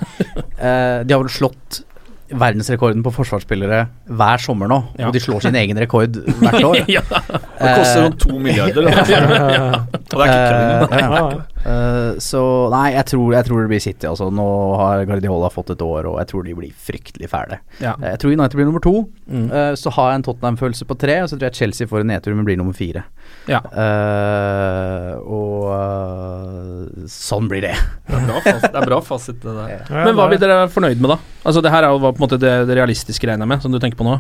eh, 0.60 1.04
de 1.04 1.14
har 1.16 1.22
vel 1.24 1.30
slått 1.32 1.84
verdensrekorden 2.26 3.04
på 3.06 3.12
forsvarsspillere 3.14 3.84
hver 4.10 4.42
sommer 4.42 4.68
nå, 4.68 4.80
Ja. 4.98 5.08
og 5.08 5.14
de 5.14 5.20
slår 5.22 5.44
sin 5.46 5.56
egen 5.56 5.78
rekord 5.78 6.16
hvert 6.42 6.64
år. 6.72 6.80
ja. 6.90 7.02
Det 7.06 7.76
koster 7.78 8.02
sånn 8.02 8.18
to 8.18 8.40
milliarder. 8.40 8.90
ja. 8.90 9.86
Og 9.86 10.18
det 10.18 10.26
er 10.26 10.32
ikke 10.32 10.90
kødd 10.90 11.44
Eh, 11.66 12.18
så 12.22 12.42
nei, 12.74 12.92
jeg 12.94 13.08
tror, 13.10 13.34
jeg 13.34 13.48
tror 13.48 13.64
det 13.64 13.72
blir 13.72 13.82
City. 13.84 14.08
Altså. 14.10 14.28
Nå 14.34 14.46
har 14.80 15.06
Guardiola 15.10 15.50
fått 15.54 15.72
et 15.74 15.82
år, 15.86 16.06
og 16.12 16.20
jeg 16.22 16.30
tror 16.32 16.46
de 16.46 16.54
blir 16.60 16.74
fryktelig 16.88 17.30
fæle. 17.32 17.60
Ja. 17.82 17.96
Uh, 17.98 18.06
Jeg 18.12 18.22
tror 18.22 18.36
United 18.36 18.60
blir 18.60 18.70
nummer 18.70 18.84
to. 18.86 18.96
Mm. 19.26 19.48
Uh, 19.50 19.74
så 19.80 19.94
har 19.98 20.12
jeg 20.12 20.22
en 20.22 20.28
Tottenham-følelse 20.30 20.86
på 20.90 20.98
tre, 21.02 21.18
og 21.24 21.30
så 21.32 21.40
tror 21.40 21.50
jeg 21.50 21.60
Chelsea 21.64 21.90
får 21.90 22.06
en 22.06 22.12
nedtur, 22.14 22.36
men 22.38 22.46
blir 22.48 22.60
nummer 22.62 22.78
fire. 22.78 23.04
Ja. 23.50 23.60
Eh, 23.74 25.16
og 25.26 27.10
sånn 27.10 27.50
blir 27.50 27.66
det. 27.66 27.74
Det 28.06 28.16
er 28.18 28.26
bra 28.30 28.40
fasit, 28.46 28.66
det, 28.72 28.80
er 28.82 28.90
bra 28.90 29.00
fasit, 29.06 29.40
det 29.42 29.54
der. 29.58 29.74
Ja, 29.76 30.04
Men 30.08 30.18
hva 30.18 30.28
blir 30.30 30.42
dere 30.42 30.66
fornøyd 30.74 31.02
med, 31.02 31.16
da? 31.16 31.18
Altså 31.46 31.62
Det 31.66 31.72
her 31.74 31.86
er 31.86 31.94
jo 31.94 32.02
på 32.02 32.12
en 32.14 32.24
måte 32.24 32.40
det, 32.42 32.54
det 32.70 32.78
realistiske 32.78 33.28
regner 33.30 33.46
jeg 33.46 33.52
med, 33.54 33.64
som 33.66 33.74
du 33.74 33.80
tenker 33.82 34.00
på 34.00 34.08
nå. 34.08 34.18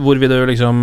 Hvor 0.00 0.16
vil 0.16 0.30
du 0.32 0.36
liksom 0.48 0.78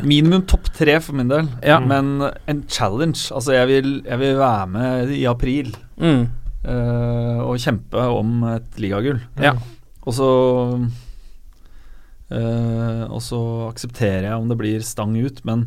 Minimum 0.00 0.46
topp 0.48 0.70
tre 0.78 0.94
for 1.04 1.18
min 1.18 1.28
del, 1.28 1.50
Ja. 1.66 1.76
men 1.82 2.22
en 2.48 2.62
challenge. 2.72 3.28
Altså, 3.34 3.52
jeg 3.52 3.68
vil, 3.68 3.90
jeg 4.06 4.18
vil 4.22 4.38
være 4.40 4.66
med 4.72 4.75
i 5.12 5.24
april 5.30 5.72
mm, 5.96 6.22
uh, 6.66 7.40
og 7.46 7.60
kjempe 7.62 8.06
om 8.12 8.44
et 8.52 8.80
ligagull. 8.82 9.20
Ja. 9.42 9.54
Og 10.06 10.14
så 10.14 10.30
uh, 12.30 13.04
Og 13.10 13.20
så 13.22 13.40
aksepterer 13.70 14.28
jeg 14.28 14.36
om 14.38 14.48
det 14.50 14.58
blir 14.60 14.84
stang 14.86 15.16
ut, 15.18 15.42
men 15.48 15.66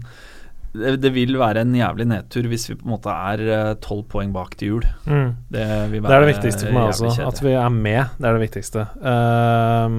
det, 0.74 0.92
det 1.02 1.12
vil 1.16 1.34
være 1.40 1.64
en 1.66 1.72
jævlig 1.74 2.06
nedtur 2.12 2.46
hvis 2.52 2.68
vi 2.70 2.76
på 2.78 2.86
en 2.86 2.94
måte 2.94 3.10
er 3.14 3.76
tolv 3.82 4.04
poeng 4.12 4.32
bak 4.36 4.56
til 4.60 4.76
jul. 4.76 4.86
Mm. 5.10 5.32
Det, 5.50 5.66
vil 5.92 6.04
Det 6.06 6.14
er 6.14 6.26
det 6.26 6.30
viktigste 6.34 6.68
for 6.68 6.76
meg 6.78 6.92
også. 6.92 7.10
kjedelig. 7.16 7.28
At 7.34 7.42
vi 7.48 7.56
er 7.58 7.70
med, 7.74 8.04
det 8.20 8.30
er 8.30 8.38
det 8.38 8.44
viktigste. 8.44 8.86
Uh, 9.02 9.90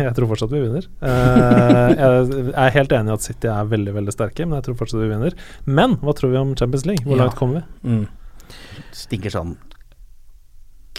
jeg 0.00 0.12
tror 0.16 0.30
fortsatt 0.34 0.52
vi 0.54 0.60
vinner. 0.66 0.86
Uh, 1.00 1.88
jeg 2.00 2.52
er 2.66 2.76
helt 2.76 2.92
enig 2.96 3.12
i 3.12 3.16
at 3.16 3.26
City 3.30 3.50
er 3.52 3.72
veldig 3.72 3.96
veldig 3.96 4.14
sterke, 4.16 4.44
men 4.48 4.58
jeg 4.60 4.68
tror 4.68 4.78
fortsatt 4.84 5.02
vi 5.04 5.10
vinner. 5.14 5.36
Men 5.68 5.96
hva 6.04 6.14
tror 6.16 6.32
vi 6.34 6.40
om 6.40 6.54
Champions 6.56 6.86
League? 6.88 7.04
Hvor 7.08 7.16
Ja. 7.16 7.24
langt 7.24 7.36
kommer 7.40 7.60
vi? 7.62 7.96
mm. 7.96 8.06
Stinker 8.96 9.30
sånn 9.30 9.52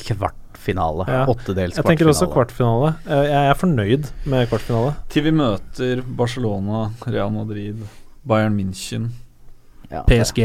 kvartfinale. 0.02 1.06
Ja. 1.08 1.26
Åttedels 1.30 1.76
Jeg 1.78 1.86
tenker 1.86 2.10
også 2.10 2.28
kvartfinale. 2.32 2.94
kvartfinale. 3.06 3.26
Eh, 3.26 3.32
jeg 3.32 3.50
er 3.52 3.58
fornøyd 3.60 4.08
med 4.32 4.48
kvartfinale. 4.50 4.94
Til 5.14 5.24
vi 5.28 5.32
møter 5.36 6.02
Barcelona, 6.18 6.92
Real 7.08 7.32
Madrid, 7.36 7.84
Bayern 8.28 8.58
München. 8.58 9.12
Ja, 9.92 10.06
PSG. 10.08 10.40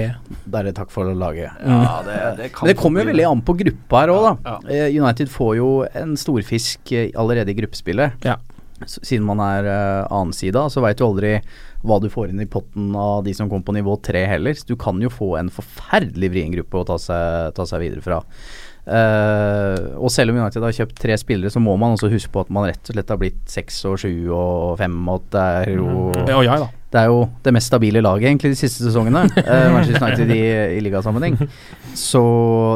Det 0.45 0.59
er 0.59 0.67
det 0.67 0.75
takk 0.75 0.91
for 0.91 1.07
laget. 1.15 1.55
Ja, 1.63 2.01
det, 2.03 2.17
det 2.41 2.51
Men 2.59 2.73
det 2.73 2.77
kommer 2.81 3.05
jo 3.05 3.13
veldig 3.13 3.27
an 3.29 3.45
på 3.47 3.55
gruppa 3.61 4.03
her 4.03 4.13
òg, 4.15 4.25
da. 4.25 4.33
Ja, 4.43 4.57
ja. 4.75 4.89
United 5.05 5.31
får 5.31 5.53
jo 5.61 5.71
en 5.87 6.17
storfisk 6.19 6.93
eh, 6.97 7.13
allerede 7.15 7.55
i 7.55 7.59
gruppespillet. 7.61 8.27
Ja. 8.27 8.41
Siden 8.83 9.25
man 9.25 9.41
er 9.41 9.69
uh, 9.71 10.09
annensida, 10.13 10.67
så 10.69 10.83
veit 10.85 10.99
du 10.99 11.07
aldri 11.07 11.39
hva 11.87 12.01
du 12.03 12.11
får 12.13 12.33
inn 12.33 12.43
i 12.43 12.49
potten 12.51 12.91
av 12.99 13.23
de 13.25 13.33
som 13.37 13.49
kommer 13.49 13.65
på 13.69 13.77
nivå 13.79 13.95
tre 14.05 14.27
heller. 14.27 14.57
Så 14.59 14.67
du 14.69 14.75
kan 14.81 14.99
jo 15.01 15.13
få 15.13 15.37
en 15.39 15.53
forferdelig 15.55 16.33
vrien 16.35 16.53
gruppe 16.53 16.83
å 16.83 16.89
ta 16.89 16.99
seg, 17.01 17.55
ta 17.57 17.69
seg 17.71 17.87
videre 17.87 18.05
fra. 18.05 18.25
Uh, 18.87 19.95
og 19.99 20.11
selv 20.15 20.31
om 20.31 20.41
United 20.43 20.63
har 20.63 20.75
kjøpt 20.75 20.99
tre 21.03 21.15
spillere, 21.19 21.51
så 21.55 21.63
må 21.63 21.73
man 21.79 21.97
også 21.97 22.11
huske 22.11 22.35
på 22.35 22.45
at 22.45 22.51
man 22.55 22.69
rett 22.69 22.91
og 22.91 22.99
slett 22.99 23.15
har 23.15 23.23
blitt 23.23 23.41
seks 23.51 23.81
og 23.91 23.97
sju 24.03 24.13
og 24.35 24.77
fem, 24.83 24.99
og 25.11 25.31
der 25.35 25.71
det 25.71 25.75
er 25.75 25.81
jo 25.81 26.11
Ja, 26.27 26.43
jeg, 26.47 26.67
da. 26.67 26.69
Det 26.95 27.03
er 27.03 27.11
jo 27.11 27.23
det 27.43 27.53
mest 27.55 27.71
stabile 27.73 28.03
laget 28.05 28.31
egentlig 28.31 28.53
de 28.55 28.59
siste 28.59 28.85
sesongene. 28.87 29.25
eh, 29.43 29.69
Manchester 29.75 30.07
United 30.07 30.35
i, 30.35 30.43
i 30.79 30.83
ligasammenheng. 30.87 31.39
Så 31.99 32.23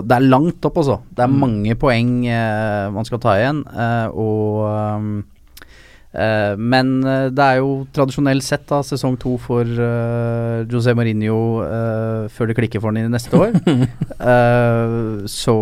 det 0.07 0.17
er 0.17 0.31
langt 0.33 0.65
opp, 0.67 0.81
altså. 0.83 1.01
Det 1.15 1.25
er 1.25 1.37
mange 1.43 1.77
poeng 1.79 2.15
eh, 2.27 2.89
man 2.95 3.07
skal 3.07 3.23
ta 3.23 3.37
igjen. 3.39 3.63
Eh, 3.71 4.09
og 4.11 4.65
um, 4.67 5.13
eh, 6.11 6.57
Men 6.59 6.93
eh, 7.07 7.29
det 7.31 7.47
er 7.47 7.61
jo 7.61 7.85
tradisjonelt 7.95 8.45
sett 8.45 8.67
da 8.73 8.81
sesong 8.87 9.15
to 9.21 9.37
for 9.41 9.63
eh, 9.63 10.67
José 10.71 10.97
Mourinho 10.99 11.39
eh, 11.69 12.27
før 12.35 12.51
det 12.51 12.59
klikker 12.59 12.83
for 12.83 12.91
ham 12.91 12.99
i 12.99 13.07
neste 13.11 13.39
år. 13.39 13.55
Eh, 14.21 15.23
så 15.33 15.53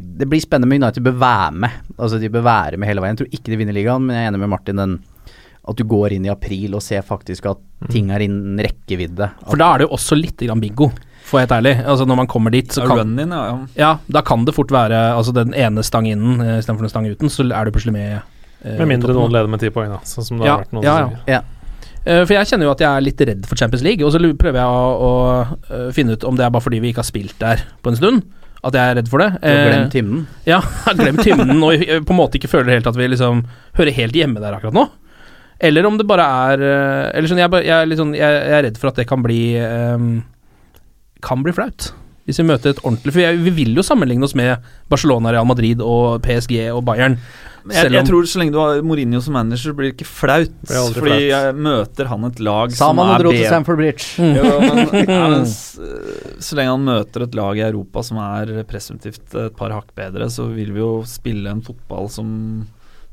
det 0.00 0.24
blir 0.24 0.40
spennende 0.40 0.70
med 0.70 0.80
United 0.80 1.04
bør 1.04 1.18
være 1.20 1.58
med. 1.66 1.82
Altså 1.98 2.16
De 2.16 2.30
bør 2.32 2.46
være 2.46 2.78
med 2.80 2.88
hele 2.88 3.02
veien. 3.04 3.12
Jeg 3.12 3.20
tror 3.20 3.36
ikke 3.36 3.52
de 3.52 3.58
vinner 3.60 3.76
ligaen, 3.76 4.06
men 4.06 4.16
jeg 4.16 4.24
er 4.24 4.30
enig 4.32 4.40
med 4.40 4.50
Martin 4.54 4.80
den 4.80 4.94
at 5.68 5.76
du 5.80 5.84
går 5.88 6.12
inn 6.12 6.26
i 6.26 6.30
april 6.32 6.74
og 6.76 6.82
ser 6.84 7.00
faktisk 7.06 7.46
at 7.48 7.58
ting 7.90 8.10
er 8.12 8.20
innen 8.24 8.58
rekkevidde. 8.60 9.30
For 9.48 9.56
da 9.60 9.70
er 9.74 9.78
det 9.82 9.86
jo 9.88 9.94
også 9.96 10.16
litt 10.18 10.36
grann 10.44 10.60
bingo, 10.60 10.90
for 11.24 11.40
helt 11.40 11.54
ærlig. 11.56 11.78
Altså 11.88 12.04
Når 12.04 12.16
man 12.20 12.26
kommer 12.28 12.52
dit, 12.52 12.68
så 12.72 12.84
kan 12.84 12.98
run-in, 13.00 13.30
ja, 13.32 13.44
ja. 13.48 13.56
Ja, 13.80 13.92
da 14.12 14.20
kan 14.20 14.44
det 14.44 14.52
fort 14.54 14.68
være 14.74 14.98
Altså 15.16 15.32
den 15.32 15.54
ene 15.56 15.80
stang 15.82 16.04
innen 16.10 16.36
uh, 16.44 16.58
istedenfor 16.60 16.84
den 16.84 16.92
stang 16.92 17.08
uten, 17.08 17.32
så 17.32 17.46
er 17.48 17.64
du 17.64 17.72
plutselig 17.72 17.94
med. 17.96 18.20
eh, 18.62 18.76
Med 18.82 18.88
mindre 18.92 19.14
noen 19.16 19.32
leder 19.32 19.48
med 19.48 19.60
ti 19.64 19.70
poeng, 19.72 19.88
da. 19.96 20.02
Sånn 20.04 20.24
som 20.28 20.38
det 20.42 20.46
Ja, 20.50 20.58
har 20.58 20.64
vært 20.66 20.76
noen 20.76 20.84
ja, 20.84 21.08
ja. 21.32 21.40
Eh, 22.04 22.26
For 22.28 22.34
jeg 22.36 22.50
kjenner 22.52 22.68
jo 22.68 22.74
at 22.74 22.84
jeg 22.84 22.90
er 22.92 23.00
litt 23.06 23.20
redd 23.24 23.46
for 23.48 23.56
Champions 23.56 23.82
League, 23.86 24.04
og 24.04 24.12
så 24.12 24.20
prøver 24.20 24.60
jeg 24.60 24.68
å, 24.68 24.94
å 25.08 25.12
eh, 25.72 25.86
finne 25.96 26.12
ut 26.18 26.24
om 26.28 26.36
det 26.36 26.44
er 26.44 26.52
bare 26.52 26.62
fordi 26.66 26.82
vi 26.84 26.92
ikke 26.92 27.00
har 27.00 27.08
spilt 27.08 27.38
der 27.40 27.64
på 27.80 27.88
en 27.94 27.96
stund. 27.96 28.26
At 28.64 28.76
jeg 28.76 28.92
er 28.92 28.94
redd 29.00 29.08
for 29.12 29.20
det. 29.24 29.30
Du 29.40 29.48
har 29.48 29.56
Eh, 29.62 29.70
glemt 29.72 29.96
hymnen. 29.96 30.26
Ja, 30.52 30.60
jeg 30.60 30.84
har 30.90 31.00
glemt 31.00 31.24
hymnen 31.24 31.64
og 31.64 31.72
eh, 31.80 32.00
på 32.04 32.12
en 32.12 32.20
måte 32.20 32.36
ikke 32.36 32.52
føler 32.52 32.76
helt 32.76 32.86
at 32.92 32.96
vi 33.00 33.08
liksom 33.08 33.46
hører 33.80 33.96
helt 33.96 34.12
hjemme 34.20 34.40
der 34.44 34.56
akkurat 34.60 34.76
nå. 34.76 34.84
Eller 35.60 35.86
om 35.86 35.96
det 36.00 36.06
bare 36.10 36.24
er 36.50 36.62
eh, 36.66 37.10
Eller 37.18 37.30
sånn, 37.30 37.38
jeg, 37.38 37.50
jeg, 37.62 37.74
er 37.76 37.86
litt 37.86 38.00
sånn, 38.00 38.14
jeg, 38.16 38.38
jeg 38.42 38.56
er 38.58 38.64
redd 38.66 38.78
for 38.80 38.90
at 38.90 38.96
det 38.98 39.06
kan 39.06 39.22
bli 39.22 39.38
um, 39.62 40.08
Kan 41.24 41.44
bli 41.46 41.54
flaut. 41.54 41.92
Hvis 42.24 42.38
vi 42.40 42.46
møter 42.48 42.72
et 42.72 42.80
ordentlig 42.82 43.12
For 43.14 43.36
vi 43.44 43.52
vil 43.52 43.74
jo 43.76 43.84
sammenligne 43.84 44.24
oss 44.24 44.34
med 44.38 44.62
Barcelona, 44.92 45.32
Real 45.34 45.46
Madrid 45.48 45.82
og 45.84 46.22
PSG 46.24 46.56
og 46.72 46.80
Bayern. 46.88 47.18
Jeg, 47.64 47.78
Selv 47.78 47.96
jeg 47.96 48.04
tror 48.10 48.26
så 48.28 48.40
lenge 48.40 48.52
du 48.52 48.58
har 48.60 48.80
Mourinho 48.84 49.20
som 49.24 49.32
manager, 49.38 49.72
blir 49.76 49.88
det 49.90 49.94
ikke 49.94 50.08
flaut. 50.08 50.52
Fordi 50.68 50.98
flaut. 51.00 51.22
jeg 51.30 51.54
møter 51.64 52.10
han 52.10 52.26
et 52.28 52.40
lag 52.44 52.72
Sa 52.76 52.90
som 52.90 53.00
er 53.00 53.12
er 53.14 53.22
dro 53.24 53.30
til 53.32 53.38
bedre 53.40 53.52
Stamford 53.52 53.78
Bridge. 53.80 54.08
Mm. 54.20 54.34
Jo, 54.36 54.50
men, 54.60 54.82
ja, 55.14 55.20
men 55.32 55.46
s- 55.48 56.44
så 56.44 56.58
lenge 56.58 56.74
han 56.74 56.84
møter 56.90 57.24
et 57.24 57.38
lag 57.40 57.60
i 57.60 57.64
Europa 57.64 58.02
som 58.04 58.20
er 58.24 58.52
presumptivt 58.68 59.36
et 59.46 59.56
par 59.56 59.72
hakk 59.72 59.94
bedre, 59.96 60.28
så 60.32 60.44
vil 60.52 60.74
vi 60.76 60.82
jo 60.84 60.90
spille 61.08 61.52
en 61.56 61.62
fotball 61.64 62.10
som, 62.12 62.28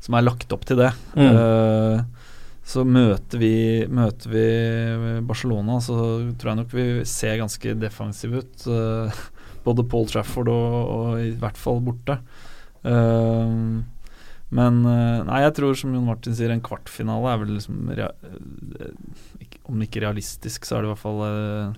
som 0.04 0.18
er 0.20 0.26
lagt 0.28 0.52
opp 0.52 0.68
til 0.68 0.82
det. 0.84 0.90
Mm. 1.16 1.30
Eh, 1.32 2.21
så 2.64 2.84
møter 2.86 3.40
vi, 3.42 3.52
møter 3.90 4.30
vi 4.30 4.46
Barcelona, 5.26 5.80
så 5.82 5.96
tror 6.38 6.52
jeg 6.52 6.60
nok 6.62 6.72
vi 6.76 6.84
ser 7.10 7.40
ganske 7.42 7.74
defensive 7.80 8.42
ut. 8.44 8.66
eh, 8.70 9.22
både 9.64 9.84
Paul 9.88 10.06
Trafford 10.10 10.48
og, 10.50 10.76
og 10.94 11.18
i 11.22 11.32
hvert 11.38 11.58
fall 11.58 11.80
borte. 11.86 12.18
Eh, 12.82 13.82
men 14.52 14.80
eh, 14.84 15.22
nei, 15.24 15.38
jeg 15.46 15.54
tror 15.56 15.76
som 15.78 15.94
Jon 15.96 16.04
Martin 16.06 16.34
sier, 16.36 16.50
en 16.52 16.60
kvartfinale 16.64 17.30
er 17.32 17.38
vel 17.40 17.54
liksom 17.56 17.88
rea 17.96 18.10
ikke- 19.40 19.60
Om 19.70 19.78
det 19.78 19.86
ikke 19.88 20.00
er 20.02 20.06
realistisk, 20.10 20.64
så 20.66 20.76
er 20.76 20.82
det 20.82 20.88
i 20.88 20.92
hvert 20.92 21.00
fall 21.00 21.20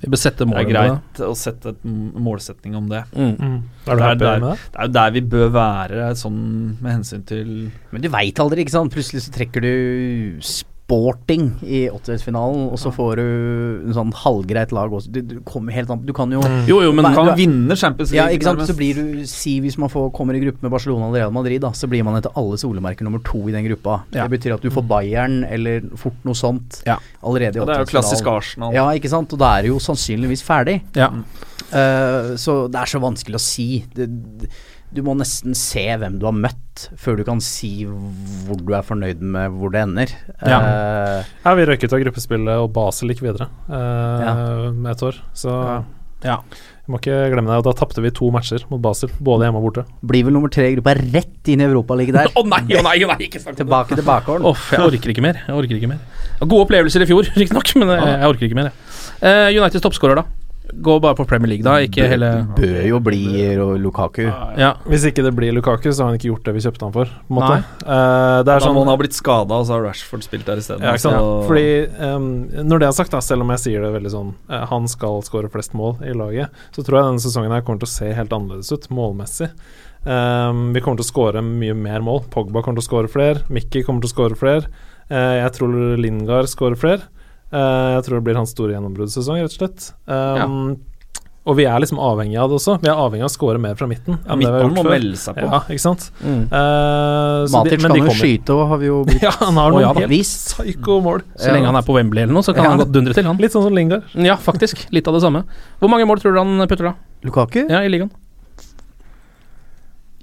Vi 0.00 0.08
bør 0.10 0.18
sette 0.22 0.46
mål 0.48 0.58
er 0.62 0.68
greit 0.72 1.20
å 1.22 1.34
sette 1.36 1.74
et 1.74 1.84
målsetning 1.84 2.74
om 2.78 2.88
det. 2.88 3.04
Mm. 3.14 3.36
Mm. 3.38 3.58
Er 3.86 3.96
Det 3.96 4.04
er 4.08 4.14
der- 4.16 4.40
det? 4.40 4.58
Det 4.72 4.80
er 4.80 4.86
jo 4.88 4.92
der 4.96 5.10
vi 5.12 5.20
bør 5.20 5.50
være, 5.54 6.10
sånn 6.16 6.40
med 6.80 6.92
hensyn 6.96 7.24
til 7.26 7.70
Men 7.92 8.00
du 8.02 8.08
veit 8.08 8.34
aldri, 8.40 8.64
ikke 8.64 8.70
sant. 8.74 8.92
Plutselig 8.92 9.22
så 9.28 9.30
trekker 9.36 9.60
du 9.60 10.40
Sporting 10.84 11.46
i 11.64 11.86
åttedelsfinalen, 11.88 12.66
og 12.68 12.76
så 12.76 12.90
får 12.92 13.16
du 13.16 13.22
en 13.86 13.94
sånn 13.96 14.10
halvgreit 14.20 14.72
lag 14.76 14.92
også. 14.92 15.08
Du, 15.14 15.22
du 15.24 15.38
kommer 15.48 15.72
helt 15.72 15.88
an 15.88 16.02
Du 16.04 16.12
kan 16.12 16.28
jo 16.34 16.42
Jo, 16.68 16.82
jo, 16.84 16.90
men 16.92 17.06
du 17.08 17.16
Kan 17.16 17.30
vinne 17.38 17.76
Champions 17.80 18.12
Ja, 18.12 18.26
ikke 18.28 18.50
sant. 18.50 18.60
Så 18.68 18.76
blir 18.76 18.98
du 18.98 19.22
Si 19.30 19.54
hvis 19.64 19.78
man 19.80 19.88
får, 19.88 20.10
kommer 20.12 20.36
i 20.36 20.42
gruppe 20.44 20.60
med 20.60 20.74
Barcelona 20.74 21.08
eller 21.08 21.22
Real 21.24 21.32
Madrid, 21.32 21.62
da, 21.64 21.70
så 21.72 21.88
blir 21.88 22.04
man 22.04 22.18
etter 22.18 22.36
alle 22.36 22.58
solemerker 22.60 23.08
nummer 23.08 23.22
to 23.24 23.40
i 23.48 23.54
den 23.56 23.64
gruppa. 23.64 24.02
Ja. 24.12 24.26
Det 24.26 24.36
betyr 24.36 24.58
at 24.58 24.66
du 24.66 24.68
får 24.74 24.84
Bayern 24.92 25.40
eller 25.48 25.88
fort 25.96 26.20
noe 26.28 26.36
sånt 26.36 26.82
Ja. 26.84 26.98
allerede 27.24 27.56
i 27.56 27.62
Ja, 27.62 27.64
det 27.64 27.78
er 27.78 27.80
jo 27.80 27.88
åttedelsfinalen. 27.88 27.90
klassisk 27.94 28.30
Arsenal. 28.34 28.76
Ja, 28.76 28.86
ikke 28.92 29.08
sant. 29.14 29.32
Og 29.32 29.40
da 29.40 29.54
er 29.56 29.64
du 29.64 29.72
jo 29.72 29.80
sannsynligvis 29.80 30.44
ferdig. 30.44 30.82
Ja. 31.00 31.08
Uh, 31.72 32.36
så 32.36 32.68
det 32.70 32.84
er 32.84 32.92
så 32.92 33.00
vanskelig 33.02 33.40
å 33.40 33.42
si. 33.42 33.68
Det, 33.96 34.06
du 34.94 35.00
må 35.02 35.14
nesten 35.18 35.56
se 35.58 35.82
hvem 35.98 36.20
du 36.22 36.26
har 36.28 36.36
møtt, 36.36 36.84
før 37.00 37.16
du 37.18 37.24
kan 37.26 37.40
si 37.42 37.84
hvor 37.86 38.60
du 38.60 38.70
er 38.76 38.84
fornøyd 38.86 39.20
med 39.22 39.56
hvor 39.58 39.72
det 39.74 39.82
ender. 39.84 40.12
Ja. 40.46 40.60
uh, 40.60 41.32
Ja, 41.44 41.54
vi 41.58 41.66
røyk 41.68 41.82
ut 41.86 41.92
av 41.96 42.02
gruppespillet, 42.04 42.54
og 42.62 42.70
Basel 42.76 43.10
gikk 43.12 43.24
videre 43.26 43.48
eh, 43.68 44.70
med 44.74 44.92
et 44.94 45.02
år. 45.10 45.18
Så 45.34 45.54
Ja. 46.24 46.38
vi 46.86 46.92
må 46.94 46.98
ikke 47.02 47.16
glemme 47.34 47.50
det. 47.52 47.58
Og 47.60 47.66
da 47.66 47.72
tapte 47.76 48.00
vi 48.04 48.10
to 48.14 48.30
matcher 48.32 48.62
mot 48.70 48.80
Basel, 48.80 49.10
både 49.20 49.44
hjemme 49.48 49.60
og 49.60 49.66
borte. 49.66 49.84
blir 50.06 50.24
vel 50.24 50.32
nummer 50.36 50.48
tre 50.54 50.70
i 50.70 50.76
gruppa 50.76 50.94
rett 50.96 51.50
inn 51.52 51.60
i 51.60 51.66
Europaligaen 51.68 52.16
der. 52.20 52.30
Å 52.40 52.46
nei, 52.48 52.62
å 52.78 52.82
nei, 52.86 52.96
å 53.04 53.10
nei, 53.12 53.18
ikke 53.28 53.42
snakk 53.42 53.54
om 53.54 53.58
det. 53.58 53.64
Tilbake 53.66 53.98
til 53.98 54.06
bakgården. 54.08 54.46
Uff, 54.50 54.70
jeg 54.72 54.80
orker 54.86 55.12
ikke 55.14 55.26
mer. 55.26 55.42
Jeg 55.46 55.58
orker 55.58 55.76
ikke 55.80 55.90
mer. 55.90 56.00
Gode 56.40 56.62
opplevelser 56.68 57.04
i 57.04 57.10
fjor, 57.10 57.28
riktignok, 57.40 57.74
men 57.82 57.92
jeg, 57.98 58.14
jeg 58.14 58.30
orker 58.32 58.48
ikke 58.48 58.60
mer. 58.62 58.70
jeg. 58.70 58.96
Uh, 59.20 59.60
Uniteds 59.60 59.84
toppskårer, 59.84 60.22
da? 60.22 60.43
Gå 60.82 60.94
bare 61.00 61.14
på 61.14 61.24
Premier 61.28 61.48
League, 61.48 61.64
da. 61.64 61.76
Ikke 61.84 62.06
hele 62.10 62.28
Bør 62.56 62.80
jo 62.88 62.98
bli 63.04 63.22
Lukaku. 63.80 64.24
Ja. 64.58 64.72
Hvis 64.90 65.06
ikke 65.08 65.22
det 65.26 65.32
blir 65.36 65.54
Lukaku, 65.54 65.90
så 65.92 66.04
har 66.04 66.12
han 66.12 66.18
ikke 66.18 66.30
gjort 66.32 66.48
det 66.48 66.54
vi 66.56 66.64
kjøpte 66.64 66.86
han 66.86 66.94
for. 66.94 67.12
På 67.28 67.34
en 67.34 67.38
måte. 67.38 67.58
Eh, 67.84 68.38
det 68.42 68.48
Da 68.50 68.58
sånn 68.62 68.74
må 68.76 68.82
han 68.84 68.92
ha 68.92 68.96
blitt 69.00 69.16
skada, 69.16 69.60
og 69.60 69.68
så 69.68 69.76
har 69.76 69.86
Rashford 69.86 70.26
spilt 70.26 70.48
der 70.48 70.60
isteden. 70.62 70.84
Ja, 70.84 70.96
sant? 71.00 71.46
Fordi 71.48 71.86
ehm, 71.86 72.28
Når 72.66 72.82
det 72.82 72.88
er 72.88 72.98
sagt, 72.98 73.14
da, 73.14 73.22
selv 73.24 73.46
om 73.46 73.54
jeg 73.54 73.64
sier 73.64 73.86
det 73.86 73.92
veldig 73.94 74.12
sånn 74.12 74.34
uh, 74.50 74.64
Han 74.72 74.90
skal 74.90 75.22
skåre 75.26 75.50
flest 75.52 75.76
mål 75.78 76.02
i 76.04 76.14
laget, 76.16 76.64
så 76.74 76.82
tror 76.82 77.00
jeg 77.00 77.08
denne 77.10 77.24
sesongen 77.24 77.54
her 77.54 77.64
kommer 77.66 77.84
til 77.84 77.90
å 77.90 77.94
se 77.94 78.12
helt 78.18 78.34
annerledes 78.34 78.74
ut, 78.74 78.90
målmessig. 78.94 79.52
Um, 80.04 80.66
vi 80.74 80.82
kommer 80.84 81.00
til 81.00 81.06
å 81.06 81.12
skåre 81.12 81.44
mye 81.44 81.76
mer 81.78 82.04
mål. 82.04 82.26
Pogba 82.34 82.64
kommer 82.64 82.82
til 82.82 82.84
å 82.84 82.90
skåre 82.90 83.12
flere. 83.12 83.46
Mickey 83.48 83.86
kommer 83.86 84.04
til 84.04 84.10
å 84.10 84.16
skåre 84.16 84.40
flere. 84.40 84.68
Uh, 85.08 85.38
jeg 85.38 85.54
tror 85.56 85.78
Lingard 86.00 86.50
skårer 86.52 86.80
flere. 86.80 87.13
Eh, 87.52 87.90
jeg 87.98 88.02
tror 88.06 88.18
det 88.18 88.24
blir 88.24 88.34
hans 88.40 88.50
store 88.54 88.72
gjennombruddssesong, 88.74 89.42
rett 89.44 89.52
og 89.52 89.60
slett. 89.60 89.92
Ehm, 90.08 90.76
Og 91.46 91.56
vi 91.58 91.66
er 91.68 91.76
liksom 91.78 91.98
avhengig 92.00 92.38
av 92.40 92.48
det 92.48 92.56
også. 92.56 92.78
Vi 92.80 92.88
er 92.88 92.96
avhengig 92.96 93.20
av 93.20 93.28
å 93.28 93.34
skåre 93.34 93.60
mer 93.60 93.74
fra 93.76 93.84
midten. 93.86 94.16
Ja, 94.24 94.32
midtbanen 94.34 94.72
må 94.78 94.82
melde 94.88 95.18
seg 95.20 95.34
på. 95.36 95.44
Ja, 95.44 95.58
ikke 95.68 95.82
sant. 95.82 96.06
Mm. 96.24 96.46
Uh, 96.48 97.44
så 97.44 97.50
de- 97.52 97.76
Matic 97.76 97.82
kan 97.82 97.92
de 97.92 97.98
jo 98.00 98.14
skyte 98.16 98.54
òg, 98.56 98.62
har 98.70 98.78
vi 98.80 98.86
jo 98.88 99.04
blitt 99.04 99.20
Ja, 99.28 99.30
han 99.42 99.54
har 99.60 99.70
noen 99.74 99.82
ja 99.84 99.92
helt 99.92 100.08
vist. 100.08 100.54
psyko-mål. 100.56 101.20
Så 101.36 101.52
lenge 101.52 101.66
han 101.68 101.76
er 101.76 101.82
på 101.84 101.92
Wembley 101.98 102.22
eller 102.24 102.32
noe, 102.32 102.40
så 102.42 102.54
kan 102.56 102.64
Ja. 102.64 102.70
han 102.70 102.78
godt 102.80 102.92
dundre 102.96 103.12
til, 103.12 103.24
han. 103.28 103.36
Litt 103.36 103.52
sånn 103.52 103.62
som 103.68 103.74
Lingard. 103.76 104.04
Ja, 104.16 104.36
faktisk. 104.40 104.86
Litt 104.90 105.06
av 105.06 105.12
det 105.12 105.20
samme. 105.20 105.44
Hvor 105.82 105.90
mange 105.92 106.06
mål 106.08 106.16
tror 106.24 106.32
du 106.32 106.38
han 106.40 106.66
putter, 106.66 106.84
da? 106.88 106.94
Lukaku 107.28 107.68
Ja, 107.68 107.82
i 107.84 107.88
ligaen? 107.92 108.08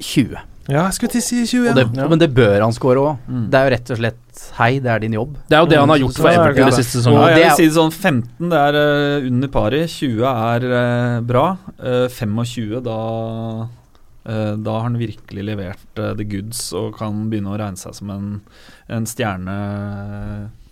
20. 0.01 0.37
Ja, 0.69 0.83
jeg 0.85 0.93
skulle 0.93 1.11
til 1.15 1.21
å 1.21 1.25
si 1.25 1.39
21. 1.45 1.69
Og 1.71 1.75
det, 1.75 1.85
Ja. 1.97 2.07
Men 2.11 2.19
det 2.21 2.27
bør 2.37 2.61
han 2.61 2.73
score 2.75 3.01
òg. 3.01 3.17
Mm. 3.27 3.49
Det 3.49 3.57
er 3.59 3.63
jo 3.65 3.71
rett 3.75 3.91
og 3.91 3.97
slett 3.97 4.17
Hei, 4.57 4.79
det 4.79 4.89
er 4.93 4.99
din 5.03 5.13
jobb. 5.17 5.33
Det 5.49 5.57
er 5.57 5.61
jo 5.63 5.69
det 5.71 5.77
han 5.81 5.89
har 5.89 5.97
gjort 6.01 6.17
for 6.17 6.29
er 6.29 6.37
Everton 6.39 6.55
de 6.55 6.69
det. 6.69 6.77
siste 6.83 6.97
Ja, 6.97 7.01
sesongene. 7.01 7.33
det 7.35 7.41
jeg 7.41 7.49
vil 7.49 7.57
si 7.57 7.65
det 7.67 7.75
sånn 7.75 7.91
15 7.91 8.49
det 8.53 8.61
er 8.61 8.77
uh, 8.77 9.27
under 9.27 9.47
pari, 9.53 9.81
20 9.87 10.23
er 10.31 10.65
uh, 10.71 11.21
bra. 11.21 11.45
Uh, 11.81 12.07
25 12.09 12.81
da 12.85 12.99
eh, 14.25 14.53
Da 14.61 14.71
har 14.77 14.83
han 14.85 14.97
virkelig 15.01 15.43
levert 15.45 15.97
eh, 15.99 16.13
the 16.15 16.23
goods 16.29 16.71
og 16.77 16.95
kan 16.97 17.27
begynne 17.29 17.51
å 17.53 17.57
regne 17.59 17.77
seg 17.81 17.95
som 17.97 18.09
en, 18.13 18.27
en 18.87 19.05
stjerne. 19.09 19.55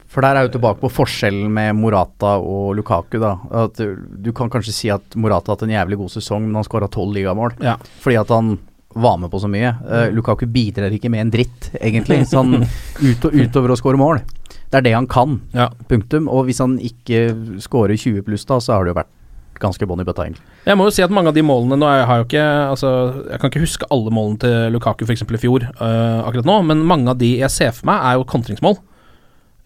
For 0.10 0.26
der 0.26 0.38
er 0.40 0.48
jo 0.48 0.54
tilbake 0.56 0.82
på 0.82 0.90
forskjellen 0.90 1.52
med 1.54 1.76
Morata 1.78 2.38
og 2.42 2.76
Lukaku, 2.80 3.20
da. 3.22 3.36
At 3.66 3.78
du, 3.78 3.98
du 4.18 4.32
kan 4.34 4.50
kanskje 4.50 4.74
si 4.74 4.90
at 4.94 5.18
Morata 5.18 5.52
har 5.52 5.58
hatt 5.60 5.68
en 5.68 5.74
jævlig 5.76 6.00
god 6.02 6.14
sesong, 6.16 6.48
men 6.48 6.58
han 6.58 6.66
skåra 6.66 6.90
tolv 6.90 7.14
ligamål. 7.14 7.54
Ja. 7.62 7.76
Fordi 8.02 8.18
at 8.22 8.34
han 8.34 8.56
var 8.96 9.20
med 9.22 9.32
på 9.32 9.40
så 9.42 9.50
mye. 9.52 9.76
Uh, 9.86 10.08
Lukaku 10.16 10.48
bidrar 10.50 10.94
ikke 10.96 11.12
med 11.14 11.28
en 11.28 11.34
dritt, 11.34 11.70
egentlig. 11.78 12.24
Sånn 12.30 12.62
ut 12.64 13.30
og 13.30 13.36
utover 13.38 13.74
å 13.74 13.80
skåre 13.80 14.02
mål. 14.02 14.24
Det 14.70 14.80
er 14.80 14.86
det 14.86 14.98
han 14.98 15.10
kan. 15.10 15.40
Ja. 15.54 15.70
Punktum. 15.90 16.30
Og 16.32 16.50
hvis 16.50 16.62
han 16.64 16.78
ikke 16.82 17.30
skårer 17.62 17.98
20 17.98 18.26
pluss, 18.26 18.46
da, 18.50 18.60
så 18.62 18.76
har 18.76 18.86
det 18.86 18.94
jo 18.94 19.00
vært 19.02 19.16
ganske 19.60 19.88
bånn 19.90 20.02
i 20.02 20.08
bøtta, 20.08 20.26
egentlig. 20.28 20.46
Jeg 20.66 20.78
må 20.80 20.88
jo 20.88 20.94
si 20.96 21.04
at 21.04 21.14
mange 21.14 21.32
av 21.32 21.36
de 21.36 21.44
målene 21.44 21.76
Nå 21.80 21.88
jeg 21.90 22.06
har 22.08 22.20
jo 22.20 22.26
ikke 22.28 22.44
Altså, 22.72 22.90
jeg 23.32 23.42
kan 23.42 23.52
ikke 23.52 23.64
huske 23.64 23.88
alle 23.92 24.14
målene 24.14 24.40
til 24.44 24.76
Lukaku 24.76 25.04
f.eks. 25.08 25.26
i 25.26 25.42
fjor 25.42 25.66
uh, 25.68 26.22
akkurat 26.28 26.48
nå, 26.48 26.56
men 26.70 26.86
mange 26.88 27.12
av 27.12 27.20
de 27.20 27.34
jeg 27.42 27.52
ser 27.52 27.74
for 27.76 27.90
meg, 27.90 28.00
er 28.00 28.20
jo 28.20 28.28
kontringsmål. 28.30 28.78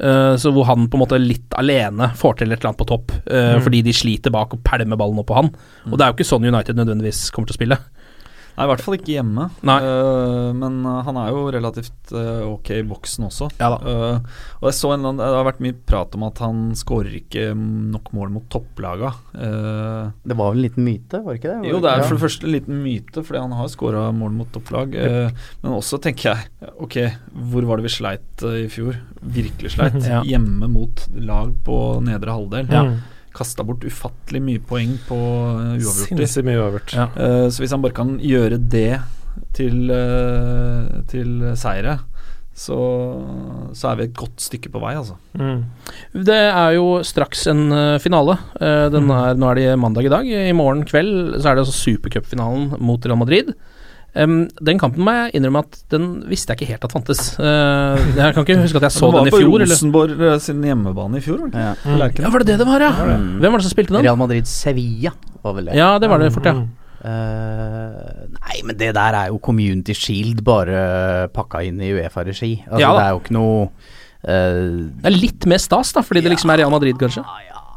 Uh, 0.02 0.34
så 0.42 0.50
hvor 0.52 0.66
han 0.68 0.88
på 0.90 0.98
en 0.98 1.04
måte 1.04 1.20
litt 1.22 1.54
alene 1.60 2.10
får 2.18 2.40
til 2.40 2.52
et 2.52 2.58
eller 2.58 2.72
annet 2.72 2.82
på 2.82 2.88
topp, 2.90 3.14
øh, 3.30 3.60
fordi 3.62 3.84
de 3.86 3.94
sliter 3.96 4.34
bak 4.34 4.56
og 4.56 4.64
pælmer 4.66 4.98
ballen 5.00 5.22
opp 5.22 5.30
på 5.30 5.38
han. 5.38 5.52
Og 5.92 5.94
det 5.94 6.06
er 6.06 6.10
jo 6.10 6.18
ikke 6.18 6.28
sånn 6.32 6.48
United 6.48 6.80
nødvendigvis 6.80 7.28
kommer 7.32 7.52
til 7.52 7.56
å 7.56 7.60
spille. 7.60 7.78
Nei, 8.54 8.66
i 8.66 8.70
hvert 8.70 8.84
fall 8.86 8.96
ikke 9.00 9.16
hjemme. 9.16 9.48
Nei. 9.66 9.76
Eh, 9.82 10.50
men 10.58 10.76
eh, 10.86 11.00
han 11.08 11.18
er 11.18 11.30
jo 11.34 11.46
relativt 11.56 12.12
uh, 12.14 12.44
ok 12.52 12.70
i 12.76 12.84
boksen 12.86 13.26
også. 13.26 13.48
Ja 13.58 13.72
da. 13.74 13.80
Eh, 13.90 14.44
og 14.60 14.68
jeg 14.70 14.78
så 14.78 14.92
en, 14.94 15.08
Det 15.18 15.30
har 15.34 15.48
vært 15.48 15.62
mye 15.66 15.78
prat 15.90 16.14
om 16.18 16.26
at 16.28 16.42
han 16.44 16.60
skårer 16.78 17.16
ikke 17.18 17.48
nok 17.58 18.12
mål 18.14 18.34
mot 18.36 18.46
topplaga. 18.54 19.14
Eh, 19.34 20.12
Det 20.22 20.38
var 20.38 20.54
vel 20.54 20.62
en 20.62 20.68
liten 20.68 20.86
myte, 20.86 21.24
var 21.24 21.34
det 21.34 21.42
ikke 21.42 21.56
det? 21.56 21.72
jo, 21.72 21.80
det 21.84 21.94
er 21.94 22.04
for 22.06 22.18
det 22.20 22.24
første 22.28 22.48
en 22.48 22.54
liten 22.58 22.84
myte, 22.84 23.24
fordi 23.26 23.42
han 23.42 23.56
har 23.58 23.72
skåra 23.74 24.04
mål 24.14 24.36
mot 24.38 24.52
topplag. 24.54 24.94
Men 25.64 25.74
også 25.74 25.98
tenker 26.04 26.34
jeg 26.34 26.70
Ok, 26.84 26.98
hvor 27.54 27.66
var 27.68 27.80
det 27.82 27.88
vi 27.88 27.94
sleit 27.96 28.44
i 28.48 28.68
fjor? 28.72 29.00
Virkelig 29.24 29.74
sleit. 29.78 29.98
Ja. 30.14 30.20
Hjemme 30.28 30.68
mot 30.70 31.00
lag 31.16 31.54
på 31.66 31.76
nedre 32.04 32.34
halvdel. 32.36 32.68
Ja. 32.70 32.84
Kasta 33.34 33.66
bort 33.66 33.86
ufattelig 33.88 34.44
mye 34.46 34.62
poeng 34.62 34.96
på 35.08 35.18
uavgjort. 35.18 36.08
Sinnssykt 36.08 36.48
mye 36.48 36.62
uavgjort. 36.62 36.96
Ja. 36.98 37.10
Eh, 37.18 37.46
så 37.50 37.64
hvis 37.64 37.74
han 37.74 37.84
bare 37.84 37.98
kan 37.98 38.18
gjøre 38.22 38.60
det 38.62 39.02
til, 39.58 39.90
eh, 39.94 41.04
til 41.10 41.40
seire, 41.58 41.98
så, 42.54 42.78
så 43.74 43.90
er 43.90 43.98
vi 43.98 44.06
et 44.06 44.18
godt 44.18 44.44
stykke 44.46 44.70
på 44.70 44.82
vei, 44.84 44.94
altså. 45.00 45.16
Mm. 45.34 45.64
Det 46.30 46.38
er 46.38 46.76
jo 46.78 47.00
straks 47.06 47.48
en 47.50 47.66
øh, 47.74 48.00
finale. 48.02 48.38
Eh, 48.62 48.86
den 48.94 49.10
er, 49.10 49.34
nå 49.34 49.50
er 49.50 49.60
det 49.60 49.80
mandag 49.82 50.06
i 50.06 50.14
dag. 50.14 50.30
I 50.30 50.54
morgen 50.58 50.86
kveld 50.86 51.40
så 51.40 51.50
er 51.50 51.58
det 51.58 51.66
altså 51.66 51.74
supercupfinalen 51.80 52.76
mot 52.78 53.06
Real 53.06 53.18
Madrid. 53.18 53.56
Em, 54.14 54.44
den 54.62 54.78
kampen 54.78 55.02
må 55.02 55.14
jeg 55.16 55.40
innrømme 55.40 55.64
at 55.66 55.80
den 55.90 56.04
visste 56.30 56.54
jeg 56.54 56.62
ikke 56.62 56.74
helt 56.76 56.84
at 56.86 56.94
fantes. 56.94 57.22
Uh, 57.40 57.98
jeg 58.14 58.36
kan 58.36 58.46
ikke 58.46 58.60
huske 58.62 58.78
at 58.78 58.86
jeg 58.86 58.96
så 59.00 59.10
den 59.10 59.30
i 59.30 59.34
fjor. 59.34 59.42
Det 59.42 59.48
var 59.50 59.64
på 59.66 59.72
Rosenborg 59.72 60.14
eller? 60.14 60.44
sin 60.44 60.62
hjemmebane 60.68 61.18
i 61.18 61.24
fjor? 61.26 61.48
Ja. 61.50 61.74
Mm. 61.82 61.98
Ja, 62.22 62.30
var 62.30 62.46
det 62.46 62.52
det 62.52 62.60
det 62.62 62.68
var, 62.70 62.86
ja? 62.86 62.92
Mm. 62.94 63.40
Hvem 63.42 63.56
var 63.56 63.64
det 63.64 63.66
som 63.66 63.74
spilte 63.74 63.96
den? 63.96 64.06
Real 64.06 64.20
Madrid 64.22 64.50
Sevilla 64.50 65.16
var 65.42 65.58
vel 65.58 65.72
det. 65.72 65.78
Ja, 65.82 65.90
det 66.00 66.10
var 66.12 66.22
det 66.22 66.30
fort, 66.36 66.46
ja. 66.46 66.54
Mm. 66.62 66.70
Eh, 67.04 68.28
nei, 68.38 68.60
men 68.64 68.78
det 68.80 68.94
der 68.96 69.18
er 69.18 69.32
jo 69.34 69.40
Community 69.44 69.96
Shield 69.98 70.40
bare 70.48 71.28
pakka 71.36 71.64
inn 71.68 71.82
i 71.84 71.90
Uefa-regi. 71.98 72.54
Altså, 72.70 72.80
Ja 72.80 72.94
det 72.96 73.04
er 73.04 73.10
jo 73.12 73.24
ikke 73.24 73.36
noe 73.36 73.66
uh, 73.66 74.70
Det 75.02 75.10
er 75.10 75.18
litt 75.18 75.48
mer 75.50 75.60
stas, 75.60 75.92
da, 75.98 76.06
fordi 76.06 76.24
det 76.24 76.32
liksom 76.38 76.54
er 76.54 76.62
Real 76.64 76.72
Madrid, 76.72 76.96
kanskje. 77.02 77.26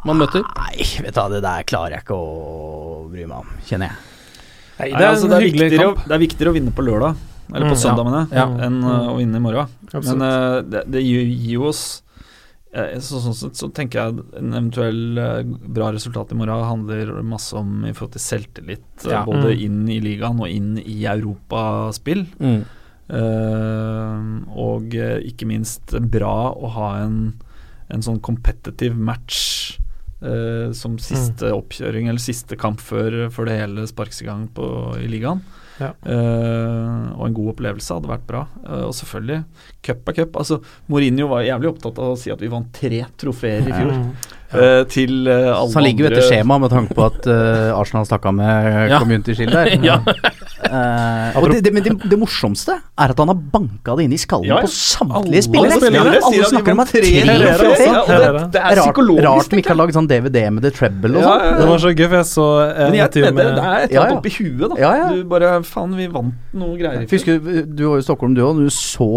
Man 0.07 0.21
møter. 0.21 0.45
nei, 0.61 0.85
vet 1.03 1.17
du 1.17 1.19
hva, 1.19 1.27
det 1.33 1.41
der 1.43 1.65
klarer 1.67 1.97
jeg 1.97 2.07
ikke 2.07 2.21
å 2.21 3.09
bry 3.11 3.25
meg 3.27 3.41
om, 3.41 3.57
kjenner 3.67 3.91
jeg. 3.91 4.06
Nei, 4.79 4.91
Nei, 4.93 5.03
altså, 5.09 5.29
det, 5.31 5.37
er 5.39 5.47
viktigere, 5.51 5.87
å- 5.93 5.97
det 6.07 6.13
er 6.13 6.21
viktigere 6.21 6.51
å 6.53 6.57
vinne 6.57 6.73
på 6.77 6.85
lørdag, 6.85 7.17
eller 7.55 7.69
på 7.71 7.77
Mm, 7.77 7.81
søndag, 7.81 8.05
mener 8.05 8.27
jeg, 8.27 8.37
Ja. 8.37 8.47
enn 8.67 8.83
uh, 8.85 9.09
å 9.13 9.17
vinne 9.17 9.37
i 9.37 9.41
morgen. 9.41 9.69
Absolutt. 9.93 10.19
Men 10.19 10.23
uh, 10.27 10.61
det, 10.63 10.83
det 10.91 11.03
gir, 11.03 11.23
jo 11.55 11.63
oss 11.71 12.03
uh, 12.77 12.99
så, 13.01 13.21
Sånn 13.25 13.35
sett 13.39 13.57
så 13.57 13.71
tenker 13.73 14.03
jeg 14.03 14.25
en 14.37 14.53
eventuell 14.53 15.19
eh, 15.19 15.43
bra 15.79 15.93
resultat 15.95 16.33
i 16.33 16.37
morgen 16.37 16.61
handler 16.69 17.23
masse 17.25 17.55
om 17.57 17.87
i 17.89 17.93
forhold 17.97 18.13
til 18.19 18.21
selvtillit, 18.27 19.07
Ja. 19.09 19.25
både 19.25 19.55
Mm. 19.55 19.63
inn 19.65 19.89
i 19.89 20.01
ligaen 20.01 20.41
og 20.41 20.49
inn 20.51 20.77
i 20.85 21.05
europaspill. 21.09 22.27
Mm. 22.39 22.65
Og 24.57 24.93
ikke 24.93 25.47
minst 25.49 25.95
bra 26.11 26.53
å 26.53 26.69
ha 26.77 26.89
en, 27.05 27.35
en 27.89 28.03
sånn 28.03 28.21
competitive 28.21 28.97
match 28.99 29.79
eh, 30.23 30.73
som 30.77 30.97
siste 31.03 31.53
oppkjøring 31.55 32.09
eller 32.11 32.23
siste 32.23 32.59
kamp 32.61 32.81
før, 32.81 33.27
før 33.35 33.51
det 33.51 33.61
hele 33.61 33.87
sparkes 33.91 34.23
i 34.23 34.29
gang 34.29 34.47
på, 34.55 34.67
i 35.03 35.09
ligaen. 35.11 35.43
Ja. 35.77 35.91
Eh, 36.09 37.03
og 37.17 37.27
en 37.27 37.35
god 37.37 37.53
opplevelse 37.53 37.97
hadde 37.99 38.09
vært 38.09 38.25
bra. 38.29 38.47
Eh, 38.65 38.87
og 38.89 38.95
selvfølgelig, 38.97 39.43
cup 39.85 40.09
er 40.09 40.17
cup. 40.23 40.39
Altså, 40.41 40.61
Mourinho 40.89 41.29
var 41.33 41.45
jævlig 41.45 41.75
opptatt 41.75 42.01
av 42.01 42.15
å 42.15 42.19
si 42.21 42.33
at 42.33 42.41
vi 42.41 42.51
vant 42.53 42.71
tre 42.75 43.03
trofeer 43.21 43.67
i 43.67 43.75
fjor. 43.75 43.93
Ja. 43.93 44.33
Ja. 44.47 44.85
til 44.87 45.27
eh, 45.27 45.49
alle 45.51 45.73
Så 45.73 45.81
han 45.81 45.85
ligger 45.89 46.07
jo 46.07 46.11
etter 46.13 46.29
skjema 46.31 46.57
med 46.63 46.71
tanke 46.71 46.95
på 46.95 47.03
at 47.03 47.27
eh, 47.27 47.73
Arsenal 47.75 48.07
av 48.15 48.35
med 48.37 48.91
Ja. 48.93 49.01
Community 49.03 49.35
Shield 49.35 49.53
der. 49.53 49.73
Ja. 49.91 49.99
Eh, 50.57 51.37
og 51.37 51.51
det, 51.53 51.59
det, 51.67 51.71
men 51.77 51.85
det, 51.85 51.93
det 52.09 52.17
morsomste 52.19 52.79
er 52.81 53.13
at 53.13 53.19
han 53.21 53.29
har 53.29 53.37
banka 53.53 53.93
det 53.99 54.07
inn 54.07 54.15
i 54.17 54.19
skallen 54.21 54.49
Ja, 54.49 54.57
ja. 54.63 54.65
på 54.65 54.71
samtlige 54.73 55.21
Alle 55.21 55.43
spillere. 55.45 55.77
spillere 55.77 56.21
Alle 56.25 56.49
snakker 56.49 56.73
om 56.73 56.81
at 56.81 56.93
tre 56.95 57.03
det, 57.05 58.61
er 58.61 58.77
rart, 58.79 58.81
psykologisk. 58.87 59.27
rart 59.27 59.51
de 59.53 59.61
ikke 59.61 59.73
har 59.75 59.79
laget 59.83 59.99
sånn 59.99 60.09
DVD 60.11 60.47
med 60.57 60.65
The 60.65 60.73
Treble 60.77 61.13
og 61.19 61.27
sånn. 61.27 61.29
ja, 61.29 61.51
ja. 61.51 61.57
Det 61.61 61.69
var 61.71 61.83
så 61.85 61.93
gøy, 61.93 62.07
for 62.09 62.17
jeg 62.21 62.29
så 62.33 62.47
en 62.67 62.91
Men 62.91 62.99
jeg 63.03 63.23
mener 63.27 63.37
det, 63.37 63.57
det 63.57 63.65
er 63.67 63.77
et 63.77 63.91
eller 63.91 63.97
Ja, 63.97 64.05
annet 64.07 64.21
oppi 64.23 64.33
huet, 64.39 64.69
da. 64.73 64.81
Ja, 64.81 64.93
ja. 65.03 65.09
Du 65.13 65.25
bare 65.35 65.53
Faen, 65.67 65.97
vi 65.99 66.07
vant 66.13 66.57
noe 66.57 66.77
greier. 66.81 67.07
Fysker, 67.11 67.41
Husker 67.41 67.67
du 67.77 67.83
var 67.89 67.99
jo 67.99 68.03
i 68.03 68.07
Stockholm 68.07 68.35
du 68.37 68.43
òg, 68.47 68.63
du 68.65 68.71
så 68.73 69.11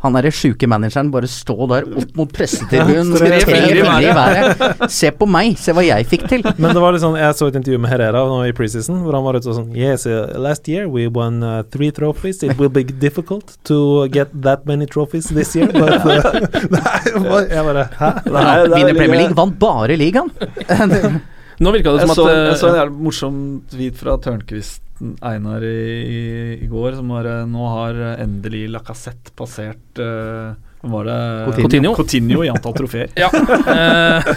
han 0.00 0.14
derre 0.16 0.30
sjuke 0.32 0.64
manageren 0.70 1.10
bare 1.12 1.28
stå 1.28 1.66
der 1.68 1.84
opp 2.00 2.14
mot 2.16 2.30
pressetribunen 2.32 3.10
Tre 3.20 3.40
fingre 3.44 3.96
i 4.00 4.12
været. 4.16 4.86
Se 4.92 5.10
på 5.12 5.26
meg, 5.28 5.58
se 5.60 5.74
hva 5.76 5.84
jeg 5.84 6.06
fikk 6.08 6.24
til. 6.30 6.44
Men 6.56 6.72
det 6.72 6.80
var 6.80 6.94
litt 6.96 7.02
sånn, 7.04 7.18
jeg 7.20 7.36
så 7.36 7.50
et 7.50 7.58
intervju 7.60 7.80
med 7.84 7.92
Herrera 7.92 8.22
nå 8.30 8.38
i 8.48 8.54
preseason, 8.56 9.02
hvor 9.04 9.18
han 9.18 9.26
var 9.26 9.36
ute 9.36 9.50
og 9.52 9.58
sånn 9.58 9.74
Yes, 9.76 10.06
uh, 10.08 10.32
last 10.40 10.68
year 10.72 10.88
we 10.88 11.04
won 11.06 11.42
uh, 11.44 11.62
three 11.68 11.90
trophies. 11.92 12.40
It 12.42 12.56
will 12.56 12.72
be 12.72 12.84
difficult 12.84 13.56
to 13.68 14.08
get 14.08 14.32
that 14.46 14.64
many 14.66 14.86
trophies 14.88 15.28
this 15.28 15.52
year. 15.54 15.68
But, 15.68 16.00
uh, 16.00 16.40
Nei, 16.76 17.44
jeg 17.52 17.66
bare 17.68 17.88
Hæ? 18.00 18.10
Det 18.24 18.34
er- 18.34 18.64
er 18.64 18.74
Vinner 18.74 18.94
Premier. 18.96 19.18
League, 19.20 19.36
vant 19.36 19.58
bare 19.60 19.96
ligaen. 20.00 20.32
Nå 21.60 21.72
virka 21.76 21.92
det 21.92 22.06
Jeg 22.06 22.08
som 22.08 22.16
så, 22.16 22.24
at 22.24 22.38
jeg 22.48 22.56
så 22.62 22.68
en 22.70 22.78
jævlig 22.80 23.02
morsom 23.04 23.34
tweet 23.68 23.98
fra 24.00 24.14
Tørnquist 24.24 24.80
Einar 25.24 25.64
i, 25.64 26.56
i, 26.60 26.66
går, 26.70 26.98
som 26.98 27.12
var 27.14 27.28
Nå 27.48 27.68
har 27.74 28.00
endelig 28.20 28.66
Lacassette 28.70 29.32
passert 29.36 30.00
uh, 30.02 30.52
var 30.82 31.04
det 31.04 31.16
Coutinho. 31.60 31.94
Coutinho 31.94 32.44
i 32.44 32.48
antall 32.48 32.72
trofeer. 32.80 33.10
Ja. 33.18 33.28
eh, 33.34 34.30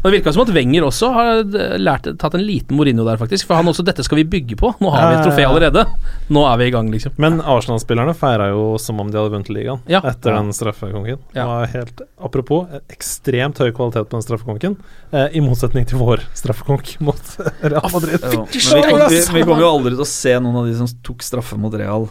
og 0.00 0.06
det 0.06 0.12
virka 0.14 0.32
som 0.32 0.44
at 0.46 0.52
Wenger 0.56 0.86
også 0.86 1.10
har 1.12 1.30
eh, 1.44 1.74
lært, 1.80 2.08
tatt 2.20 2.36
en 2.38 2.44
liten 2.46 2.76
Mourinho 2.78 3.04
der, 3.04 3.18
faktisk. 3.20 3.46
For 3.48 3.58
han 3.58 3.68
også 3.68 3.84
'dette 3.84 4.04
skal 4.06 4.20
vi 4.22 4.24
bygge 4.36 4.56
på'. 4.56 4.74
Nå 4.80 4.90
har 4.94 5.10
vi 5.10 5.18
et 5.18 5.26
trofé 5.26 5.44
allerede. 5.48 5.84
Nå 6.32 6.44
er 6.48 6.56
vi 6.62 6.68
i 6.70 6.74
gang, 6.74 6.88
liksom. 6.92 7.12
Men 7.20 7.40
Arsenal-spillerne 7.40 8.14
feira 8.16 8.48
jo 8.52 8.76
som 8.80 9.00
om 9.00 9.10
de 9.10 9.18
hadde 9.18 9.34
vunnet 9.34 9.50
ligaen 9.52 9.80
Ja. 9.90 10.00
etter 10.04 10.32
den 10.36 10.52
straffekonken. 10.56 11.18
Ja. 11.36 11.64
Helt, 11.66 12.00
apropos, 12.20 12.66
ekstremt 12.92 13.58
høy 13.58 13.72
kvalitet 13.72 14.08
på 14.08 14.16
den 14.16 14.22
straffekonken, 14.24 14.76
eh, 15.12 15.28
i 15.36 15.40
motsetning 15.44 15.86
til 15.86 15.98
vår 16.00 16.24
straffekonk 16.34 16.96
mot 17.06 17.20
Real 17.62 17.90
Madrid. 17.92 18.20
Ja, 18.22 18.46
vi, 18.52 18.82
kom, 18.82 19.04
vi, 19.10 19.20
vi 19.34 19.42
kommer 19.44 19.60
jo 19.66 19.70
aldri 19.76 19.92
til 19.96 20.04
å 20.06 20.08
se 20.08 20.38
noen 20.40 20.56
av 20.62 20.66
de 20.70 20.74
som 20.78 20.88
tok 21.04 21.22
straffe 21.26 21.58
mot 21.60 21.74
Real, 21.76 22.08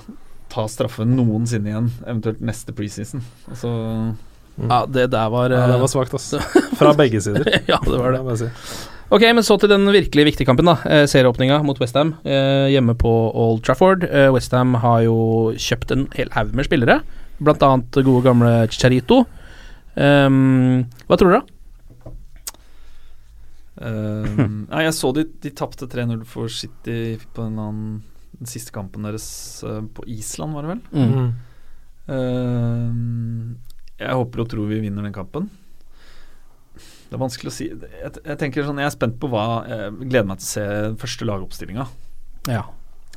ta 0.56 0.66
straffe 0.72 1.04
noensinne 1.08 1.74
igjen, 1.74 1.92
eventuelt 2.08 2.40
neste 2.46 2.74
preseason. 2.76 3.24
Altså, 3.52 3.72
Ja, 4.56 4.86
det 4.88 5.10
der 5.12 5.30
var 5.34 5.52
Ja, 5.52 5.66
det 5.68 5.76
eh, 5.76 5.82
var 5.84 5.92
svakt, 5.92 6.14
altså. 6.16 6.40
Fra 6.80 6.94
begge 6.96 7.20
sider. 7.22 7.44
Ja, 7.72 7.82
det 7.84 8.00
var 8.00 8.16
det. 8.16 8.38
si. 8.40 8.48
Ok, 9.14 9.22
men 9.36 9.44
så 9.46 9.58
til 9.62 9.70
den 9.70 9.84
virkelig 9.94 10.24
viktige 10.32 10.48
kampen, 10.48 10.66
da. 10.66 10.78
Eh, 10.90 11.04
serieåpninga 11.12 11.60
mot 11.68 11.78
Westham 11.84 12.16
eh, 12.24 12.72
hjemme 12.74 12.96
på 12.98 13.12
Old 13.38 13.62
Trafford. 13.68 14.08
Eh, 14.08 14.32
Westham 14.34 14.74
har 14.82 15.04
jo 15.06 15.18
kjøpt 15.60 15.92
en 15.94 16.08
hel 16.16 16.32
haug 16.34 16.56
med 16.58 16.66
spillere, 16.66 17.02
blant 17.44 17.62
annet 17.68 18.00
gode 18.08 18.24
gamle 18.26 18.54
Chicharito. 18.72 19.26
Um, 19.96 20.88
hva 21.08 21.16
tror 21.20 21.36
dere? 21.36 21.44
eh, 23.82 24.42
nei, 24.72 24.82
jeg 24.88 24.96
så 24.98 25.12
de, 25.16 25.28
de 25.44 25.52
tapte 25.56 25.88
3-0 25.92 26.24
for 26.28 26.52
City 26.52 27.16
på 27.36 27.46
en 27.46 27.60
annen, 27.62 27.96
den 28.40 28.50
siste 28.50 28.74
kampen 28.76 29.06
deres 29.08 29.28
eh, 29.64 29.82
på 29.96 30.06
Island, 30.12 30.56
var 30.56 30.66
det 30.66 30.74
vel? 30.74 30.82
Mm. 30.92 31.14
Mm. 31.16 31.30
Eh, 32.16 34.06
jeg 34.06 34.18
håper 34.22 34.44
og 34.44 34.50
tror 34.52 34.68
vi 34.70 34.82
vinner 34.84 35.06
den 35.08 35.16
kampen. 35.16 35.50
Det 37.06 37.16
er 37.16 37.22
vanskelig 37.22 37.52
å 37.52 37.56
si. 37.56 37.70
Jeg, 37.70 38.16
jeg 38.26 38.40
tenker 38.42 38.66
sånn, 38.66 38.82
jeg 38.82 38.90
er 38.90 38.96
spent 38.96 39.20
på 39.22 39.30
hva 39.32 39.44
Jeg 39.70 39.92
gleder 40.10 40.26
meg 40.28 40.42
til 40.42 40.48
å 40.48 40.54
se 40.56 40.66
første 41.00 41.28
lagoppstillinga. 41.30 41.86
Ja. 42.50 42.64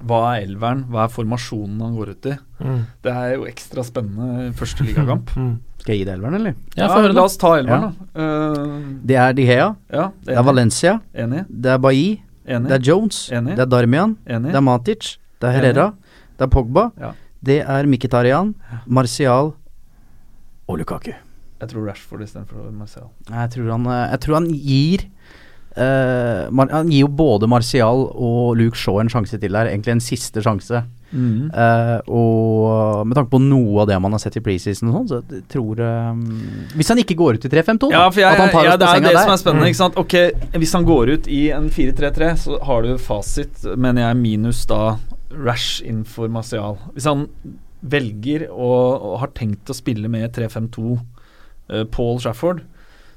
Hva 0.06 0.20
er 0.36 0.44
elveren? 0.46 0.84
Hva 0.92 1.06
er 1.06 1.10
formasjonen 1.10 1.80
han 1.82 1.96
går 1.98 2.12
ut 2.14 2.28
i? 2.30 2.36
Mm. 2.62 2.82
Det 3.02 3.14
er 3.14 3.32
jo 3.34 3.48
ekstra 3.50 3.82
spennende 3.86 4.52
første 4.58 4.86
ligakamp. 4.86 5.32
Mm. 5.34 5.56
Skal 5.80 5.94
jeg 5.94 6.02
gi 6.02 6.06
deg 6.06 6.14
elveren, 6.18 6.36
eller? 6.38 6.54
Ja, 6.76 6.84
ja 6.84 6.90
høre, 6.94 7.16
la 7.16 7.24
oss 7.26 7.38
ta 7.40 7.56
elveren, 7.58 7.88
da. 7.88 8.06
Uh, 8.14 8.78
Det 9.08 9.18
er 9.18 9.34
De 9.34 9.46
Gea, 9.48 9.68
ja, 9.94 10.06
det 10.26 10.36
er 10.36 10.46
Valencia, 10.46 10.94
Enig. 11.14 11.44
det 11.48 11.74
er 11.74 11.82
Bailly, 11.82 12.18
Enig. 12.48 12.68
det 12.70 12.76
er 12.80 12.84
Jones, 12.88 13.20
Enig. 13.32 13.56
det 13.56 13.64
er 13.66 13.70
Darmian, 13.70 14.16
Enig. 14.26 14.50
det 14.52 14.56
er 14.56 14.64
Matic, 14.64 15.16
det 15.40 15.48
er 15.50 15.52
Herrera, 15.58 15.86
det 16.38 16.46
er 16.46 16.50
Pogba, 16.52 16.90
Ja. 16.98 17.12
det 17.44 17.60
er 17.62 17.86
Mkhitaryan, 17.86 18.54
Martial 18.86 19.52
og 20.68 20.78
Lukaku. 20.78 21.12
Jeg 21.60 21.68
tror 21.72 21.88
Rashford 21.88 22.22
istedenfor 22.22 22.70
Marcial. 22.72 23.08
Jeg 23.30 23.50
tror 23.50 23.70
han, 23.72 23.86
eh, 23.86 24.10
jeg 24.12 24.20
tror 24.20 24.34
han 24.34 24.46
gir 24.52 25.04
uh, 25.76 26.66
Han 26.68 26.88
gir 26.90 27.00
jo 27.00 27.08
både 27.08 27.48
Martial 27.50 28.06
og 28.14 28.56
Luke 28.56 28.78
Shaw 28.78 29.00
en 29.00 29.08
sjanse 29.10 29.38
til 29.38 29.52
der, 29.52 29.66
egentlig 29.66 29.92
en 29.92 30.00
siste 30.00 30.42
sjanse. 30.42 30.84
Mm. 31.08 31.48
Eh, 31.48 31.98
og 32.12 33.06
med 33.08 33.16
tanke 33.16 33.32
på 33.32 33.40
noe 33.40 33.80
av 33.82 33.88
det 33.88 33.96
man 34.04 34.12
har 34.12 34.20
sett 34.20 34.36
i 34.36 34.42
preseason 34.44 34.90
og 34.90 34.96
sånn, 34.98 35.06
så 35.08 35.20
jeg 35.24 35.46
tror 35.48 35.80
eh, 35.80 36.10
Hvis 36.76 36.92
han 36.92 37.00
ikke 37.00 37.16
går 37.16 37.38
ut 37.38 37.46
i 37.48 37.52
3-5-2, 37.54 37.88
Ja, 37.94 38.02
for 38.12 38.28
at 38.28 38.42
han 38.42 38.52
tar 38.52 38.66
ja, 38.66 38.74
oss 38.74 38.76
på 38.76 38.82
det 38.82 38.90
er 38.90 39.06
det 39.06 39.14
der. 39.14 39.22
som 39.22 39.32
er 39.32 39.40
spennende. 39.40 39.70
Ikke 39.72 39.80
sant? 39.80 40.00
Ok, 40.00 40.16
Hvis 40.60 40.74
han 40.76 40.88
går 40.88 41.14
ut 41.14 41.30
i 41.32 41.42
en 41.56 41.70
4-3-3, 41.72 42.32
så 42.44 42.58
har 42.68 42.84
du 42.84 42.92
fasit, 43.00 43.64
mener 43.76 44.04
jeg, 44.04 44.20
minus 44.20 44.66
da 44.68 44.82
Rash 45.32 45.82
inn 45.84 46.04
for 46.08 46.28
Martial. 46.32 46.78
Hvis 46.94 47.08
han 47.08 47.26
velger 47.80 48.48
og, 48.50 49.04
og 49.10 49.18
har 49.22 49.32
tenkt 49.38 49.70
å 49.70 49.76
spille 49.76 50.08
med 50.10 50.32
3-5-2 50.34 50.96
uh, 50.96 51.84
Paul 51.92 52.18
Trafford, 52.20 52.64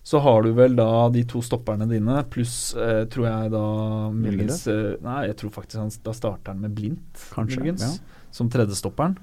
så 0.04 0.20
har 0.20 0.42
du 0.42 0.52
vel 0.58 0.76
da 0.78 1.10
de 1.14 1.22
to 1.30 1.44
stopperne 1.46 1.86
dine, 1.90 2.16
pluss 2.34 2.74
eh, 2.74 3.04
tror 3.12 3.28
jeg 3.28 3.52
da 3.54 3.66
muligens 4.16 4.64
eh, 4.72 4.96
Nei, 5.06 5.28
jeg 5.30 5.38
tror 5.38 5.54
faktisk 5.60 5.78
han 5.78 5.92
da 6.06 6.14
starter 6.18 6.56
han 6.56 6.64
med 6.64 6.74
blindt, 6.78 7.26
Kanskje, 7.36 7.62
muligens, 7.62 7.86
ja. 7.86 8.24
som 8.34 8.50
tredjestopperen. 8.50 9.20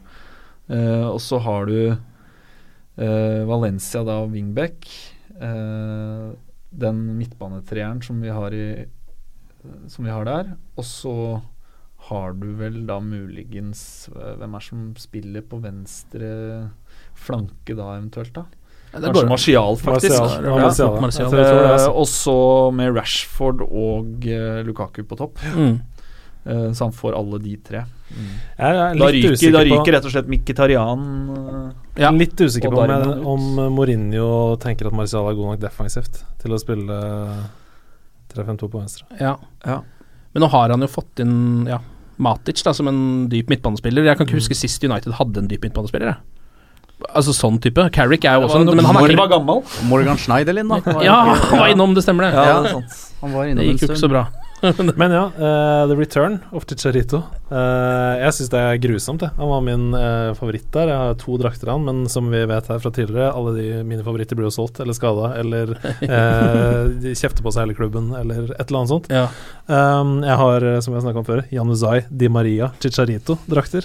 Eh, 0.71 1.07
og 1.09 1.19
så 1.25 1.41
har 1.43 1.67
du 1.67 1.79
eh, 1.91 3.43
Valencia 3.49 4.05
da 4.07 4.21
og 4.23 4.31
Wingbeck. 4.37 4.87
eh, 5.35 6.29
den 6.71 7.03
midtbanetreeren 7.19 8.03
som 8.05 8.21
vi 8.23 8.29
har 8.29 8.55
i 8.55 8.87
Som 9.89 10.05
vi 10.05 10.11
har 10.13 10.25
der. 10.25 10.53
Og 10.77 10.85
så 10.85 11.43
har 12.09 12.33
du 12.39 12.53
vel 12.55 12.85
da 12.87 13.01
muligens 13.03 14.09
eh, 14.15 14.37
Hvem 14.39 14.55
er 14.55 14.63
det 14.63 14.69
som 14.69 14.85
spiller 14.97 15.43
på 15.43 15.59
venstre 15.65 16.71
flanke 17.19 17.75
da, 17.75 17.97
eventuelt? 17.97 18.35
da? 18.37 18.47
Ja, 18.93 18.99
det 19.01 19.11
Kanskje 19.11 19.23
går- 19.23 19.29
Martial, 19.29 19.77
faktisk. 19.77 20.19
Martial, 20.21 20.45
Ja. 20.45 20.57
Martial, 20.63 20.95
ja. 20.95 21.01
Martial. 21.01 21.35
Altså. 21.35 21.91
Eh, 21.91 21.97
og 22.01 22.07
så 22.09 22.37
med 22.75 22.95
Rashford 22.97 23.63
og 23.69 24.27
uh, 24.27 24.63
Lukaku 24.65 25.03
på 25.05 25.17
topp. 25.19 25.39
Mm. 25.55 25.81
Uh, 26.49 26.71
så 26.73 26.87
han 26.87 26.93
får 26.97 27.13
alle 27.19 27.39
de 27.45 27.57
tre. 27.61 27.83
Jeg 28.09 28.77
er 28.81 28.95
Da 28.97 29.09
ryker, 29.13 29.53
da 29.53 29.61
ryker 29.67 29.93
rett 29.93 30.07
og 30.09 30.13
slett 30.15 30.29
Mkhitaryan. 30.33 31.03
uh, 31.29 31.71
Ja. 32.01 32.11
Litt 32.11 32.37
usikker 32.41 32.71
på 32.73 32.81
om, 32.87 32.89
jeg, 32.89 33.27
om 33.27 33.75
Mourinho 33.77 34.57
tenker 34.63 34.87
at 34.89 34.93
Marcial 34.97 35.29
er 35.29 35.35
god 35.37 35.53
nok 35.53 35.61
defensivt 35.61 36.23
til 36.41 36.51
å 36.57 36.59
spille 36.63 36.97
3-5-2 38.35 38.69
på 38.71 38.81
venstre. 38.81 39.07
Ja. 39.21 39.37
Ja. 39.67 39.81
Men 40.33 40.45
nå 40.45 40.49
har 40.53 40.71
han 40.71 40.81
jo 40.85 40.89
fått 40.91 41.21
inn 41.25 41.67
ja, 41.69 41.79
Matic 42.19 42.63
da, 42.65 42.73
som 42.77 42.89
en 42.91 43.29
dyp 43.31 43.49
midtbanespiller. 43.53 44.05
Jeg 44.09 44.19
kan 44.19 44.27
ikke 44.29 44.41
huske 44.41 44.57
sist 44.59 44.83
United 44.85 45.13
hadde 45.21 45.39
en 45.45 45.49
dyp 45.51 45.65
midtbanespiller. 45.65 46.15
jeg. 46.15 46.38
Altså 47.15 47.33
sånn 47.37 47.61
type. 47.63 47.85
Carrick 47.95 48.25
er 48.27 48.35
jo 48.41 48.49
også 48.49 48.61
en, 48.61 48.67
men 48.75 48.85
han 48.85 48.97
er 48.97 49.13
ikke 49.15 49.29
gammel. 49.31 49.63
Morgan 49.87 50.17
Schneiderlin, 50.19 50.69
da. 50.69 50.81
Var- 50.83 51.05
Ja, 51.07 51.19
han 51.51 51.59
var 51.63 51.69
innom, 51.71 51.95
det 51.95 52.03
stemmer 52.03 52.27
det. 52.27 52.35
Ja, 52.35 52.45
Ja. 52.45 52.61
det 52.63 52.71
er 52.71 52.75
sant. 52.81 53.05
Han 53.21 53.33
var 53.33 53.45
innom 53.47 53.63
Det 53.63 53.67
gikk 53.71 53.83
jo 53.87 53.89
ikke 53.95 54.03
så 54.03 54.11
bra. 54.11 54.27
Men 54.99 55.13
ja, 55.15 55.25
uh, 55.39 55.87
the 55.87 55.95
return 55.97 56.41
of 56.53 56.67
Chicharito. 56.67 57.23
Eh, 57.49 58.15
jeg 58.21 58.35
syns 58.37 58.51
det 58.53 58.61
er 58.61 58.81
grusomt. 58.83 59.23
Jeg. 59.25 59.33
Han 59.39 59.49
var 59.49 59.63
min 59.65 59.85
uh, 59.97 60.35
favoritt 60.37 60.67
der. 60.75 60.91
Jeg 60.93 61.01
har 61.01 61.15
to 61.21 61.37
drakter 61.41 61.71
av 61.71 61.79
han, 61.79 61.87
men 61.87 62.11
som 62.13 62.27
vi 62.33 62.43
vet 62.51 62.69
her 62.69 62.81
fra 62.83 62.93
tidligere, 62.93 63.31
alle 63.33 63.55
de 63.57 63.67
mine 63.89 64.05
favoritter 64.05 64.37
blir 64.37 64.51
jo 64.51 64.55
solgt 64.59 64.81
eller 64.85 64.97
skada 64.97 65.31
eller 65.41 65.73
uh, 65.79 66.83
de 67.03 67.15
kjefter 67.17 67.45
på 67.47 67.53
seg 67.55 67.65
hele 67.67 67.77
klubben 67.79 68.11
eller 68.19 68.51
et 68.53 68.67
eller 68.67 68.83
annet 68.83 68.93
sånt. 68.93 69.09
Ja. 69.13 69.29
Um, 69.69 70.19
jeg 70.25 70.37
har, 70.41 70.65
som 70.85 70.97
har 70.97 71.05
snakka 71.05 71.21
om 71.23 71.27
før, 71.29 71.43
Januzai 71.53 72.03
Di 72.09 72.29
Maria 72.33 72.71
Chicharito-drakter, 72.81 73.85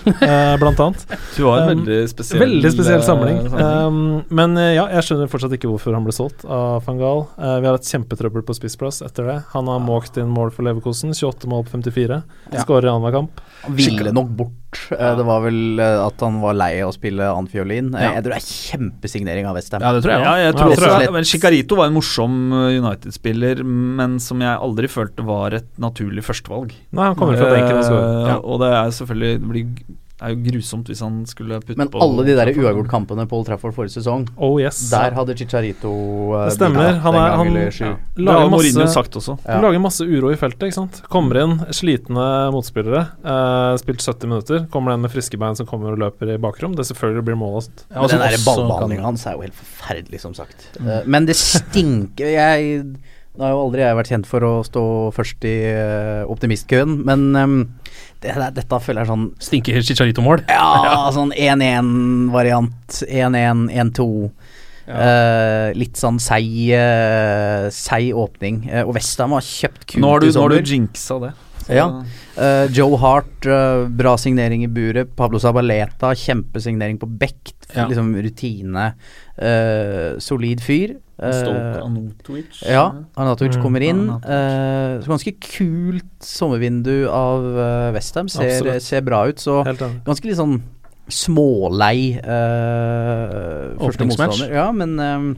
blant 0.59 0.80
annet. 0.84 1.07
Du 1.38 1.45
har 1.47 1.64
en 1.64 1.72
Um, 1.74 1.80
veldig 1.80 2.09
spesiell 2.11 2.41
Veldig 2.43 2.70
spesiell 2.76 3.01
samling. 3.05 3.38
samling. 3.49 3.88
Um, 3.88 4.36
men 4.36 4.57
ja, 4.76 4.84
jeg 4.97 5.05
skjønner 5.07 5.32
fortsatt 5.32 5.55
ikke 5.55 5.70
hvorfor 5.72 5.95
han 5.95 6.05
ble 6.05 6.14
solgt 6.16 6.43
av 6.45 6.84
van 6.86 6.99
Gaal. 6.99 7.24
Vi 7.39 7.68
har 7.68 7.78
hatt 7.78 7.89
kjempetrøbbel 7.89 8.43
på 8.45 8.55
spissplass 8.57 9.01
etter 9.05 9.28
det. 9.30 9.38
Han 9.55 9.72
har 9.72 9.82
måkt 9.84 10.20
inn 10.22 10.32
mål 10.32 10.51
for 10.53 10.68
Leverkosen, 10.68 11.16
28 11.16 11.49
mål 11.51 11.66
på 11.68 11.76
54. 11.80 12.20
Ja. 12.53 12.61
Skårer 12.64 12.89
i 12.89 12.93
annenhver 12.93 13.16
kamp. 13.18 13.41
Han 13.64 13.76
ville 13.78 14.12
nok 14.12 14.30
bort. 14.36 14.80
Ja. 14.89 15.14
Det 15.16 15.24
var 15.28 15.43
vel 15.45 15.80
eh, 15.80 15.99
at 16.08 16.20
han 16.26 16.39
var 16.41 16.56
lei 16.58 16.72
av 16.82 16.89
å 16.89 16.95
spille 16.95 17.24
annen 17.30 17.47
fiolin. 17.51 17.91
Eh, 17.95 18.01
Ja. 18.04 18.12
Jeg 18.18 18.24
tror 18.26 18.34
det 18.34 18.39
er 18.41 18.47
kjempesignering 18.49 19.45
av 19.47 19.56
Westham. 19.56 19.82
Ja, 19.86 19.91
det 19.93 20.01
tror 20.04 20.14
jeg 20.16 20.26
Ja, 20.26 20.34
jeg 20.41 20.56
tror 20.58 20.74
også. 20.76 21.12
Men 21.14 21.24
Chicarito 21.30 21.78
var 21.80 21.88
en 21.91 21.93
morsom 21.95 22.38
uh, 22.51 22.68
United-spiller, 22.74 23.64
men 23.64 24.20
som 24.20 24.41
jeg 24.43 24.58
aldri 24.68 24.89
følte 24.91 25.24
var 25.24 25.54
et 25.62 25.70
naturlig 25.80 26.26
førstevalg. 26.26 26.74
Nei, 26.91 27.06
han 27.12 27.16
kommer 27.16 27.38
fra 27.38 27.51
benken. 27.54 27.80
Eh, 27.84 28.32
Ja. 28.34 28.39
Og 28.43 28.60
det 28.64 28.72
er 28.74 28.91
selvfølgelig 28.99 29.34
Det 29.39 29.49
blir, 29.54 29.97
er 30.24 30.34
jo 30.34 30.40
grusomt 30.46 30.88
hvis 30.90 31.02
han 31.04 31.22
skulle 31.30 31.60
putte 31.62 31.78
Men 31.78 31.90
på 31.94 32.00
alle 32.02 32.24
de 32.28 32.36
der 32.38 32.52
uavgjort-kampene 32.54 33.26
på 33.30 33.38
Old 33.40 33.48
Trafford 33.50 33.74
forrige 33.76 33.98
sesong, 34.00 34.26
Oh 34.38 34.60
yes. 34.62 34.90
der 34.92 35.12
hadde 35.18 35.36
Chicharito 35.38 35.92
uh, 36.34 36.46
Det 36.48 36.56
stemmer. 36.58 37.00
Han 37.04 37.16
er- 37.20 37.36
han- 37.38 37.54
ja. 37.54 37.92
Lager 38.18 38.50
masse- 38.54 38.88
sagt 38.94 39.16
også. 39.20 39.38
Ja. 39.48 39.60
Lager 39.62 39.80
masse 39.84 40.02
uro 40.08 40.32
i 40.32 40.36
feltet, 40.40 40.70
ikke 40.70 40.80
sant. 40.80 41.02
Kommer 41.10 41.42
inn, 41.44 41.58
slitne 41.76 42.28
motspillere. 42.56 43.04
uh, 43.26 43.76
spilt 43.78 44.02
70 44.02 44.28
minutter. 44.28 44.66
Kommer 44.72 44.92
den 44.96 45.02
med 45.02 45.12
friske 45.12 45.38
bein 45.38 45.56
som 45.56 45.66
kommer 45.66 45.92
og 45.94 46.00
løper 46.00 46.34
i 46.34 46.38
bakrom. 46.38 46.76
Det 46.76 46.86
selvfølgelig 46.88 47.26
blir 47.26 47.36
mål. 47.38 47.64
Ja, 47.92 48.02
Men 48.02 48.10
den 48.10 48.20
der 48.20 48.38
også 48.38 48.46
ballbehandlinga 48.58 49.04
hans 49.04 49.26
er 49.28 49.34
jo 49.38 49.42
helt 49.42 49.54
forferdelig, 49.56 50.20
som 50.20 50.34
sagt. 50.34 50.70
Eh, 50.80 51.02
men 51.06 51.26
det 51.26 51.36
stinker 51.36 52.26
Jeg 52.34 52.86
Nå 53.34 53.42
har 53.42 53.50
jo 53.50 53.62
aldri 53.66 53.82
jeg 53.82 53.96
vært 53.98 54.10
kjent 54.12 54.28
for 54.30 54.42
å 54.46 54.52
stå 54.62 54.82
først 55.12 55.42
i 55.50 55.54
optimistkøen, 56.30 57.00
men 57.04 57.24
ehm, 57.36 57.56
det, 58.24 58.50
dette 58.58 58.80
føler 58.82 59.04
jeg 59.04 59.12
sånn 59.12 59.28
Stinker 59.44 59.82
Chicharito-mål. 59.86 60.44
Ja, 60.50 61.12
sånn 61.14 61.32
1-1-variant. 61.36 63.04
1-1, 63.08 63.68
1-2. 63.74 64.10
Eh, 64.84 65.70
litt 65.80 65.96
sånn 65.96 66.18
seig 66.20 66.50
uh, 66.76 67.70
seig 67.72 68.10
åpning. 68.20 68.66
Uh, 68.68 68.82
og 68.88 68.98
Westham 68.98 69.32
har 69.38 69.46
kjøpt 69.48 69.86
kult 69.94 70.02
Nå 70.04 70.10
har 70.12 70.24
du, 70.24 70.28
i 70.28 70.34
nå 70.36 70.44
har 70.44 70.52
du 70.58 70.74
jinxa 70.76 71.20
det. 71.24 71.34
Så- 71.64 71.72
Ja. 71.78 71.86
Eh, 72.36 72.66
Joe 72.76 72.98
Hart, 73.00 73.46
eh, 73.48 73.86
bra 73.88 74.18
signering 74.20 74.66
i 74.66 74.68
buret. 74.68 75.14
Pablo 75.16 75.40
Sabaleta, 75.40 76.10
kjempesignering 76.12 76.98
på 77.00 77.08
Beck. 77.08 77.54
Ja. 77.74 77.86
Liksom 77.88 78.10
rutine. 78.20 78.94
eh, 79.38 80.20
solid 80.20 80.60
fyr. 80.62 80.98
Eh, 81.20 81.32
Stoke 81.32 81.82
Anotovic. 81.86 82.61
ja, 82.66 82.88
Arnatovic 83.16 83.55
Mm, 83.57 83.61
kommer 83.61 83.82
inn. 83.86 83.99
Anatovic. 84.09 84.30
Eh, 84.34 85.07
ganske 85.07 85.34
kult 85.45 86.26
sommervindu 86.26 87.07
av 87.09 87.43
uh, 87.45 87.91
Westham. 87.93 88.28
Ser, 88.34 88.80
ser 88.82 89.01
bra 89.05 89.28
ut. 89.30 89.38
Så 89.39 89.59
ganske 90.05 90.26
litt 90.26 90.39
sånn 90.39 90.57
smålei 91.11 92.16
uh, 92.18 93.76
første 93.78 94.07
motstander. 94.09 94.53
Ja, 94.55 94.72
men 94.74 94.97
um, 94.99 95.30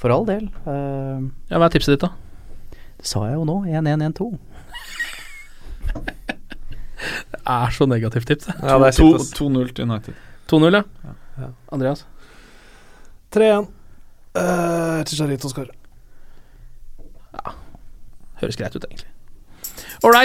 for 0.00 0.10
all 0.14 0.24
del. 0.26 0.48
Uh, 0.66 1.28
Ja, 1.50 1.58
Hva 1.60 1.66
er 1.68 1.74
tipset 1.76 1.98
ditt, 1.98 2.06
da? 2.08 2.12
det 3.02 3.06
sa 3.10 3.26
jeg 3.28 3.34
jo 3.36 3.44
nå. 3.44 3.60
1-1-1-2. 3.68 4.30
Det 7.32 7.40
er 7.50 7.72
så 7.74 7.86
negativt 7.90 8.28
tips. 8.30 8.46
Ja, 8.62 8.76
det 8.78 8.86
er 8.92 8.96
To- 8.96 9.08
kjipt. 9.08 9.20
ass. 9.20 9.32
2-0 9.34 9.72
til 9.74 9.84
United. 9.90 10.14
2-0, 10.48 10.76
ja. 10.76 10.82
Ja. 11.40 11.48
Andreas? 11.74 12.04
3-1. 13.34 13.66
Uh, 14.32 15.04
Chicharito 15.04 15.48
skårer. 15.52 15.74
Høres 18.42 18.56
greit 18.56 18.76
ut, 18.76 18.84
egentlig. 18.84 19.08
All. 20.02 20.16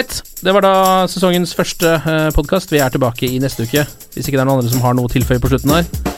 Det 0.44 0.54
var 0.54 0.64
da 0.64 0.74
sesongens 1.06 1.54
første 1.54 1.94
uh, 2.02 2.28
podkast. 2.34 2.72
Vi 2.72 2.82
er 2.82 2.88
tilbake 2.88 3.28
i 3.28 3.38
neste 3.38 3.62
uke. 3.62 3.84
Hvis 4.14 4.26
ikke 4.26 4.38
det 4.38 4.44
er 4.44 4.48
noen 4.48 4.58
andre 4.58 4.72
som 4.72 4.82
har 4.82 4.96
noe 4.98 5.06
å 5.06 5.12
tilføye 5.12 5.42
på 5.42 5.52
slutten 5.52 5.76
her. 5.76 6.17